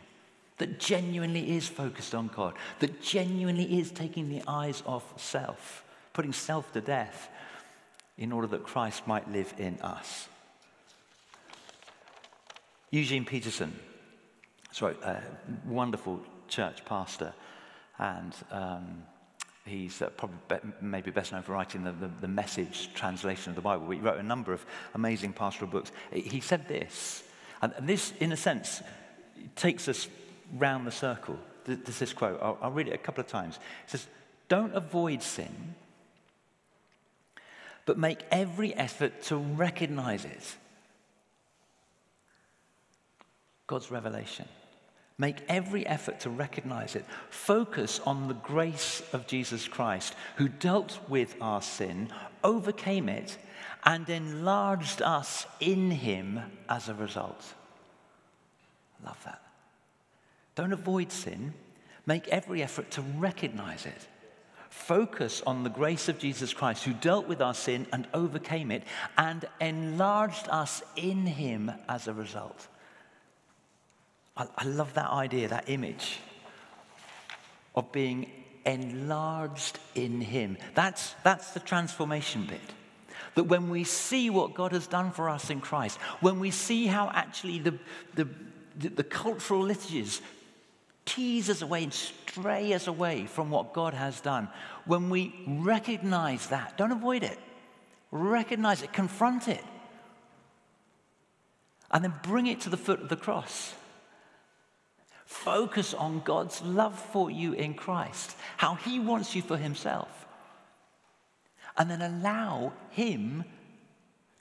that 0.59 0.79
genuinely 0.79 1.57
is 1.57 1.67
focused 1.67 2.15
on 2.15 2.27
God, 2.33 2.53
that 2.79 3.01
genuinely 3.01 3.79
is 3.79 3.91
taking 3.91 4.29
the 4.29 4.41
eyes 4.47 4.81
off 4.85 5.19
self, 5.19 5.83
putting 6.13 6.31
self 6.31 6.71
to 6.71 6.79
death 6.79 7.29
in 8.21 8.31
order 8.31 8.45
that 8.45 8.63
Christ 8.63 9.07
might 9.07 9.29
live 9.31 9.51
in 9.57 9.79
us. 9.81 10.27
Eugene 12.91 13.25
Peterson, 13.25 13.73
sorry, 14.71 14.95
a 15.03 15.23
wonderful 15.65 16.21
church 16.47 16.85
pastor, 16.85 17.33
and 17.97 18.35
um, 18.51 19.01
he's 19.65 20.03
uh, 20.03 20.09
probably 20.09 20.37
be, 20.49 20.55
maybe 20.81 21.09
best 21.09 21.31
known 21.31 21.41
for 21.41 21.53
writing 21.53 21.83
the, 21.83 21.93
the, 21.93 22.11
the, 22.21 22.27
message 22.27 22.93
translation 22.93 23.49
of 23.49 23.55
the 23.55 23.61
Bible. 23.61 23.89
He 23.89 23.99
wrote 23.99 24.19
a 24.19 24.23
number 24.23 24.53
of 24.53 24.63
amazing 24.93 25.33
pastoral 25.33 25.71
books. 25.71 25.91
He 26.13 26.41
said 26.41 26.67
this, 26.67 27.23
and 27.63 27.73
this, 27.81 28.13
in 28.19 28.31
a 28.31 28.37
sense, 28.37 28.83
takes 29.55 29.87
us 29.87 30.07
round 30.57 30.85
the 30.85 30.91
circle. 30.91 31.39
There's 31.65 31.97
this 31.97 32.13
quote, 32.13 32.39
I'll, 32.39 32.59
I'll 32.61 32.71
read 32.71 32.87
it 32.87 32.93
a 32.93 32.99
couple 32.99 33.21
of 33.23 33.27
times. 33.27 33.55
It 33.85 33.89
says, 33.89 34.05
Don't 34.47 34.75
avoid 34.75 35.23
sin 35.23 35.73
but 37.85 37.97
make 37.97 38.19
every 38.31 38.73
effort 38.75 39.23
to 39.23 39.37
recognize 39.37 40.25
it. 40.25 40.55
God's 43.67 43.91
revelation. 43.91 44.47
Make 45.17 45.37
every 45.47 45.85
effort 45.85 46.21
to 46.21 46.29
recognize 46.29 46.95
it. 46.95 47.05
Focus 47.29 47.99
on 48.05 48.27
the 48.27 48.33
grace 48.33 49.03
of 49.13 49.27
Jesus 49.27 49.67
Christ, 49.67 50.15
who 50.37 50.47
dealt 50.47 50.97
with 51.07 51.35
our 51.39 51.61
sin, 51.61 52.09
overcame 52.43 53.07
it, 53.07 53.37
and 53.83 54.09
enlarged 54.09 55.01
us 55.01 55.45
in 55.59 55.91
him 55.91 56.39
as 56.67 56.89
a 56.89 56.93
result. 56.93 57.53
Love 59.05 59.23
that. 59.25 59.41
Don't 60.55 60.73
avoid 60.73 61.11
sin. 61.11 61.53
Make 62.05 62.27
every 62.27 62.61
effort 62.63 62.91
to 62.91 63.01
recognize 63.01 63.85
it. 63.85 64.07
Focus 64.71 65.43
on 65.45 65.63
the 65.63 65.69
grace 65.69 66.07
of 66.07 66.17
Jesus 66.17 66.53
Christ, 66.53 66.85
who 66.85 66.93
dealt 66.93 67.27
with 67.27 67.41
our 67.41 67.53
sin 67.53 67.85
and 67.91 68.07
overcame 68.13 68.71
it 68.71 68.83
and 69.17 69.43
enlarged 69.59 70.47
us 70.47 70.81
in 70.95 71.25
him 71.25 71.69
as 71.89 72.07
a 72.07 72.13
result. 72.13 72.69
I, 74.37 74.47
I 74.57 74.63
love 74.63 74.93
that 74.93 75.09
idea, 75.09 75.49
that 75.49 75.69
image 75.69 76.19
of 77.75 77.91
being 77.91 78.31
enlarged 78.65 79.77
in 79.93 80.21
him. 80.21 80.57
That's, 80.73 81.15
that's 81.21 81.51
the 81.51 81.59
transformation 81.59 82.45
bit. 82.45 82.61
That 83.35 83.43
when 83.43 83.69
we 83.69 83.83
see 83.83 84.29
what 84.29 84.53
God 84.53 84.71
has 84.71 84.87
done 84.87 85.11
for 85.11 85.27
us 85.29 85.49
in 85.49 85.59
Christ, 85.59 85.97
when 86.21 86.39
we 86.39 86.49
see 86.49 86.87
how 86.87 87.11
actually 87.13 87.59
the, 87.59 87.77
the, 88.15 88.29
the, 88.77 88.87
the 88.87 89.03
cultural 89.03 89.59
liturgies 89.59 90.21
tease 91.03 91.49
us 91.49 91.61
away 91.61 91.83
and 91.83 91.93
stray 92.31 92.73
us 92.73 92.87
away 92.87 93.25
from 93.25 93.49
what 93.49 93.73
God 93.73 93.93
has 93.93 94.21
done, 94.21 94.47
when 94.85 95.09
we 95.09 95.33
recognize 95.45 96.47
that, 96.47 96.77
don't 96.77 96.91
avoid 96.91 97.23
it, 97.23 97.37
recognize 98.09 98.81
it, 98.81 98.93
confront 98.93 99.47
it, 99.47 99.63
and 101.91 102.03
then 102.03 102.13
bring 102.23 102.47
it 102.47 102.61
to 102.61 102.69
the 102.69 102.77
foot 102.77 103.01
of 103.01 103.09
the 103.09 103.17
cross. 103.17 103.73
Focus 105.25 105.93
on 105.93 106.21
God's 106.21 106.61
love 106.61 106.97
for 106.97 107.29
you 107.29 107.53
in 107.53 107.73
Christ, 107.73 108.35
how 108.57 108.75
He 108.75 108.99
wants 108.99 109.35
you 109.35 109.41
for 109.41 109.57
Himself. 109.57 110.25
And 111.77 111.89
then 111.89 112.01
allow 112.01 112.73
Him 112.91 113.43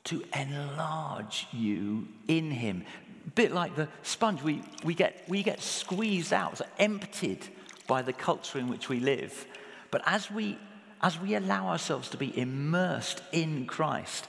to 0.05 0.23
enlarge 0.35 1.47
you 1.53 2.09
in 2.29 2.51
Him. 2.51 2.85
A 3.27 3.31
bit 3.31 3.53
like 3.53 3.77
the 3.77 3.89
sponge, 4.03 4.43
we, 4.43 4.63
we, 4.85 4.95
get, 4.95 5.25
we 5.29 5.43
get 5.43 5.61
squeezed 5.61 6.33
out, 6.33 6.59
so 6.59 6.65
emptied 6.79 7.49
by 7.91 8.03
the 8.03 8.13
culture 8.13 8.61
in 8.61 8.69
which 8.69 8.89
we 8.89 9.01
live. 9.01 9.45
But 9.91 10.03
as 10.07 10.31
we, 10.31 10.57
as 11.03 11.21
we 11.21 11.35
allow 11.35 11.67
ourselves 11.67 12.09
to 12.11 12.17
be 12.17 12.39
immersed 12.39 13.21
in 13.33 13.67
Christ, 13.67 14.29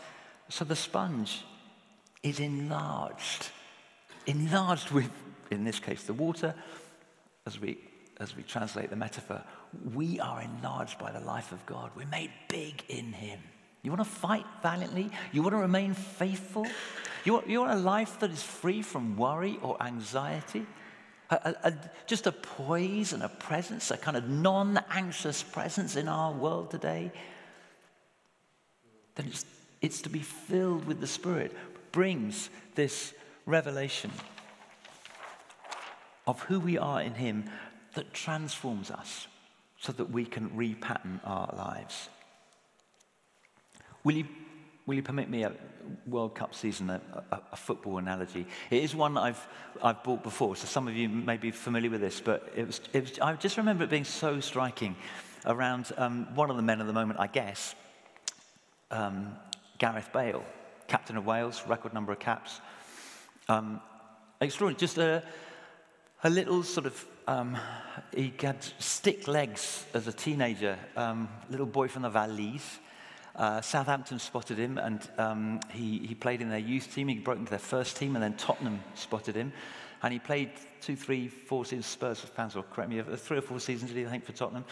so 0.50 0.65
the 0.65 0.76
sponge 0.76 1.43
is 2.24 2.39
enlarged, 2.39 3.52
enlarged 4.26 4.89
with, 4.89 5.12
in 5.52 5.63
this 5.63 5.80
case, 5.80 6.02
the 6.06 6.13
water, 6.13 6.56
as 7.45 7.62
we, 7.62 7.78
as 8.19 8.36
we 8.36 8.41
translate 8.41 8.89
the 8.89 8.95
metaphor, 8.95 9.43
we 9.93 10.19
are 10.19 10.41
enlarged 10.41 10.97
by 10.97 11.12
the 11.12 11.19
life 11.19 11.52
of 11.52 11.63
God. 11.67 11.91
We're 11.95 12.08
made 12.08 12.32
big 12.50 12.84
in 12.89 13.13
Him. 13.13 13.39
You 13.84 13.91
want 13.91 14.04
to 14.04 14.10
fight 14.10 14.45
valiantly? 14.63 15.12
You 15.32 15.43
want 15.43 15.54
to 15.54 15.60
remain 15.60 15.93
faithful? 15.93 16.65
You 17.26 17.34
want, 17.34 17.47
you 17.47 17.60
want 17.60 17.74
a 17.74 17.84
life 17.84 18.19
that 18.21 18.32
is 18.32 18.41
free 18.41 18.82
from 18.82 19.17
worry 19.17 19.60
or 19.62 19.78
anxiety? 19.84 20.65
A, 21.32 21.56
a, 21.63 21.74
just 22.08 22.28
a 22.28 22.32
poise 22.32 23.13
and 23.13 23.24
a 23.24 23.30
presence, 23.30 23.89
a 23.89 23.98
kind 23.98 24.17
of 24.17 24.28
non 24.28 24.80
anxious 24.89 25.41
presence 25.41 25.96
in 25.96 26.10
our 26.10 26.34
world 26.34 26.70
today? 26.70 27.12
Then 29.15 29.28
it's, 29.28 29.46
it's 29.82 30.02
to 30.02 30.10
be 30.10 30.20
filled 30.20 30.86
with 30.86 31.00
the 31.00 31.08
Spirit, 31.08 31.56
brings 31.91 32.50
this 32.76 33.13
revelation 33.46 34.12
of 36.28 36.41
who 36.44 36.60
we 36.60 36.78
are 36.78 37.02
in 37.02 37.13
Him 37.13 37.50
that 37.94 38.13
transforms 38.13 38.91
us 38.91 39.28
so 39.80 39.91
that 39.94 40.12
we 40.12 40.26
can 40.26 40.50
repattern 40.52 41.20
our 41.24 41.54
lives. 41.58 42.10
Will 44.04 44.15
you, 44.15 44.28
will 44.86 44.96
you 44.96 45.04
permit 45.04 45.30
me 45.30 45.44
a 45.44 45.54
World 46.08 46.36
Cup 46.36 46.54
season, 46.54 46.89
a, 46.89 47.02
a, 47.32 47.41
a, 47.52 47.56
football 47.56 47.98
analogy? 47.98 48.46
It 48.70 48.84
is 48.84 48.96
one 48.96 49.17
I've, 49.17 49.48
I've 49.82 50.04
bought 50.04 50.24
before, 50.24 50.56
so 50.56 50.65
some 50.65 50.88
of 50.88 50.96
you 50.96 51.10
may 51.10 51.38
be 51.38 51.52
familiar 51.52 51.89
with 51.89 52.02
this, 52.02 52.20
but 52.20 52.52
it 52.56 52.67
was, 52.67 52.82
it 52.94 53.02
was, 53.02 53.20
I 53.20 53.34
just 53.34 53.58
remember 53.58 53.84
it 53.84 53.89
being 53.89 54.04
so 54.04 54.39
striking 54.39 54.96
around 55.46 55.91
um, 55.98 56.28
one 56.36 56.50
of 56.50 56.56
the 56.56 56.63
men 56.63 56.82
at 56.82 56.88
the 56.88 56.94
moment, 56.94 57.20
I 57.20 57.28
guess, 57.28 57.76
um, 58.89 59.36
Gareth 59.78 60.12
Bale, 60.13 60.44
captain 60.88 61.17
of 61.17 61.26
Wales, 61.26 61.63
record 61.67 61.94
number 61.94 62.12
of 62.12 62.20
caps. 62.20 62.60
Um, 63.50 63.82
extraordinary, 64.39 64.80
just 64.80 64.98
a, 64.98 65.24
a 66.24 66.30
little 66.30 66.63
sort 66.63 66.86
of 66.86 67.06
um, 67.28 67.58
he 68.15 68.34
had 68.39 68.63
stick 68.80 69.28
legs 69.28 69.86
as 69.94 70.08
a 70.08 70.13
teenager, 70.13 70.78
um, 70.96 71.30
little 71.50 71.65
boy 71.65 71.88
from 71.88 72.02
the 72.02 72.10
Valleys. 72.10 72.80
Uh, 73.36 73.62
Southampton 73.62 74.20
spotted 74.20 74.58
him 74.58 74.78
and 74.78 75.10
um, 75.17 75.60
he, 75.72 76.00
he 76.00 76.15
played 76.15 76.41
in 76.41 76.50
their 76.50 76.60
youth 76.60 76.94
team. 76.94 77.08
He 77.08 77.15
broke 77.15 77.39
into 77.39 77.50
their 77.50 77.60
first 77.60 77.98
team 77.98 78.15
and 78.15 78.24
then 78.24 78.36
Tottenham 78.36 78.82
spotted 78.96 79.36
him. 79.36 79.54
And 80.04 80.12
he 80.12 80.20
played 80.20 80.52
two, 80.82 80.96
three, 80.96 81.28
four 81.28 81.63
seasons. 81.63 81.86
Spurs 81.86 82.20
fans 82.20 82.56
will 82.56 82.63
correct 82.63 82.89
me, 82.89 83.00
uh, 83.00 83.15
three 83.15 83.38
or 83.38 83.41
four 83.41 83.60
seasons, 83.60 83.91
I 83.91 84.10
think, 84.10 84.26
for 84.26 84.34
Tottenham. 84.34 84.65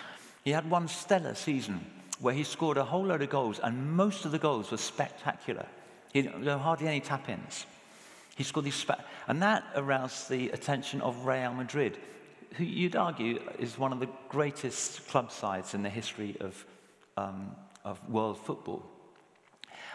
He 0.43 0.52
had 0.52 0.69
one 0.69 0.88
stellar 0.88 1.36
season 1.36 1.86
where 2.19 2.34
he 2.34 2.43
scored 2.43 2.78
a 2.78 2.84
whole 2.84 3.06
load 3.06 3.22
of 3.22 3.30
goals 3.30 3.60
and 3.60 3.91
most 3.93 4.26
of 4.26 4.32
the 4.32 4.39
goals 4.39 4.72
were 4.72 4.78
spectacular. 4.78 5.65
He, 6.12 6.22
there 6.22 6.58
were 6.58 6.63
hardly 6.63 6.88
any 6.88 7.00
tap 7.00 7.30
ins. 7.30 7.65
He 8.36 8.43
scored 8.43 8.65
these, 8.65 8.76
spe- 8.76 9.02
and 9.28 9.41
that 9.41 9.65
aroused 9.76 10.30
the 10.30 10.50
attention 10.50 11.02
of 11.02 11.26
Real 11.26 11.54
Madrid, 11.54 11.98
who 12.54 12.63
you'd 12.63 12.95
argue 12.95 13.39
is 13.60 13.78
one 13.78 13.93
of 13.93 14.00
the 14.00 14.10
greatest 14.30 15.08
club 15.10 15.32
sides 15.32 15.74
in 15.74 15.84
the 15.84 15.89
history 15.89 16.38
of, 16.39 16.65
um, 17.17 17.56
of 17.84 18.08
world 18.10 18.38
football. 18.38 18.84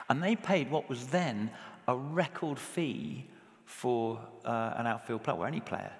And 0.08 0.22
they 0.22 0.36
paid 0.36 0.70
what 0.70 0.88
was 0.88 1.06
then 1.06 1.50
a 1.88 1.96
record 1.96 2.58
fee 2.58 3.26
for 3.64 4.20
uh, 4.44 4.74
an 4.76 4.86
outfield 4.86 5.22
player, 5.22 5.36
or 5.36 5.46
any 5.46 5.60
player, 5.60 5.92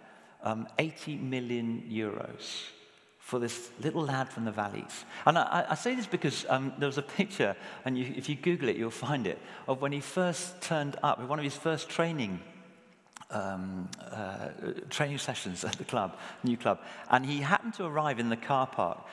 um, 0.43 0.69
80 0.79 1.17
million 1.17 1.83
euros 1.91 2.69
for 3.19 3.39
this 3.39 3.71
little 3.81 4.03
lad 4.03 4.29
from 4.29 4.45
the 4.45 4.53
valleys. 4.53 5.05
And 5.25 5.39
I, 5.39 5.65
I 5.71 5.75
say 5.75 5.95
this 5.95 6.07
because 6.07 6.45
um, 6.51 6.75
there 6.79 6.89
was 6.89 6.99
a 6.99 7.03
picture, 7.03 7.57
and 7.87 7.97
you, 7.97 8.13
if 8.17 8.29
you 8.29 8.37
Google 8.37 8.69
it, 8.69 8.77
you'll 8.77 8.91
find 8.91 9.27
it, 9.27 9.39
of 9.67 9.81
when 9.81 9.93
he 9.93 10.01
first 10.01 10.61
turned 10.61 10.97
up, 11.03 11.27
one 11.27 11.39
of 11.39 11.45
his 11.45 11.57
first 11.57 11.89
training 11.89 12.41
um, 13.31 13.89
uh, 14.13 14.49
training 14.91 15.19
sessions 15.19 15.65
at 15.65 15.73
the 15.73 15.85
club, 15.85 16.19
new 16.45 16.57
club, 16.57 16.81
and 17.11 17.25
he 17.25 17.39
happened 17.39 17.75
to 17.75 17.85
arrive 17.85 18.21
in 18.21 18.29
the 18.29 18.37
car 18.37 18.67
park 18.67 19.05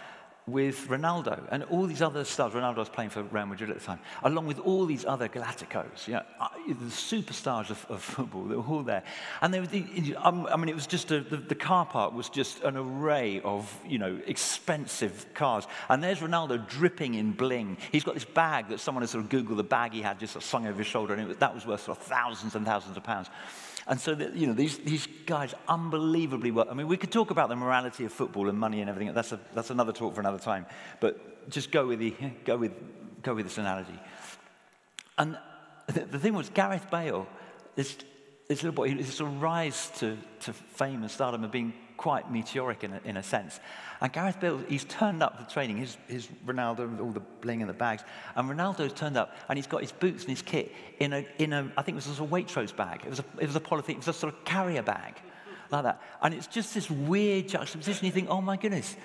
with 0.47 0.88
Ronaldo 0.88 1.47
and 1.51 1.63
all 1.65 1.86
these 1.86 2.01
other 2.01 2.23
stars. 2.23 2.54
Ronaldo 2.54 2.77
was 2.77 2.89
playing 2.89 3.12
for 3.12 3.23
Real 3.23 3.45
Madrid 3.45 3.69
at 3.69 3.80
the 3.80 3.84
time, 3.84 3.99
along 4.23 4.47
with 4.47 4.60
all 4.60 4.86
these 4.86 5.06
other 5.06 5.27
Galacticos, 5.27 6.08
you 6.08 6.13
know, 6.13 6.23
uh, 6.39 6.47
the 6.67 6.86
superstars 6.86 7.69
of, 7.69 7.86
of, 7.89 8.01
football. 8.01 8.43
They 8.43 8.56
were 8.56 8.63
all 8.63 8.84
there, 8.84 9.04
and 9.41 9.56
um, 10.17 10.47
I 10.47 10.58
mean, 10.58 10.69
it 10.69 10.75
was 10.75 10.88
just 10.88 11.12
a, 11.12 11.21
the, 11.21 11.38
the, 11.38 11.56
car 11.56 11.86
park 11.86 12.13
was 12.13 12.30
just 12.30 12.62
an 12.63 12.75
array 12.75 13.39
of 13.41 13.71
you 13.86 13.99
know 13.99 14.19
expensive 14.25 15.25
cars. 15.34 15.67
And 15.89 16.04
there's 16.04 16.19
Ronaldo 16.19 16.67
dripping 16.67 17.15
in 17.15 17.34
bling. 17.34 17.77
He's 17.91 18.04
got 18.04 18.15
this 18.15 18.25
bag 18.25 18.69
that 18.69 18.80
someone 18.80 19.04
has 19.04 19.12
sort 19.12 19.23
of 19.23 19.30
googled 19.30 19.58
the 19.58 19.63
bag 19.63 19.93
he 19.93 20.01
had 20.01 20.19
just 20.19 20.41
slung 20.41 20.65
over 20.65 20.80
his 20.80 20.88
shoulder, 20.88 21.13
and 21.13 21.27
was, 21.27 21.38
that 21.38 21.54
was 21.54 21.65
worth 21.65 21.84
sort 21.84 21.97
of 21.97 22.04
thousands 22.04 22.56
and 22.56 22.65
thousands 22.65 22.97
of 22.97 23.04
pounds. 23.04 23.30
And 23.87 23.99
so, 23.99 24.13
that, 24.15 24.35
you 24.35 24.47
know, 24.47 24.53
these, 24.53 24.77
these 24.79 25.07
guys 25.25 25.53
unbelievably 25.67 26.51
well. 26.51 26.67
I 26.69 26.73
mean, 26.73 26.87
we 26.87 26.97
could 26.97 27.11
talk 27.11 27.31
about 27.31 27.49
the 27.49 27.55
morality 27.55 28.05
of 28.05 28.13
football 28.13 28.47
and 28.49 28.57
money 28.57 28.81
and 28.81 28.89
everything. 28.89 29.13
That's, 29.13 29.31
a, 29.31 29.39
that's 29.53 29.69
another 29.69 29.91
talk 29.91 30.13
for 30.13 30.21
another 30.21 30.39
time. 30.39 30.65
But 30.99 31.49
just 31.49 31.71
go 31.71 31.87
with, 31.87 31.99
the, 31.99 32.13
go 32.45 32.57
with, 32.57 32.71
go 33.23 33.33
with 33.33 33.45
this 33.45 33.57
analogy. 33.57 33.99
And 35.17 35.37
the, 35.87 36.01
the 36.01 36.19
thing 36.19 36.33
was, 36.33 36.49
Gareth 36.49 36.89
Bale, 36.91 37.27
this, 37.75 37.97
this 38.47 38.63
little 38.63 38.75
boy, 38.75 38.89
his 38.89 39.13
sort 39.13 39.31
of 39.31 39.41
rise 39.41 39.91
to, 39.97 40.17
to 40.41 40.53
fame 40.53 41.01
and 41.01 41.09
stardom 41.11 41.43
of 41.43 41.51
being 41.51 41.73
quite 42.01 42.31
meteoric 42.31 42.83
in 42.83 42.93
a, 42.93 43.01
in 43.05 43.17
a 43.17 43.21
sense. 43.21 43.59
And 44.01 44.11
Gareth 44.11 44.39
Bale, 44.39 44.57
he's 44.67 44.85
turned 44.85 45.21
up 45.21 45.37
for 45.37 45.53
training, 45.53 45.77
his, 45.77 45.97
his 46.07 46.27
Ronaldo, 46.47 46.99
all 46.99 47.11
the 47.11 47.19
bling 47.19 47.61
and 47.61 47.69
the 47.69 47.75
bags. 47.75 48.03
And 48.35 48.49
Ronaldo's 48.49 48.93
turned 48.93 49.17
up 49.17 49.35
and 49.47 49.55
he's 49.55 49.67
got 49.67 49.81
his 49.81 49.91
boots 49.91 50.23
and 50.23 50.31
his 50.31 50.41
kit 50.41 50.73
in 50.99 51.13
a, 51.13 51.27
in 51.37 51.53
a 51.53 51.71
I 51.77 51.83
think 51.83 51.99
it 51.99 52.07
was 52.07 52.19
a 52.19 52.23
Waitrose 52.23 52.75
bag. 52.75 53.01
It 53.05 53.09
was 53.11 53.19
a, 53.19 53.25
it 53.37 53.45
was 53.45 53.55
a 53.55 53.59
polythene, 53.59 53.91
it 53.91 53.97
was 53.97 54.07
a 54.07 54.13
sort 54.13 54.33
of 54.33 54.43
carrier 54.45 54.81
bag 54.81 55.13
like 55.69 55.83
that. 55.83 56.01
And 56.23 56.33
it's 56.33 56.47
just 56.47 56.73
this 56.73 56.89
weird 56.89 57.49
juxtaposition. 57.49 58.07
You 58.07 58.11
think, 58.11 58.29
oh 58.31 58.41
my 58.41 58.57
goodness, 58.57 58.95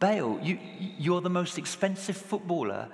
Bale, 0.00 0.40
you, 0.42 0.58
you're 0.98 1.20
the 1.20 1.30
most 1.30 1.58
expensive 1.58 2.16
footballer 2.16 2.88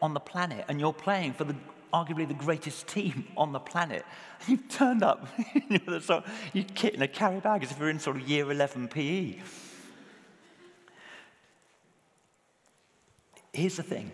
on 0.00 0.14
the 0.14 0.20
planet 0.20 0.64
and 0.68 0.78
you're 0.78 0.92
playing 0.92 1.32
for 1.32 1.42
the 1.42 1.56
arguably 1.94 2.26
the 2.26 2.34
greatest 2.34 2.88
team 2.88 3.28
on 3.36 3.52
the 3.52 3.60
planet. 3.60 4.04
You've 4.48 4.68
turned 4.68 5.04
up, 5.04 5.28
you 5.68 5.78
know, 5.86 6.00
sort 6.00 6.24
of, 6.26 6.74
kit 6.74 6.94
in 6.94 7.02
a 7.02 7.08
carry 7.08 7.40
bag 7.40 7.62
as 7.62 7.70
if 7.70 7.78
you're 7.78 7.88
in 7.88 8.00
sort 8.00 8.16
of 8.16 8.28
year 8.28 8.50
11 8.50 8.88
PE. 8.88 9.36
Here's 13.52 13.76
the 13.76 13.84
thing. 13.84 14.10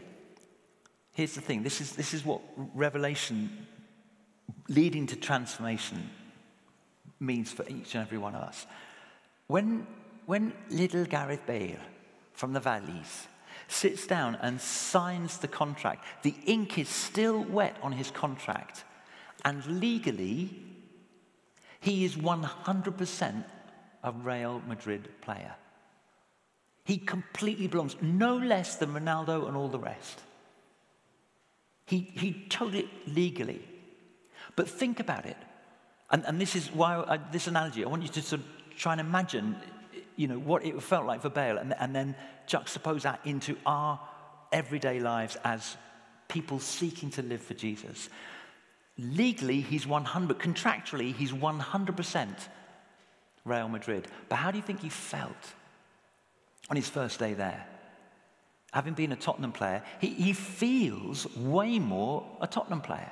Here's 1.13 1.35
the 1.35 1.41
thing. 1.41 1.63
This 1.63 1.81
is, 1.81 1.93
this 1.93 2.13
is 2.13 2.25
what 2.25 2.43
revelation 2.75 3.67
leading 4.69 5.07
to 5.07 5.17
transformation 5.17 6.11
means 7.19 7.51
for 7.51 7.67
each 7.67 7.95
and 7.95 8.05
every 8.05 8.19
one 8.19 8.35
of 8.35 8.43
us. 8.43 8.67
When, 9.47 9.87
when 10.27 10.53
little 10.69 11.05
Gareth 11.07 11.47
Bale 11.47 11.81
from 12.35 12.53
the 12.53 12.61
valleys 12.61 13.27
sits 13.71 14.07
down 14.07 14.37
and 14.43 14.61
signs 14.61 15.39
the 15.39 15.49
contract. 15.49 16.05
The 16.23 16.35
ink 16.47 16.79
is 16.79 16.89
still 16.89 17.43
wet 17.45 17.77
on 17.83 17.93
his 17.93 18.11
contract. 18.11 18.85
And 19.45 19.65
legally, 19.81 20.51
he 21.81 22.05
is 22.05 22.17
100% 22.17 23.45
a 24.03 24.13
Real 24.13 24.63
Madrid 24.67 25.09
player. 25.21 25.55
He 26.85 26.99
completely 26.99 27.69
belongs, 27.69 27.97
no 28.01 28.37
less 28.37 28.77
than 28.77 28.93
Ronaldo 28.93 29.47
and 29.47 29.57
all 29.57 29.69
the 29.69 29.79
rest. 29.79 30.21
He, 31.87 32.11
he 32.15 32.47
told 32.49 32.75
it 32.75 32.87
legally. 33.07 33.63
But 34.57 34.69
think 34.69 35.01
about 35.01 35.27
it. 35.27 35.37
And, 36.11 36.25
and 36.27 36.41
this 36.41 36.57
is 36.57 36.73
why 36.73 36.97
I, 36.97 37.19
this 37.31 37.47
analogy, 37.47 37.85
I 37.85 37.89
want 37.89 38.03
you 38.03 38.09
to 38.09 38.23
sort 38.23 38.41
of 38.41 38.47
try 38.77 38.93
and 38.93 39.01
imagine 39.01 39.57
you 40.21 40.29
know, 40.29 40.39
what 40.39 40.67
it 40.67 40.83
felt 40.83 41.07
like 41.07 41.23
for 41.23 41.31
Bale 41.31 41.57
and, 41.57 41.75
and 41.81 41.97
then 41.97 42.15
juxtapose 42.47 43.03
that 43.03 43.21
into 43.25 43.57
our 43.65 43.99
everyday 44.53 45.01
lives 45.01 45.39
as 45.45 45.79
people 46.29 46.59
seeking 46.59 47.09
to 47.13 47.23
live 47.23 47.41
for 47.41 47.55
Jesus. 47.55 48.11
Legally, 48.99 49.63
he's 49.63 49.87
100, 49.87 50.29
but 50.29 50.39
contractually, 50.39 51.15
he's 51.15 51.33
100% 51.33 52.29
Real 53.47 53.69
Madrid. 53.71 54.09
But 54.29 54.37
how 54.37 54.51
do 54.51 54.59
you 54.59 54.63
think 54.63 54.81
he 54.81 54.91
felt 54.91 55.55
on 56.69 56.77
his 56.77 56.87
first 56.87 57.19
day 57.19 57.33
there? 57.33 57.67
Having 58.75 58.95
been 58.95 59.13
a 59.13 59.17
Tottenham 59.17 59.53
player, 59.53 59.83
he, 60.03 60.09
he 60.09 60.33
feels 60.35 61.35
way 61.35 61.79
more 61.79 62.27
a 62.43 62.47
Tottenham 62.47 62.83
player. 62.83 63.11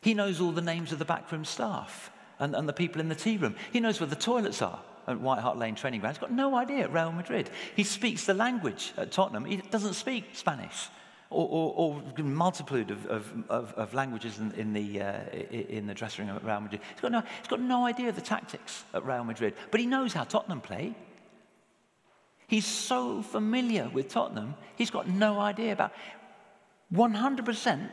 He 0.00 0.14
knows 0.14 0.40
all 0.40 0.52
the 0.52 0.62
names 0.62 0.92
of 0.92 1.00
the 1.00 1.04
backroom 1.04 1.44
staff 1.44 2.12
and, 2.38 2.54
and 2.54 2.68
the 2.68 2.72
people 2.72 3.00
in 3.00 3.08
the 3.08 3.16
tea 3.16 3.36
room. 3.36 3.56
He 3.72 3.80
knows 3.80 3.98
where 3.98 4.06
the 4.06 4.14
toilets 4.14 4.62
are 4.62 4.80
at 5.06 5.20
White 5.20 5.40
Hart 5.40 5.58
Lane 5.58 5.74
training 5.74 6.00
ground. 6.00 6.16
He's 6.16 6.20
got 6.20 6.32
no 6.32 6.54
idea 6.56 6.84
at 6.84 6.92
Real 6.92 7.12
Madrid. 7.12 7.50
He 7.76 7.84
speaks 7.84 8.26
the 8.26 8.34
language 8.34 8.92
at 8.96 9.12
Tottenham. 9.12 9.44
He 9.44 9.56
doesn't 9.56 9.94
speak 9.94 10.24
Spanish 10.32 10.88
or, 11.30 11.48
or, 11.50 12.02
or 12.16 12.22
multitude 12.22 12.90
of, 12.90 13.06
of, 13.06 13.32
of, 13.48 13.74
of, 13.74 13.94
languages 13.94 14.38
in, 14.38 14.52
in 14.52 14.72
the, 14.72 15.00
uh, 15.00 15.20
in 15.50 15.86
the 15.86 15.94
dressing 15.94 16.26
room 16.26 16.36
at 16.36 16.44
Real 16.44 16.60
Madrid. 16.60 16.80
He's 16.92 17.00
got, 17.00 17.12
no, 17.12 17.22
he's 17.38 17.48
got 17.48 17.60
no 17.60 17.84
idea 17.84 18.08
of 18.08 18.14
the 18.14 18.22
tactics 18.22 18.84
at 18.94 19.04
Real 19.04 19.24
Madrid, 19.24 19.54
but 19.70 19.80
he 19.80 19.86
knows 19.86 20.12
how 20.12 20.24
Tottenham 20.24 20.60
play. 20.60 20.94
He's 22.46 22.66
so 22.66 23.22
familiar 23.22 23.90
with 23.92 24.08
Tottenham, 24.08 24.54
he's 24.76 24.90
got 24.90 25.08
no 25.08 25.40
idea 25.40 25.72
about 25.72 25.92
100% 26.92 27.90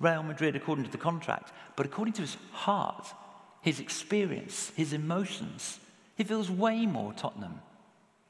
Real 0.00 0.22
Madrid 0.22 0.54
according 0.54 0.84
to 0.84 0.90
the 0.90 0.98
contract, 0.98 1.52
but 1.74 1.86
according 1.86 2.14
to 2.14 2.22
his 2.22 2.36
heart, 2.52 3.08
his 3.62 3.80
experience, 3.80 4.70
his 4.76 4.92
emotions, 4.92 5.80
he 6.18 6.24
feels 6.24 6.50
way 6.50 6.84
more 6.84 7.12
Tottenham 7.14 7.60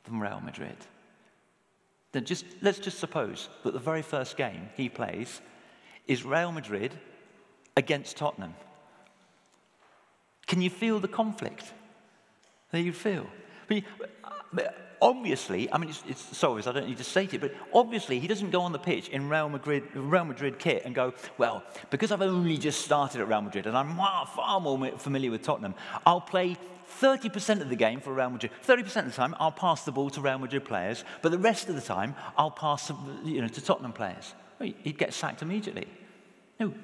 than 0.04 0.20
Real 0.20 0.40
Madrid. 0.40 0.76
Then 2.12 2.26
just, 2.26 2.44
let's 2.60 2.78
just 2.78 2.98
suppose 2.98 3.48
that 3.64 3.72
the 3.72 3.78
very 3.78 4.02
first 4.02 4.36
game 4.36 4.68
he 4.76 4.90
plays 4.90 5.40
is 6.06 6.24
Real 6.24 6.52
Madrid 6.52 6.92
against 7.76 8.18
Tottenham. 8.18 8.54
Can 10.46 10.60
you 10.60 10.70
feel 10.70 11.00
the 11.00 11.08
conflict 11.08 11.72
that 12.72 12.80
you 12.82 12.92
feel? 12.92 13.26
Obviously, 15.00 15.72
I 15.72 15.78
mean, 15.78 15.90
it's, 15.90 16.02
it's 16.08 16.36
sorry, 16.36 16.62
I 16.64 16.72
don't 16.72 16.88
need 16.88 16.98
to 16.98 17.04
state 17.04 17.34
it, 17.34 17.40
but 17.40 17.54
obviously 17.72 18.18
he 18.18 18.26
doesn't 18.26 18.50
go 18.50 18.60
on 18.60 18.72
the 18.72 18.78
pitch 18.78 19.08
in 19.08 19.28
Real 19.28 19.48
Madrid, 19.48 19.84
Real 19.94 20.24
Madrid 20.24 20.58
kit 20.58 20.82
and 20.84 20.94
go, 20.94 21.14
well, 21.36 21.62
because 21.90 22.12
I've 22.12 22.22
only 22.22 22.58
just 22.58 22.82
started 22.82 23.20
at 23.20 23.28
Real 23.28 23.42
Madrid 23.42 23.66
and 23.66 23.76
I'm 23.76 23.96
far 23.96 24.60
more 24.60 24.98
familiar 24.98 25.30
with 25.30 25.42
Tottenham, 25.42 25.74
I'll 26.06 26.20
play 26.20 26.56
30% 27.00 27.60
of 27.60 27.68
the 27.68 27.76
game 27.76 28.00
for 28.00 28.12
Real 28.12 28.30
Madrid. 28.30 28.52
30% 28.66 28.80
of 28.80 29.04
the 29.06 29.12
time, 29.12 29.34
I'll 29.38 29.52
pass 29.52 29.84
the 29.84 29.92
ball 29.92 30.10
to 30.10 30.20
Real 30.20 30.38
Madrid 30.38 30.64
players, 30.64 31.04
but 31.22 31.32
the 31.32 31.38
rest 31.38 31.68
of 31.68 31.74
the 31.74 31.80
time, 31.80 32.14
I'll 32.36 32.50
pass 32.50 32.90
you 33.24 33.40
know, 33.40 33.48
to 33.48 33.60
Tottenham 33.60 33.92
players. 33.92 34.34
He'd 34.60 34.98
get 34.98 35.14
sacked 35.14 35.42
immediately. 35.42 35.86
No, 36.58 36.74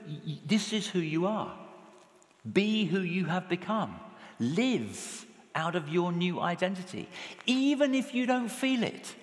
this 0.46 0.72
is 0.72 0.86
who 0.86 1.00
you 1.00 1.26
are. 1.26 1.52
Be 2.50 2.84
who 2.84 3.00
you 3.00 3.24
have 3.24 3.48
become. 3.48 3.98
Live 4.38 5.26
out 5.54 5.76
of 5.76 5.88
your 5.88 6.12
new 6.12 6.40
identity, 6.40 7.08
even 7.46 7.94
if 7.94 8.14
you 8.14 8.26
don't 8.26 8.48
feel 8.48 8.82
it. 8.82 9.14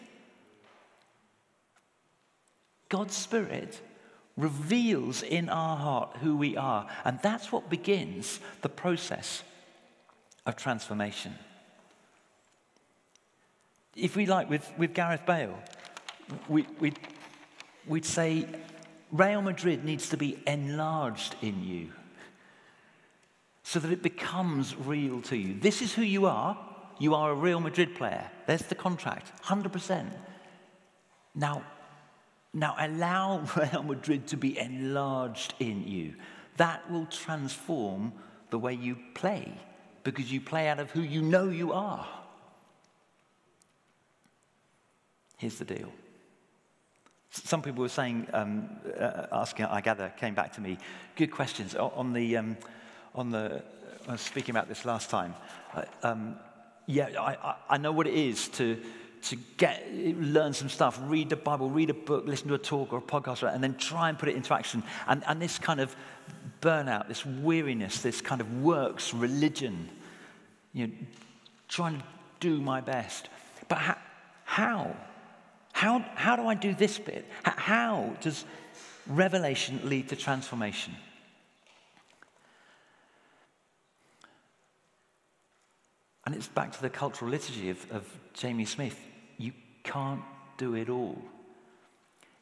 God's 2.89 3.15
Spirit 3.15 3.79
reveals 4.37 5.23
in 5.23 5.49
our 5.49 5.77
heart 5.77 6.17
who 6.21 6.37
we 6.37 6.57
are, 6.57 6.87
and 7.05 7.19
that's 7.21 7.51
what 7.51 7.69
begins 7.69 8.39
the 8.61 8.69
process 8.69 9.43
of 10.45 10.55
transformation. 10.55 11.35
If 13.95 14.15
we 14.15 14.25
like, 14.25 14.49
with, 14.49 14.71
with 14.77 14.93
Gareth 14.93 15.25
Bale, 15.25 15.57
we, 16.47 16.65
we'd, 16.79 16.99
we'd 17.85 18.05
say 18.05 18.47
Real 19.11 19.41
Madrid 19.41 19.83
needs 19.83 20.09
to 20.09 20.17
be 20.17 20.41
enlarged 20.47 21.35
in 21.41 21.63
you 21.63 21.89
so 23.63 23.79
that 23.79 23.91
it 23.91 24.01
becomes 24.01 24.75
real 24.75 25.21
to 25.21 25.37
you. 25.37 25.59
This 25.59 25.81
is 25.81 25.93
who 25.93 26.01
you 26.01 26.25
are. 26.25 26.57
You 26.99 27.15
are 27.15 27.31
a 27.31 27.35
Real 27.35 27.59
Madrid 27.59 27.95
player. 27.95 28.29
There's 28.45 28.63
the 28.63 28.75
contract, 28.75 29.31
100%. 29.43 30.11
Now, 31.35 31.63
now 32.53 32.75
allow 32.77 33.43
Real 33.55 33.83
Madrid 33.83 34.27
to 34.27 34.37
be 34.37 34.57
enlarged 34.57 35.53
in 35.59 35.87
you. 35.87 36.15
That 36.57 36.89
will 36.91 37.05
transform 37.05 38.13
the 38.49 38.59
way 38.59 38.73
you 38.73 38.97
play 39.13 39.51
because 40.03 40.31
you 40.31 40.41
play 40.41 40.67
out 40.67 40.79
of 40.79 40.91
who 40.91 41.01
you 41.01 41.21
know 41.21 41.49
you 41.49 41.73
are. 41.73 42.07
Here's 45.37 45.57
the 45.57 45.65
deal. 45.65 45.91
Some 47.31 47.61
people 47.61 47.81
were 47.81 47.89
saying, 47.89 48.27
um, 48.33 48.69
uh, 48.99 49.27
asking, 49.31 49.65
I 49.65 49.79
gather, 49.81 50.13
came 50.17 50.35
back 50.35 50.53
to 50.53 50.61
me, 50.61 50.77
good 51.15 51.31
questions 51.31 51.75
on 51.75 52.13
the, 52.13 52.37
um, 52.37 52.57
on 53.15 53.29
the, 53.31 53.63
I 54.07 54.13
was 54.13 54.21
speaking 54.21 54.55
about 54.55 54.67
this 54.67 54.85
last 54.85 55.09
time. 55.09 55.33
Uh, 55.73 55.83
um, 56.03 56.35
yeah, 56.87 57.09
I, 57.19 57.55
I 57.69 57.77
know 57.77 57.91
what 57.91 58.07
it 58.07 58.13
is 58.13 58.47
to, 58.49 58.81
to 59.23 59.35
get, 59.57 59.93
learn 59.93 60.53
some 60.53 60.69
stuff, 60.69 60.99
read 61.03 61.29
the 61.29 61.35
Bible, 61.35 61.69
read 61.69 61.89
a 61.89 61.93
book, 61.93 62.25
listen 62.25 62.47
to 62.47 62.55
a 62.55 62.57
talk 62.57 62.91
or 62.93 62.99
a 62.99 63.01
podcast, 63.01 63.43
and 63.53 63.63
then 63.63 63.75
try 63.75 64.09
and 64.09 64.17
put 64.17 64.29
it 64.29 64.35
into 64.35 64.53
action. 64.53 64.83
And, 65.07 65.23
and 65.27 65.41
this 65.41 65.59
kind 65.59 65.79
of 65.79 65.95
burnout, 66.61 67.07
this 67.07 67.25
weariness, 67.25 68.01
this 68.01 68.21
kind 68.21 68.41
of 68.41 68.61
works 68.61 69.13
religion, 69.13 69.89
you 70.73 70.87
know, 70.87 70.93
trying 71.67 71.99
to 71.99 72.03
do 72.39 72.59
my 72.59 72.81
best. 72.81 73.29
But 73.67 73.77
how? 73.77 73.97
How, 74.43 74.97
how, 75.71 75.99
how 76.15 76.35
do 76.35 76.45
I 76.45 76.55
do 76.55 76.73
this 76.73 76.99
bit? 76.99 77.25
How 77.43 78.17
does 78.19 78.43
revelation 79.07 79.79
lead 79.85 80.09
to 80.09 80.17
transformation? 80.17 80.93
And 86.25 86.35
it's 86.35 86.47
back 86.47 86.71
to 86.73 86.81
the 86.81 86.89
cultural 86.89 87.31
liturgy 87.31 87.69
of, 87.69 87.91
of 87.91 88.07
Jamie 88.33 88.65
Smith. 88.65 88.99
You 89.37 89.53
can't 89.83 90.21
do 90.57 90.75
it 90.75 90.89
all. 90.89 91.21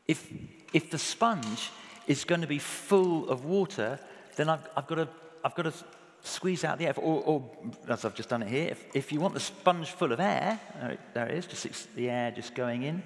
If, 0.07 0.31
if 0.73 0.91
the 0.91 0.97
sponge 0.97 1.69
is 2.07 2.25
going 2.25 2.41
to 2.41 2.47
be 2.47 2.59
full 2.59 3.29
of 3.29 3.45
water, 3.45 3.99
then 4.35 4.49
I've, 4.49 4.67
I've, 4.75 4.87
got, 4.87 4.95
to, 4.95 5.07
I've 5.43 5.55
got 5.55 5.63
to 5.63 5.73
squeeze 6.21 6.63
out 6.63 6.79
the 6.79 6.87
air. 6.87 6.93
Or, 6.97 7.23
or, 7.23 7.51
as 7.87 8.03
I've 8.03 8.15
just 8.15 8.29
done 8.29 8.41
it 8.41 8.49
here, 8.49 8.69
if, 8.69 8.83
if 8.93 9.11
you 9.11 9.19
want 9.19 9.33
the 9.33 9.39
sponge 9.39 9.91
full 9.91 10.11
of 10.11 10.19
air, 10.19 10.59
there 10.81 10.91
it, 10.91 10.99
there 11.13 11.27
it 11.27 11.37
is, 11.37 11.45
just 11.45 11.95
the 11.95 12.09
air 12.09 12.31
just 12.31 12.55
going 12.55 12.83
in, 12.83 13.01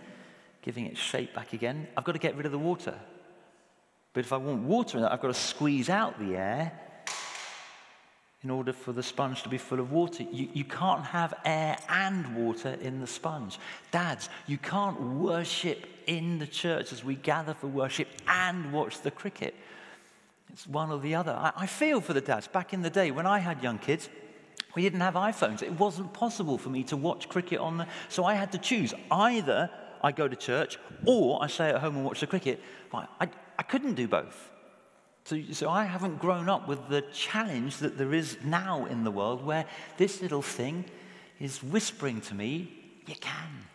giving 0.62 0.86
it 0.86 0.98
shape 0.98 1.34
back 1.36 1.54
again, 1.54 1.88
I've 1.96 2.04
got 2.04 2.14
to 2.14 2.20
get 2.20 2.36
rid 2.36 2.46
of 2.46 2.52
the 2.52 2.58
water. 2.58 2.96
But 4.14 4.22
if 4.22 4.34
I 4.34 4.38
want 4.38 4.64
water 4.64 4.98
in 4.98 5.04
it, 5.04 5.08
I've 5.12 5.22
got 5.22 5.28
to 5.28 5.34
squeeze 5.34 5.90
out 5.90 6.20
the 6.20 6.36
air 6.36 6.80
in 8.44 8.50
order 8.50 8.74
for 8.74 8.92
the 8.92 9.04
sponge 9.04 9.42
to 9.44 9.50
be 9.50 9.58
full 9.58 9.80
of 9.80 9.92
water. 9.92 10.24
You, 10.24 10.50
you 10.54 10.66
can't 10.66 11.04
have 11.06 11.34
air 11.46 11.78
and 11.88 12.36
water 12.36 12.78
in 12.82 13.00
the 13.00 13.08
sponge. 13.08 13.58
Dads, 13.92 14.30
you 14.48 14.58
can't 14.58 15.00
worship 15.02 15.88
in 16.08 16.40
the 16.40 16.48
church 16.48 16.92
as 16.92 17.04
we 17.04 17.16
gather 17.16 17.54
for 17.54 17.68
worship 17.68 18.10
and 18.28 18.74
watch 18.74 19.02
the 19.02 19.12
cricket. 19.12 19.56
It's 20.52 20.68
one 20.68 20.92
or 20.92 21.00
the 21.00 21.16
other. 21.16 21.32
I, 21.32 21.54
I 21.56 21.66
feel 21.68 22.02
for 22.02 22.14
the 22.14 22.22
dads. 22.22 22.48
Back 22.48 22.74
in 22.74 22.82
the 22.82 22.90
day 22.90 23.12
when 23.12 23.26
I 23.26 23.40
had 23.40 23.64
young 23.64 23.80
kids, 23.80 24.10
we 24.76 24.82
didn't 24.82 25.00
have 25.00 25.14
iPhones. 25.14 25.64
It 25.64 25.80
wasn't 25.80 26.14
possible 26.14 26.58
for 26.58 26.70
me 26.70 26.84
to 26.86 26.98
watch 26.98 27.30
cricket 27.30 27.60
on 27.60 27.78
the. 27.78 27.88
So 28.10 28.26
I 28.26 28.34
had 28.34 28.52
to 28.52 28.58
choose 28.58 28.94
either 29.10 29.70
I 30.04 30.12
go 30.12 30.28
to 30.28 30.36
church 30.36 30.78
or 31.06 31.42
I 31.42 31.48
stay 31.48 31.70
at 31.70 31.78
home 31.78 31.96
and 31.96 32.06
watch 32.06 32.20
the 32.20 32.28
cricket. 32.28 32.60
I, 32.94 33.08
I, 33.22 33.30
I 33.58 33.64
couldn't 33.64 33.94
do 33.94 34.08
both. 34.08 34.50
So, 35.26 35.42
so 35.52 35.70
I 35.70 35.86
haven't 35.86 36.20
grown 36.20 36.50
up 36.50 36.68
with 36.68 36.90
the 36.90 37.02
challenge 37.14 37.78
that 37.78 37.98
there 37.98 38.14
is 38.14 38.38
now 38.44 38.86
in 38.86 39.04
the 39.04 39.12
world 39.12 39.46
where 39.46 39.66
this 39.98 40.22
little 40.22 40.42
thing 40.42 40.86
is 41.40 41.64
whispering 41.64 42.20
to 42.22 42.36
me, 42.36 42.72
you 43.08 43.16
can. 43.16 43.66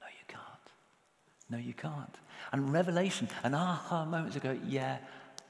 No, 0.00 0.06
you 0.06 0.24
can't. 0.28 1.50
No, 1.50 1.58
you 1.58 1.74
can't. 1.74 2.16
And 2.52 2.72
revelation, 2.72 3.28
and 3.42 3.54
aha 3.54 4.04
moments 4.04 4.36
ago, 4.36 4.56
yeah, 4.66 4.98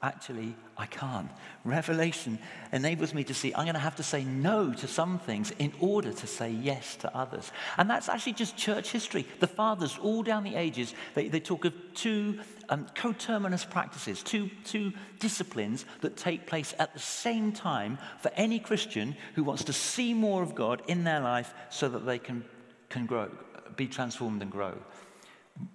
actually, 0.03 0.55
I 0.77 0.87
can't. 0.87 1.29
Revelation 1.63 2.39
enables 2.71 3.13
me 3.13 3.23
to 3.25 3.33
see 3.33 3.53
I'm 3.53 3.65
going 3.65 3.75
to 3.75 3.79
have 3.79 3.97
to 3.97 4.03
say 4.03 4.23
no 4.23 4.73
to 4.73 4.87
some 4.87 5.19
things 5.19 5.51
in 5.59 5.73
order 5.79 6.11
to 6.11 6.27
say 6.27 6.49
yes 6.49 6.95
to 6.97 7.15
others. 7.15 7.51
And 7.77 7.89
that's 7.89 8.09
actually 8.09 8.33
just 8.33 8.57
church 8.57 8.91
history. 8.91 9.27
The 9.39 9.47
fathers, 9.47 9.97
all 10.01 10.23
down 10.23 10.43
the 10.43 10.55
ages, 10.55 10.93
they, 11.13 11.27
they 11.27 11.39
talk 11.39 11.65
of 11.65 11.73
two 11.93 12.39
um, 12.69 12.87
coterminous 12.95 13.63
practices, 13.65 14.23
two, 14.23 14.49
two 14.63 14.93
disciplines 15.19 15.85
that 16.01 16.17
take 16.17 16.47
place 16.47 16.73
at 16.79 16.93
the 16.93 16.99
same 16.99 17.51
time 17.51 17.99
for 18.19 18.31
any 18.35 18.59
Christian 18.59 19.15
who 19.35 19.43
wants 19.43 19.65
to 19.65 19.73
see 19.73 20.13
more 20.13 20.41
of 20.41 20.55
God 20.55 20.81
in 20.87 21.03
their 21.03 21.19
life 21.19 21.53
so 21.69 21.89
that 21.89 22.05
they 22.05 22.17
can, 22.17 22.43
can 22.89 23.05
grow, 23.05 23.29
be 23.75 23.87
transformed 23.87 24.41
and 24.41 24.49
grow. 24.49 24.77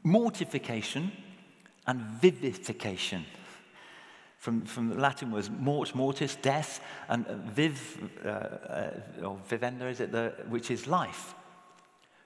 Mortification 0.03 1.13
and 1.87 2.01
vivification. 2.01 3.25
From, 4.47 4.61
from 4.61 4.91
the 4.91 4.95
Latin 4.95 5.33
was 5.33 5.51
mort, 5.51 5.93
mortis, 5.93 6.37
death, 6.37 6.81
and 7.09 7.27
viv, 7.27 7.99
uh, 8.25 8.29
uh, 8.29 8.91
or 9.25 9.41
vivenda, 9.49 9.89
is 9.89 9.99
it, 9.99 10.13
the, 10.13 10.35
which 10.49 10.71
is 10.71 10.87
life. 10.87 11.35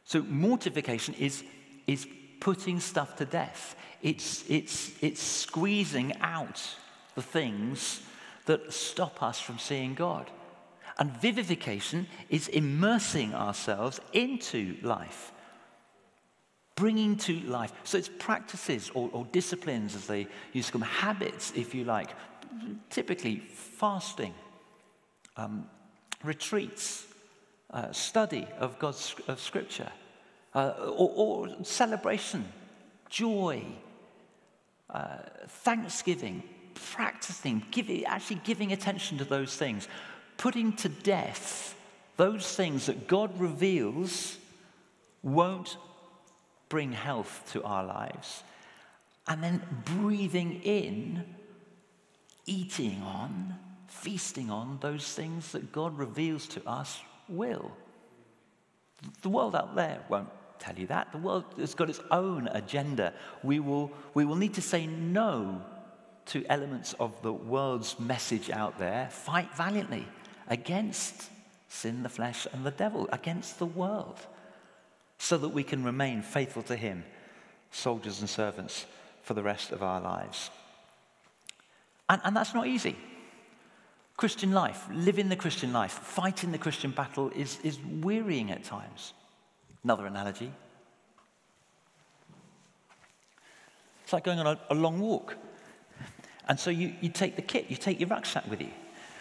So 0.04 0.20
mortification 0.24 1.14
is, 1.14 1.42
is 1.86 2.06
putting 2.38 2.78
stuff 2.78 3.16
to 3.16 3.24
death. 3.24 3.74
It's, 4.02 4.44
it's, 4.50 4.92
it's 5.00 5.22
squeezing 5.22 6.14
out 6.20 6.60
the 7.14 7.22
things 7.22 8.02
that 8.44 8.70
stop 8.70 9.22
us 9.22 9.40
from 9.40 9.58
seeing 9.58 9.94
God. 9.94 10.30
And 10.98 11.16
vivification 11.22 12.06
is 12.28 12.48
immersing 12.48 13.34
ourselves 13.34 13.98
into 14.12 14.76
life, 14.82 15.32
bringing 16.80 17.14
to 17.14 17.38
life. 17.40 17.72
So 17.84 17.98
it's 17.98 18.08
practices 18.08 18.90
or, 18.94 19.10
or 19.12 19.26
disciplines, 19.32 19.94
as 19.94 20.06
they 20.06 20.26
used 20.54 20.68
to 20.68 20.72
call 20.72 20.80
them, 20.80 20.88
habits, 20.88 21.52
if 21.54 21.74
you 21.74 21.84
like, 21.84 22.08
typically 22.88 23.36
fasting, 23.38 24.32
um, 25.36 25.66
retreats, 26.24 27.06
uh, 27.70 27.92
study 27.92 28.46
of 28.58 28.78
God's 28.78 29.14
of 29.28 29.40
Scripture, 29.40 29.92
uh, 30.54 30.72
or, 31.02 31.10
or, 31.48 31.64
celebration, 31.64 32.50
joy, 33.10 33.62
uh, 34.88 35.18
thanksgiving, 35.48 36.42
practicing, 36.72 37.62
giving, 37.70 38.06
actually 38.06 38.40
giving 38.42 38.72
attention 38.72 39.18
to 39.18 39.24
those 39.26 39.54
things, 39.54 39.86
putting 40.38 40.72
to 40.76 40.88
death 40.88 41.76
those 42.16 42.56
things 42.56 42.86
that 42.86 43.06
God 43.06 43.38
reveals 43.38 44.38
won't 45.22 45.76
bring 46.70 46.92
health 46.92 47.42
to 47.52 47.62
our 47.62 47.84
lives, 47.84 48.42
and 49.28 49.44
then 49.44 49.60
breathing 49.84 50.62
in, 50.62 51.22
eating 52.46 53.02
on, 53.02 53.54
feasting 53.86 54.50
on 54.50 54.78
those 54.80 55.12
things 55.12 55.52
that 55.52 55.72
God 55.72 55.98
reveals 55.98 56.46
to 56.46 56.66
us 56.66 56.98
will. 57.28 57.70
The 59.20 59.28
world 59.28 59.54
out 59.54 59.74
there 59.76 59.98
won't 60.08 60.30
tell 60.58 60.78
you 60.78 60.86
that. 60.86 61.12
The 61.12 61.18
world 61.18 61.44
has 61.58 61.74
got 61.74 61.90
its 61.90 62.00
own 62.10 62.48
agenda. 62.52 63.12
We 63.42 63.60
will, 63.60 63.90
we 64.14 64.24
will 64.24 64.36
need 64.36 64.54
to 64.54 64.62
say 64.62 64.86
no 64.86 65.60
to 66.26 66.44
elements 66.48 66.94
of 67.00 67.20
the 67.22 67.32
world's 67.32 67.98
message 67.98 68.50
out 68.50 68.78
there. 68.78 69.08
Fight 69.10 69.52
valiantly 69.54 70.06
against 70.48 71.30
sin, 71.68 72.02
the 72.02 72.08
flesh, 72.08 72.46
and 72.52 72.64
the 72.64 72.70
devil, 72.70 73.08
against 73.12 73.58
the 73.58 73.66
world, 73.66 74.20
so 75.20 75.36
that 75.36 75.50
we 75.50 75.62
can 75.62 75.84
remain 75.84 76.22
faithful 76.22 76.62
to 76.62 76.74
Him, 76.74 77.04
soldiers 77.70 78.20
and 78.20 78.28
servants, 78.28 78.86
for 79.22 79.34
the 79.34 79.42
rest 79.42 79.70
of 79.70 79.82
our 79.82 80.00
lives. 80.00 80.50
And, 82.08 82.22
and 82.24 82.34
that's 82.34 82.54
not 82.54 82.66
easy. 82.66 82.96
Christian 84.16 84.52
life, 84.52 84.86
living 84.90 85.28
the 85.28 85.36
Christian 85.36 85.74
life, 85.74 85.92
fighting 85.92 86.52
the 86.52 86.58
Christian 86.58 86.90
battle 86.90 87.30
is, 87.36 87.58
is 87.62 87.78
wearying 88.00 88.50
at 88.50 88.64
times. 88.64 89.12
Another 89.84 90.06
analogy. 90.06 90.50
It's 94.04 94.14
like 94.14 94.24
going 94.24 94.38
on 94.38 94.46
a, 94.46 94.58
a 94.70 94.74
long 94.74 95.00
walk. 95.00 95.36
And 96.48 96.58
so 96.58 96.70
you, 96.70 96.94
you 97.02 97.10
take 97.10 97.36
the 97.36 97.42
kit, 97.42 97.66
you 97.68 97.76
take 97.76 98.00
your 98.00 98.08
rucksack 98.08 98.48
with 98.48 98.62
you. 98.62 98.70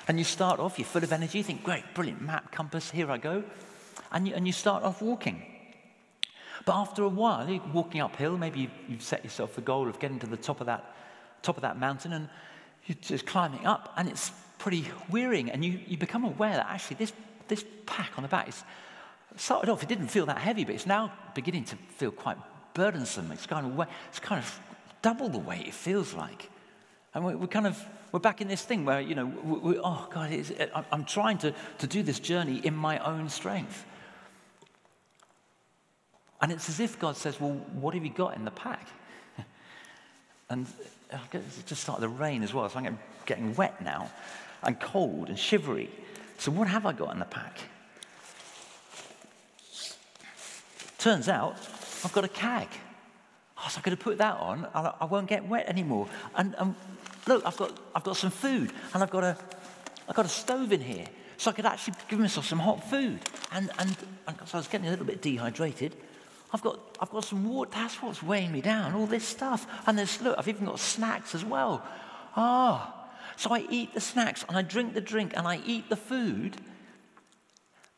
And 0.07 0.17
you 0.17 0.23
start 0.23 0.61
off, 0.61 0.79
you're 0.79 0.85
full 0.85 1.03
of 1.03 1.11
energy, 1.11 1.39
you 1.39 1.43
think, 1.43 1.61
great, 1.61 1.83
brilliant, 1.93 2.21
map, 2.21 2.53
compass, 2.53 2.89
here 2.89 3.11
I 3.11 3.17
go. 3.17 3.43
And 4.13 4.29
you, 4.29 4.33
and 4.33 4.47
you 4.47 4.53
start 4.53 4.83
off 4.83 5.01
walking. 5.01 5.58
But 6.69 6.75
after 6.75 7.01
a 7.01 7.09
while, 7.09 7.49
you're 7.49 7.63
walking 7.73 7.99
uphill, 7.99 8.37
maybe 8.37 8.69
you've, 8.87 9.01
set 9.01 9.23
yourself 9.23 9.55
the 9.55 9.61
goal 9.61 9.87
of 9.87 9.97
getting 9.97 10.19
to 10.19 10.27
the 10.27 10.37
top 10.37 10.61
of 10.61 10.67
that, 10.67 10.95
top 11.41 11.57
of 11.57 11.63
that 11.63 11.79
mountain, 11.79 12.13
and 12.13 12.29
you're 12.85 12.95
just 13.01 13.25
climbing 13.25 13.65
up, 13.65 13.91
and 13.97 14.07
it's 14.07 14.31
pretty 14.59 14.85
wearying. 15.09 15.49
And 15.49 15.65
you, 15.65 15.79
you 15.87 15.97
become 15.97 16.23
aware 16.23 16.53
that 16.53 16.67
actually 16.69 16.97
this, 16.97 17.11
this 17.47 17.65
pack 17.87 18.11
on 18.17 18.21
the 18.21 18.27
back 18.27 18.49
is 18.49 18.63
started 19.35 19.71
off, 19.71 19.81
it 19.81 19.89
didn't 19.89 20.09
feel 20.09 20.27
that 20.27 20.37
heavy, 20.37 20.63
but 20.63 20.75
it's 20.75 20.85
now 20.85 21.11
beginning 21.33 21.63
to 21.63 21.75
feel 21.97 22.11
quite 22.11 22.37
burdensome. 22.75 23.31
It's 23.31 23.47
kind 23.47 23.65
of, 23.65 23.87
it's 24.09 24.19
kind 24.19 24.37
of 24.37 24.59
double 25.01 25.27
the 25.27 25.39
weight 25.39 25.65
it 25.65 25.73
feels 25.73 26.13
like. 26.13 26.51
And 27.15 27.25
we're, 27.25 27.47
kind 27.47 27.65
of, 27.65 27.83
we're 28.11 28.19
back 28.19 28.41
in 28.41 28.47
this 28.47 28.61
thing 28.61 28.85
where, 28.85 29.01
you 29.01 29.15
know, 29.15 29.25
we, 29.25 29.57
we, 29.57 29.79
oh 29.79 30.07
God, 30.11 30.31
I'm 30.91 31.05
trying 31.05 31.39
to, 31.39 31.55
to 31.79 31.87
do 31.87 32.03
this 32.03 32.19
journey 32.19 32.61
in 32.63 32.75
my 32.75 32.99
own 32.99 33.27
strength. 33.29 33.87
And 36.41 36.51
it's 36.51 36.69
as 36.69 36.79
if 36.79 36.99
God 36.99 37.17
says, 37.17 37.39
well, 37.39 37.51
what 37.73 37.93
have 37.93 38.03
you 38.03 38.11
got 38.11 38.35
in 38.35 38.45
the 38.45 38.51
pack? 38.51 38.87
and 40.49 40.65
it's 41.33 41.63
just 41.63 41.81
started 41.81 42.01
to 42.01 42.07
rain 42.07 42.43
as 42.43 42.53
well, 42.53 42.69
so 42.69 42.79
I'm 42.79 42.97
getting 43.25 43.55
wet 43.55 43.81
now 43.83 44.09
and 44.63 44.79
cold 44.79 45.29
and 45.29 45.37
shivery. 45.37 45.89
So 46.37 46.51
what 46.51 46.67
have 46.67 46.85
I 46.85 46.93
got 46.93 47.13
in 47.13 47.19
the 47.19 47.25
pack? 47.25 47.59
Turns 50.97 51.29
out 51.29 51.57
I've 52.03 52.13
got 52.13 52.23
a 52.23 52.29
cag. 52.29 52.67
Oh, 53.57 53.67
so 53.69 53.77
I'm 53.77 53.83
going 53.83 53.97
to 53.97 54.03
put 54.03 54.19
that 54.19 54.37
on 54.37 54.67
I 54.73 55.05
won't 55.05 55.27
get 55.27 55.45
wet 55.47 55.67
anymore. 55.67 56.07
And, 56.35 56.55
and 56.57 56.75
look, 57.27 57.45
I've 57.45 57.57
got, 57.57 57.77
I've 57.93 58.03
got 58.03 58.15
some 58.15 58.31
food 58.31 58.71
and 58.93 59.03
I've 59.03 59.09
got, 59.09 59.23
a, 59.23 59.37
I've 60.07 60.15
got 60.15 60.25
a 60.25 60.29
stove 60.29 60.71
in 60.71 60.81
here. 60.81 61.05
So 61.37 61.51
I 61.51 61.53
could 61.53 61.65
actually 61.65 61.93
give 62.09 62.19
myself 62.19 62.45
some 62.45 62.59
hot 62.59 62.89
food. 62.89 63.19
And, 63.51 63.69
and, 63.79 63.95
and 64.27 64.37
so 64.45 64.57
I 64.57 64.57
was 64.57 64.67
getting 64.67 64.87
a 64.87 64.89
little 64.89 65.05
bit 65.05 65.21
dehydrated. 65.21 65.95
I've 66.51 66.61
got, 66.61 66.97
I've 66.99 67.11
got 67.11 67.23
some 67.23 67.47
water. 67.47 67.69
That's 67.73 68.01
what's 68.01 68.23
weighing 68.23 68.51
me 68.51 68.61
down, 68.61 68.93
all 68.93 69.05
this 69.05 69.25
stuff. 69.25 69.67
And 69.85 69.97
there's, 69.97 70.21
look, 70.21 70.37
I've 70.37 70.47
even 70.47 70.65
got 70.65 70.79
snacks 70.79 71.35
as 71.35 71.45
well. 71.45 71.83
Ah. 72.35 72.95
So 73.35 73.51
I 73.51 73.65
eat 73.69 73.93
the 73.93 74.01
snacks 74.01 74.43
and 74.47 74.57
I 74.57 74.61
drink 74.63 74.93
the 74.93 75.01
drink 75.01 75.33
and 75.35 75.47
I 75.47 75.61
eat 75.65 75.89
the 75.89 75.95
food. 75.95 76.57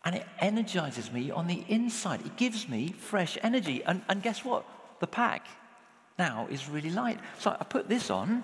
And 0.04 0.16
it 0.16 0.26
energizes 0.40 1.12
me 1.12 1.32
on 1.32 1.48
the 1.48 1.64
inside. 1.68 2.22
It 2.26 2.36
gives 2.36 2.68
me 2.68 2.90
fresh 2.92 3.38
energy. 3.42 3.84
And, 3.86 4.02
and 4.10 4.22
guess 4.22 4.44
what? 4.44 4.66
The 5.00 5.08
pack 5.08 5.48
now 6.18 6.48
is 6.50 6.70
really 6.70 6.92
light. 6.92 7.20
So 7.40 7.56
I 7.60 7.64
put 7.64 7.88
this 7.88 8.10
on, 8.10 8.44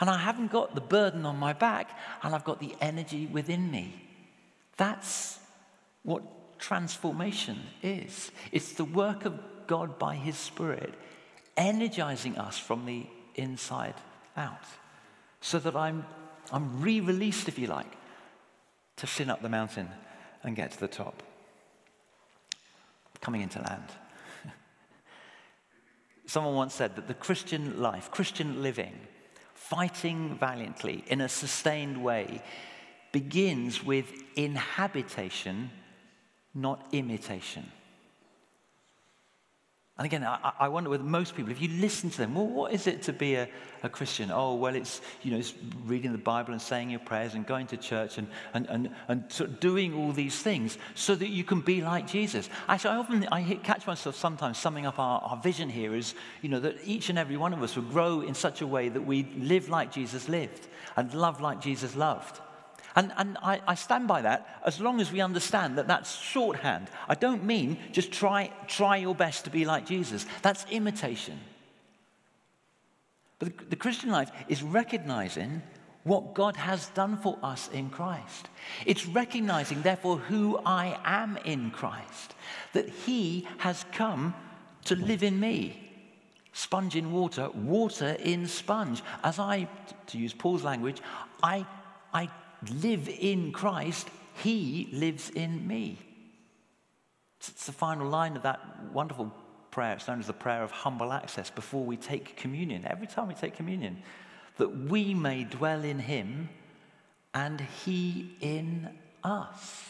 and 0.00 0.10
I 0.10 0.18
haven't 0.18 0.50
got 0.50 0.74
the 0.74 0.80
burden 0.80 1.26
on 1.26 1.36
my 1.36 1.52
back, 1.52 1.90
and 2.22 2.34
I've 2.34 2.44
got 2.44 2.60
the 2.60 2.74
energy 2.80 3.26
within 3.26 3.70
me. 3.70 3.94
That's 4.76 5.38
what 6.02 6.22
transformation 6.60 7.58
is. 7.82 8.30
It's 8.52 8.74
the 8.74 8.84
work 8.84 9.24
of 9.24 9.38
God 9.66 9.98
by 9.98 10.14
His 10.14 10.36
Spirit 10.36 10.94
energizing 11.56 12.38
us 12.38 12.58
from 12.58 12.86
the 12.86 13.06
inside 13.34 13.94
out 14.36 14.64
so 15.40 15.58
that 15.58 15.74
I'm, 15.74 16.04
I'm 16.52 16.80
re 16.80 17.00
released, 17.00 17.48
if 17.48 17.58
you 17.58 17.66
like, 17.66 17.92
to 18.96 19.06
sin 19.06 19.30
up 19.30 19.42
the 19.42 19.48
mountain 19.48 19.88
and 20.42 20.54
get 20.54 20.72
to 20.72 20.80
the 20.80 20.88
top. 20.88 21.22
Coming 23.20 23.42
into 23.42 23.60
land. 23.60 23.84
Someone 26.26 26.54
once 26.54 26.74
said 26.74 26.96
that 26.96 27.08
the 27.08 27.14
Christian 27.14 27.80
life, 27.80 28.10
Christian 28.10 28.62
living, 28.62 28.94
fighting 29.54 30.38
valiantly 30.38 31.04
in 31.06 31.20
a 31.20 31.28
sustained 31.28 32.02
way, 32.02 32.42
begins 33.12 33.84
with 33.84 34.12
inhabitation, 34.36 35.70
not 36.54 36.86
imitation. 36.92 37.70
And 40.00 40.06
again, 40.06 40.24
I, 40.24 40.52
I, 40.58 40.68
wonder 40.68 40.88
with 40.88 41.02
most 41.02 41.36
people, 41.36 41.52
if 41.52 41.60
you 41.60 41.68
listen 41.78 42.08
to 42.08 42.16
them, 42.16 42.34
well, 42.34 42.46
what 42.46 42.72
is 42.72 42.86
it 42.86 43.02
to 43.02 43.12
be 43.12 43.34
a, 43.34 43.46
a 43.82 43.90
Christian? 43.90 44.30
Oh, 44.32 44.54
well, 44.54 44.74
it's, 44.74 45.02
you 45.20 45.30
know, 45.30 45.36
it's 45.36 45.52
reading 45.84 46.12
the 46.12 46.16
Bible 46.16 46.52
and 46.52 46.62
saying 46.62 46.88
your 46.88 47.00
prayers 47.00 47.34
and 47.34 47.46
going 47.46 47.66
to 47.66 47.76
church 47.76 48.16
and, 48.16 48.26
and, 48.54 48.66
and, 48.70 48.90
and 49.08 49.30
sort 49.30 49.50
of 49.50 49.60
doing 49.60 49.92
all 49.92 50.10
these 50.10 50.40
things 50.40 50.78
so 50.94 51.14
that 51.14 51.28
you 51.28 51.44
can 51.44 51.60
be 51.60 51.82
like 51.82 52.06
Jesus. 52.06 52.48
Actually, 52.66 52.94
I 52.94 52.96
often 52.96 53.28
I 53.30 53.42
catch 53.56 53.86
myself 53.86 54.16
sometimes 54.16 54.56
summing 54.56 54.86
up 54.86 54.98
our, 54.98 55.20
our 55.20 55.36
vision 55.36 55.68
here 55.68 55.94
is, 55.94 56.14
you 56.40 56.48
know, 56.48 56.60
that 56.60 56.78
each 56.86 57.10
and 57.10 57.18
every 57.18 57.36
one 57.36 57.52
of 57.52 57.62
us 57.62 57.76
would 57.76 57.90
grow 57.90 58.22
in 58.22 58.32
such 58.32 58.62
a 58.62 58.66
way 58.66 58.88
that 58.88 59.02
we 59.02 59.24
live 59.36 59.68
like 59.68 59.92
Jesus 59.92 60.30
lived 60.30 60.66
and 60.96 61.12
love 61.12 61.42
like 61.42 61.60
Jesus 61.60 61.94
loved. 61.94 62.40
And, 63.00 63.12
and 63.16 63.38
I, 63.42 63.62
I, 63.66 63.76
stand 63.76 64.08
by 64.08 64.20
that 64.20 64.60
as 64.62 64.78
long 64.78 65.00
as 65.00 65.10
we 65.10 65.22
understand 65.22 65.78
that 65.78 65.88
that's 65.88 66.14
shorthand. 66.16 66.88
I 67.08 67.14
don't 67.14 67.44
mean 67.44 67.78
just 67.92 68.12
try, 68.12 68.52
try 68.68 68.98
your 68.98 69.14
best 69.14 69.44
to 69.44 69.50
be 69.50 69.64
like 69.64 69.86
Jesus. 69.86 70.26
That's 70.42 70.66
imitation. 70.70 71.40
But 73.38 73.56
the, 73.56 73.64
the 73.70 73.76
Christian 73.76 74.10
life 74.10 74.30
is 74.48 74.62
recognizing 74.62 75.62
what 76.04 76.34
God 76.34 76.56
has 76.56 76.88
done 76.88 77.16
for 77.16 77.38
us 77.42 77.70
in 77.72 77.88
Christ. 77.88 78.50
It's 78.84 79.06
recognizing, 79.06 79.80
therefore, 79.80 80.18
who 80.18 80.60
I 80.66 81.00
am 81.02 81.38
in 81.46 81.70
Christ, 81.70 82.34
that 82.74 82.90
He 82.90 83.48
has 83.60 83.86
come 83.92 84.34
to 84.84 84.94
live 84.94 85.22
in 85.22 85.40
me. 85.40 85.90
Sponge 86.52 86.96
in 86.96 87.12
water, 87.12 87.48
water 87.48 88.18
in 88.20 88.46
sponge. 88.46 89.02
As 89.24 89.38
I, 89.38 89.68
to 90.08 90.18
use 90.18 90.34
Paul's 90.34 90.64
language, 90.64 91.00
I, 91.42 91.64
I 92.12 92.28
live 92.68 93.08
in 93.08 93.52
Christ, 93.52 94.08
He 94.42 94.88
lives 94.92 95.30
in 95.30 95.66
me. 95.66 95.98
It's 97.38 97.66
the 97.66 97.72
final 97.72 98.08
line 98.08 98.36
of 98.36 98.42
that 98.42 98.60
wonderful 98.92 99.32
prayer. 99.70 99.94
It's 99.94 100.06
known 100.08 100.20
as 100.20 100.26
the 100.26 100.32
prayer 100.32 100.62
of 100.62 100.70
humble 100.70 101.12
access 101.12 101.48
before 101.50 101.84
we 101.84 101.96
take 101.96 102.36
communion. 102.36 102.84
Every 102.86 103.06
time 103.06 103.28
we 103.28 103.34
take 103.34 103.56
communion, 103.56 104.02
that 104.58 104.68
we 104.68 105.14
may 105.14 105.44
dwell 105.44 105.84
in 105.84 105.98
him 105.98 106.50
and 107.32 107.60
he 107.84 108.36
in 108.40 108.90
us. 109.24 109.84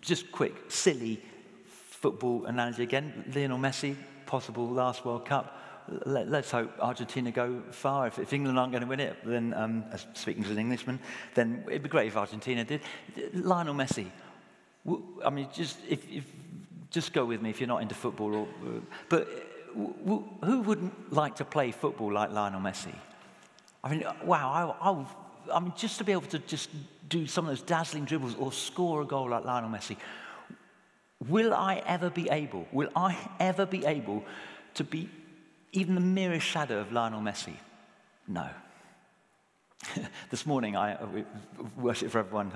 Just 0.00 0.32
quick, 0.32 0.54
silly 0.68 1.22
football 1.66 2.46
analogy 2.46 2.82
again. 2.82 3.30
Lionel 3.34 3.58
Messi, 3.58 3.96
possible 4.26 4.68
last 4.68 5.04
World 5.04 5.26
Cup. 5.26 5.60
Let, 6.06 6.32
us 6.32 6.50
hope 6.50 6.72
Argentina 6.80 7.30
go 7.30 7.62
far. 7.70 8.06
If, 8.06 8.18
if, 8.18 8.32
England 8.32 8.58
aren't 8.58 8.72
going 8.72 8.82
to 8.82 8.88
win 8.88 9.00
it, 9.00 9.16
then, 9.24 9.52
um, 9.54 9.84
speaking 10.14 10.44
as 10.44 10.50
an 10.50 10.58
Englishman, 10.58 10.98
then 11.34 11.64
it'd 11.66 11.82
be 11.82 11.88
great 11.88 12.08
if 12.08 12.16
Argentina 12.16 12.64
did. 12.64 12.80
Lionel 13.34 13.74
Messi, 13.74 14.06
I 15.24 15.30
mean, 15.30 15.48
just, 15.52 15.78
if, 15.88 16.10
if, 16.10 16.24
just 16.90 17.12
go 17.12 17.24
with 17.24 17.42
me 17.42 17.50
if 17.50 17.60
you're 17.60 17.68
not 17.68 17.82
into 17.82 17.94
football. 17.94 18.34
Or, 18.34 18.48
but 19.08 19.28
who 19.74 20.60
wouldn't 20.60 21.12
like 21.12 21.36
to 21.36 21.44
play 21.44 21.70
football 21.70 22.12
like 22.12 22.30
Lionel 22.30 22.60
Messi? 22.60 22.94
I 23.82 23.90
mean, 23.90 24.04
wow, 24.24 24.76
I, 24.80 24.90
I, 24.90 25.56
I 25.56 25.60
mean, 25.60 25.74
just 25.76 25.98
to 25.98 26.04
be 26.04 26.12
able 26.12 26.22
to 26.22 26.38
just 26.38 26.70
do 27.08 27.26
some 27.26 27.44
of 27.44 27.50
those 27.50 27.62
dazzling 27.62 28.04
dribbles 28.06 28.34
or 28.36 28.52
score 28.52 29.02
a 29.02 29.04
goal 29.04 29.28
like 29.28 29.44
Lionel 29.44 29.70
Messi. 29.70 29.96
Will 31.28 31.52
I 31.52 31.82
ever 31.86 32.10
be 32.10 32.28
able, 32.30 32.66
will 32.72 32.90
I 32.96 33.16
ever 33.40 33.66
be 33.66 33.84
able 33.84 34.24
to 34.74 34.84
be 34.84 35.08
even 35.74 35.94
the 35.94 36.00
merest 36.00 36.46
shadow 36.46 36.80
of 36.80 36.92
Lionel 36.92 37.20
Messi? 37.20 37.54
No. 38.26 38.48
this 40.30 40.46
morning, 40.46 40.76
I 40.76 41.02
we 41.04 41.24
worship 41.76 42.10
for 42.10 42.20
everyone. 42.20 42.50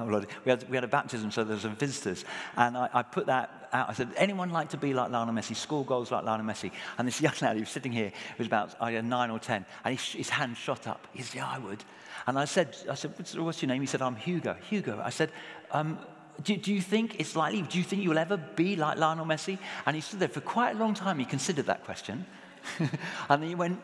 We 0.45 0.51
had, 0.51 0.69
we 0.71 0.77
had 0.77 0.85
a 0.85 0.89
baptism, 0.89 1.31
so 1.31 1.45
there's 1.45 1.62
some 1.62 1.77
visitors. 1.77 2.25
And 2.57 2.77
I, 2.77 2.89
I, 2.93 3.03
put 3.03 3.27
that 3.27 3.69
out. 3.73 3.91
I 3.91 3.93
said, 3.93 4.09
anyone 4.16 4.51
like 4.51 4.71
to 4.71 4.77
be 4.77 4.95
like 4.95 5.11
Lionel 5.11 5.35
Messi, 5.35 5.55
score 5.55 5.85
goals 5.85 6.11
like 6.11 6.25
Lionel 6.25 6.47
Messi? 6.47 6.71
And 6.97 7.07
this 7.07 7.21
young 7.21 7.35
lad 7.43 7.55
who 7.55 7.61
was 7.61 7.69
sitting 7.69 7.93
here 7.93 8.12
was 8.39 8.47
about 8.47 8.75
I 8.81 8.99
nine 9.01 9.31
or 9.31 9.39
ten, 9.39 9.66
and 9.85 9.99
he, 9.99 10.19
his 10.19 10.29
hand 10.29 10.57
shot 10.57 10.87
up. 10.87 11.07
He 11.12 11.23
said, 11.23 11.37
yeah, 11.37 11.49
I 11.49 11.59
would. 11.59 11.85
And 12.27 12.39
I 12.39 12.45
said, 12.45 12.77
I 12.89 12.95
said, 12.95 13.12
what's 13.39 13.62
your 13.62 13.69
name? 13.69 13.81
He 13.81 13.87
said, 13.87 14.03
I'm 14.03 14.16
Hugo. 14.16 14.57
Hugo. 14.69 15.01
I 15.05 15.11
said, 15.11 15.31
um, 15.73 15.99
do, 16.43 16.57
do, 16.57 16.73
you 16.73 16.81
think 16.81 17.19
it's 17.19 17.35
likely? 17.35 17.62
Do 17.62 17.79
you 17.79 17.85
think 17.85 18.03
you'll 18.03 18.19
ever 18.19 18.37
be 18.37 18.77
like 18.77 18.99
Lionel 18.99 19.27
Messi? 19.27 19.59
And 19.87 19.97
he 19.97 20.03
stood 20.03 20.21
there 20.21 20.29
for 20.29 20.41
quite 20.41 20.77
a 20.77 20.79
long 20.79 20.95
time. 20.95 21.19
He 21.19 21.25
considered 21.25 21.66
that 21.66 21.85
question. 21.85 22.27
and 22.78 23.42
then 23.42 23.48
he 23.48 23.54
went, 23.54 23.80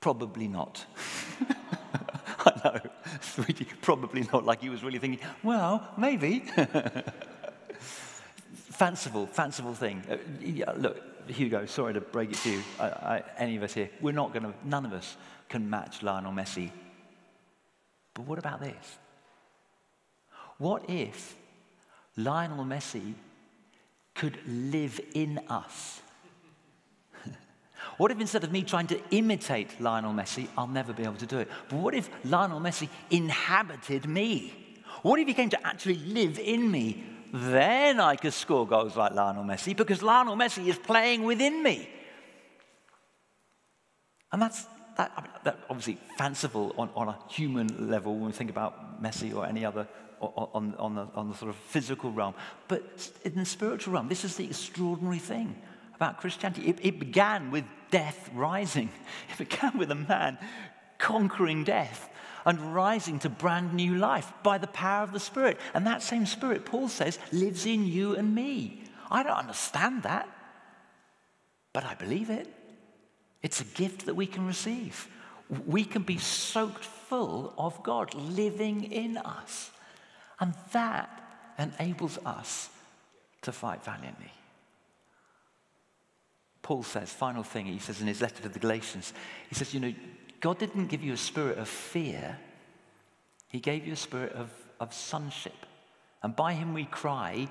probably 0.00 0.48
not. 0.48 0.84
I 2.38 2.60
know, 2.64 2.80
probably 3.82 4.28
not. 4.32 4.44
Like 4.44 4.62
he 4.62 4.68
was 4.68 4.84
really 4.84 4.98
thinking, 4.98 5.26
well, 5.42 5.88
maybe. 5.96 6.44
fanciful, 8.52 9.26
fanciful 9.26 9.74
thing. 9.74 10.02
Uh, 10.08 10.16
yeah, 10.40 10.70
look, 10.76 11.00
Hugo, 11.30 11.66
sorry 11.66 11.94
to 11.94 12.00
break 12.00 12.30
it 12.30 12.36
to 12.38 12.50
you. 12.50 12.62
I, 12.78 12.84
I, 12.84 13.22
any 13.38 13.56
of 13.56 13.62
us 13.62 13.74
here, 13.74 13.90
we're 14.00 14.12
not 14.12 14.32
going 14.32 14.44
to, 14.44 14.54
none 14.64 14.84
of 14.84 14.92
us 14.92 15.16
can 15.48 15.68
match 15.68 16.02
Lionel 16.02 16.32
Messi. 16.32 16.70
But 18.14 18.26
what 18.26 18.38
about 18.38 18.60
this? 18.60 18.98
What 20.58 20.88
if 20.88 21.36
Lionel 22.16 22.64
Messi 22.64 23.14
could 24.14 24.38
live 24.46 25.00
in 25.14 25.40
us? 25.48 26.00
What 27.96 28.10
if 28.10 28.20
instead 28.20 28.44
of 28.44 28.52
me 28.52 28.62
trying 28.62 28.86
to 28.88 29.00
imitate 29.10 29.80
Lionel 29.80 30.12
Messi, 30.12 30.48
I'll 30.56 30.66
never 30.66 30.92
be 30.92 31.02
able 31.02 31.14
to 31.16 31.26
do 31.26 31.38
it? 31.38 31.48
But 31.68 31.78
what 31.78 31.94
if 31.94 32.10
Lionel 32.24 32.60
Messi 32.60 32.88
inhabited 33.10 34.06
me? 34.06 34.52
What 35.02 35.18
if 35.20 35.26
he 35.26 35.34
came 35.34 35.50
to 35.50 35.66
actually 35.66 35.96
live 35.96 36.38
in 36.38 36.70
me? 36.70 37.04
Then 37.32 38.00
I 38.00 38.16
could 38.16 38.32
score 38.32 38.66
goals 38.66 38.96
like 38.96 39.12
Lionel 39.12 39.44
Messi 39.44 39.76
because 39.76 40.02
Lionel 40.02 40.36
Messi 40.36 40.66
is 40.66 40.78
playing 40.78 41.24
within 41.24 41.62
me. 41.62 41.88
And 44.32 44.42
that's 44.42 44.66
that, 44.96 45.12
I 45.16 45.20
mean, 45.20 45.30
that 45.44 45.58
obviously 45.68 45.98
fanciful 46.16 46.74
on, 46.78 46.90
on 46.94 47.08
a 47.08 47.18
human 47.28 47.90
level 47.90 48.14
when 48.14 48.26
we 48.26 48.32
think 48.32 48.50
about 48.50 49.02
Messi 49.02 49.34
or 49.34 49.46
any 49.46 49.64
other 49.64 49.86
on, 50.20 50.74
on, 50.78 50.94
the, 50.94 51.08
on 51.14 51.28
the 51.28 51.36
sort 51.36 51.50
of 51.50 51.56
physical 51.56 52.10
realm. 52.10 52.34
But 52.68 53.10
in 53.24 53.34
the 53.34 53.44
spiritual 53.44 53.92
realm, 53.94 54.08
this 54.08 54.24
is 54.24 54.36
the 54.36 54.44
extraordinary 54.44 55.18
thing 55.18 55.56
about 55.96 56.20
Christianity. 56.20 56.68
It, 56.68 56.78
it 56.82 56.98
began 56.98 57.50
with 57.50 57.64
death 57.90 58.30
rising, 58.32 58.90
it 59.30 59.38
began 59.38 59.76
with 59.76 59.90
a 59.90 59.96
man 59.96 60.38
conquering 60.98 61.64
death 61.64 62.08
and 62.46 62.74
rising 62.74 63.18
to 63.18 63.28
brand 63.28 63.74
new 63.74 63.96
life 63.96 64.32
by 64.42 64.56
the 64.56 64.68
power 64.68 65.02
of 65.02 65.12
the 65.12 65.20
Spirit. 65.20 65.58
And 65.74 65.86
that 65.86 66.00
same 66.00 66.26
Spirit, 66.26 66.64
Paul 66.64 66.88
says, 66.88 67.18
lives 67.32 67.66
in 67.66 67.86
you 67.86 68.14
and 68.14 68.34
me. 68.34 68.84
I 69.10 69.24
don't 69.24 69.36
understand 69.36 70.04
that, 70.04 70.28
but 71.72 71.84
I 71.84 71.94
believe 71.94 72.30
it. 72.30 72.48
It's 73.42 73.60
a 73.60 73.64
gift 73.64 74.06
that 74.06 74.14
we 74.14 74.26
can 74.26 74.46
receive. 74.46 75.08
We 75.66 75.84
can 75.84 76.02
be 76.02 76.18
soaked 76.18 76.84
full 76.84 77.52
of 77.58 77.82
God 77.82 78.14
living 78.14 78.84
in 78.84 79.16
us. 79.16 79.70
And 80.40 80.54
that 80.72 81.10
enables 81.58 82.18
us 82.24 82.70
to 83.42 83.52
fight 83.52 83.84
valiantly. 83.84 84.32
Paul 86.66 86.82
says, 86.82 87.12
final 87.12 87.44
thing, 87.44 87.66
he 87.66 87.78
says 87.78 88.00
in 88.00 88.08
his 88.08 88.20
letter 88.20 88.42
to 88.42 88.48
the 88.48 88.58
Galatians, 88.58 89.12
he 89.48 89.54
says, 89.54 89.72
You 89.72 89.78
know, 89.78 89.94
God 90.40 90.58
didn't 90.58 90.88
give 90.88 91.00
you 91.00 91.12
a 91.12 91.16
spirit 91.16 91.58
of 91.58 91.68
fear, 91.68 92.36
He 93.46 93.60
gave 93.60 93.86
you 93.86 93.92
a 93.92 94.02
spirit 94.08 94.32
of, 94.32 94.50
of 94.80 94.92
sonship. 94.92 95.54
And 96.24 96.34
by 96.34 96.54
Him 96.54 96.74
we 96.74 96.86
cry, 96.86 97.46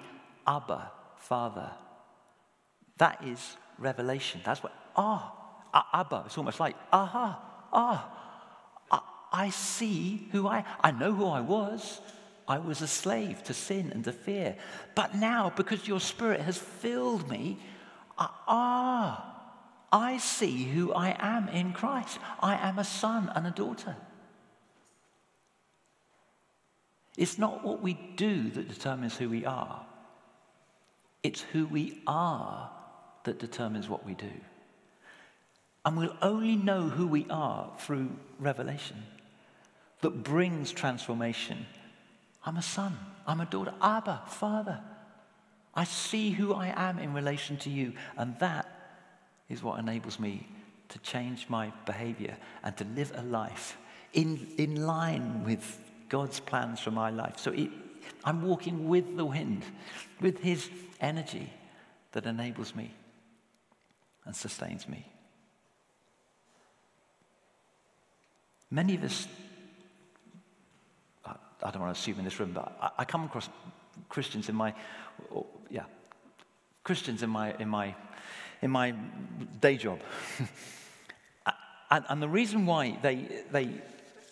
Abba, 0.45 0.91
Father. 1.16 1.72
That 2.97 3.24
is 3.24 3.55
revelation. 3.78 4.41
That's 4.43 4.61
what, 4.61 4.74
ah, 4.97 5.34
Abba. 5.93 6.24
It's 6.26 6.38
almost 6.38 6.59
like, 6.59 6.76
aha, 6.91 7.41
ah, 7.72 9.01
I 9.32 9.49
see 9.49 10.28
who 10.34 10.45
I, 10.45 10.66
I 10.82 10.91
know 10.91 11.13
who 11.13 11.26
I 11.26 11.39
was. 11.39 12.01
I 12.49 12.57
was 12.57 12.82
a 12.82 12.88
slave 12.88 13.45
to 13.45 13.53
sin 13.53 13.91
and 13.93 14.03
to 14.03 14.11
fear. 14.11 14.57
But 14.93 15.16
now, 15.16 15.53
because 15.55 15.88
your 15.88 16.01
spirit 16.01 16.41
has 16.41 16.57
filled 16.57 17.30
me, 17.30 17.59
ah, 18.18 19.36
I 19.91 20.18
see 20.18 20.63
who 20.63 20.93
I 20.93 21.16
am 21.20 21.47
in 21.49 21.74
Christ. 21.74 22.20
I 22.41 22.55
am 22.55 22.80
a 22.80 22.84
son 22.84 23.32
and 23.36 23.47
a 23.47 23.51
daughter. 23.51 23.95
It's 27.18 27.38
not 27.38 27.63
what 27.63 27.82
we 27.82 27.93
do 28.16 28.49
that 28.51 28.68
determines 28.68 29.16
who 29.16 29.30
we 29.30 29.45
are, 29.45 29.86
it's 31.24 31.41
who 31.41 31.66
we 31.66 32.01
are 32.05 32.70
that 33.24 33.39
determines 33.39 33.89
what 33.89 34.05
we 34.05 34.13
do. 34.13 34.32
And 35.86 35.97
we'll 35.97 36.18
only 36.22 36.55
know 36.55 36.89
who 36.89 37.07
we 37.07 37.28
are 37.30 37.72
through 37.80 38.09
revelation 38.39 39.03
that 40.01 40.24
brings 40.24 40.72
transformation. 40.72 41.66
I'm 42.45 42.57
a 42.57 42.61
son, 42.61 42.97
I'm 43.26 43.39
a 43.39 43.45
daughter, 43.45 43.74
Abba, 43.82 44.24
Father. 44.28 44.82
I 45.76 45.84
see 45.84 46.32
who 46.32 46.53
I 46.53 46.73
am 46.76 46.99
in 46.99 47.13
relation 47.13 47.57
to 47.57 47.69
you, 47.69 47.93
and 48.17 48.38
that 48.39 48.67
is 49.49 49.61
what 49.61 49.80
enables 49.80 50.19
me 50.19 50.47
to 50.89 50.99
change 50.99 51.47
my 51.49 51.71
behavior 51.86 52.38
and 52.63 52.76
to 52.78 52.86
live 52.95 53.11
a 53.15 53.23
life 53.23 53.78
in, 54.13 54.47
in 54.57 54.86
line 54.86 55.43
with 55.43 55.80
God's 56.09 56.39
plans 56.39 56.80
for 56.80 56.91
my 56.91 57.09
life. 57.09 57.38
So 57.38 57.51
it, 57.51 57.69
I'm 58.23 58.41
walking 58.41 58.88
with 58.88 59.17
the 59.17 59.26
wind, 59.26 59.63
with 60.21 60.39
His 60.39 60.69
energy 61.01 61.51
that 62.13 62.26
enables 62.26 62.76
me 62.76 62.93
and 64.26 64.36
sustains 64.36 64.88
me. 64.88 65.05
Many 68.71 68.95
of 68.95 69.03
us, 69.03 69.28
I 71.26 71.71
don't 71.71 71.82
want 71.82 71.95
to 71.95 71.99
assume 71.99 72.19
in 72.19 72.26
this 72.26 72.39
room, 72.39 72.51
but 72.53 72.93
I, 72.97 73.05
come 73.05 73.26
across 73.26 73.49
Christians 74.09 74.49
in 74.49 74.55
my, 74.55 74.73
yeah, 75.76 75.84
Christians 76.86 77.21
in 77.21 77.30
my, 77.30 77.53
in 77.59 77.67
my, 77.67 77.93
in 78.61 78.71
my 78.71 78.95
day 79.59 79.76
job. 79.76 79.99
and, 81.91 82.05
and 82.07 82.21
the 82.21 82.30
reason 82.30 82.65
why 82.65 82.97
they, 83.01 83.28
they, 83.51 83.69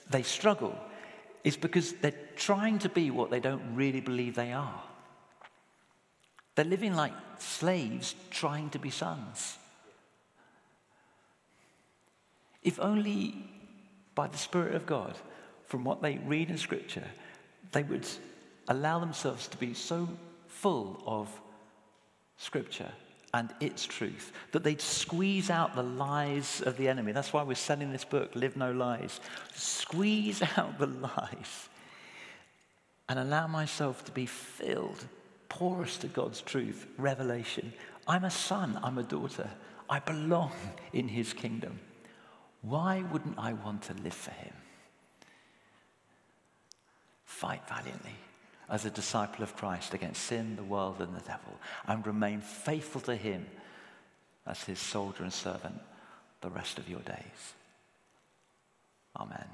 they 0.10 0.24
struggle 0.24 0.74
is 1.44 1.58
because 1.58 1.92
they're 1.94 2.14
trying 2.38 2.80
to 2.80 2.90
be 2.90 3.12
what 3.12 3.30
they 3.30 3.42
don't 3.42 3.76
really 3.76 4.00
believe 4.00 4.36
they 4.36 4.54
are. 4.54 4.82
They're 6.56 6.64
living 6.64 6.96
like 6.96 7.12
slaves 7.40 8.16
trying 8.30 8.70
to 8.70 8.80
be 8.80 8.90
sons. 8.90 9.58
If 12.62 12.80
only 12.80 13.36
by 14.16 14.28
the 14.28 14.38
Spirit 14.38 14.76
of 14.76 14.86
God, 14.86 15.18
from 15.66 15.84
what 15.84 16.02
they 16.02 16.20
read 16.20 16.50
in 16.50 16.58
Scripture, 16.58 17.08
they 17.74 17.84
would 17.84 18.08
allow 18.70 19.00
themselves 19.00 19.50
to 19.50 19.58
be 19.58 19.74
so 19.74 20.08
full 20.64 21.04
of 21.06 21.28
Scripture 22.38 22.90
and 23.34 23.54
its 23.60 23.86
truth 23.86 24.32
that 24.54 24.64
they'd 24.64 24.80
squeeze 24.80 25.50
out 25.50 25.76
the 25.76 25.84
lies 25.84 26.62
of 26.62 26.78
the 26.78 26.88
enemy. 26.88 27.12
That's 27.12 27.34
why 27.34 27.44
we're 27.44 27.56
selling 27.56 27.92
this 27.92 28.06
book, 28.06 28.34
Live 28.34 28.56
No 28.56 28.72
Lies. 28.72 29.20
Squeeze 29.54 30.42
out 30.58 30.80
the 30.80 30.88
lies 30.88 31.68
and 33.10 33.20
allow 33.20 33.46
myself 33.46 34.06
to 34.06 34.14
be 34.14 34.26
filled, 34.26 35.04
porous 35.50 35.98
to 35.98 36.08
God's 36.08 36.42
truth, 36.42 36.88
revelation. 36.98 37.74
I'm 38.08 38.24
a 38.24 38.32
son, 38.32 38.80
I'm 38.82 38.98
a 38.98 39.04
daughter. 39.04 39.50
I 39.90 40.00
belong 40.00 40.54
in 40.94 41.10
his 41.10 41.34
kingdom. 41.34 41.78
Why 42.62 43.04
wouldn't 43.12 43.38
I 43.38 43.52
want 43.52 43.82
to 43.84 43.94
live 43.96 44.14
for 44.14 44.32
him? 44.32 44.54
Fight 47.26 47.68
valiantly 47.68 48.16
as 48.70 48.86
a 48.86 48.90
disciple 48.90 49.44
of 49.44 49.56
Christ 49.56 49.94
against 49.94 50.24
sin, 50.24 50.56
the 50.56 50.64
world, 50.64 51.02
and 51.02 51.16
the 51.16 51.22
devil, 51.22 51.60
and 51.88 52.06
remain 52.06 52.42
faithful 52.42 53.02
to 53.02 53.16
him 53.16 53.46
as 54.46 54.64
his 54.64 54.80
soldier 54.80 55.24
and 55.24 55.34
servant 55.34 55.80
the 56.42 56.50
rest 56.50 56.78
of 56.78 56.90
your 56.90 57.02
days. 57.02 57.54
Amen. 59.16 59.48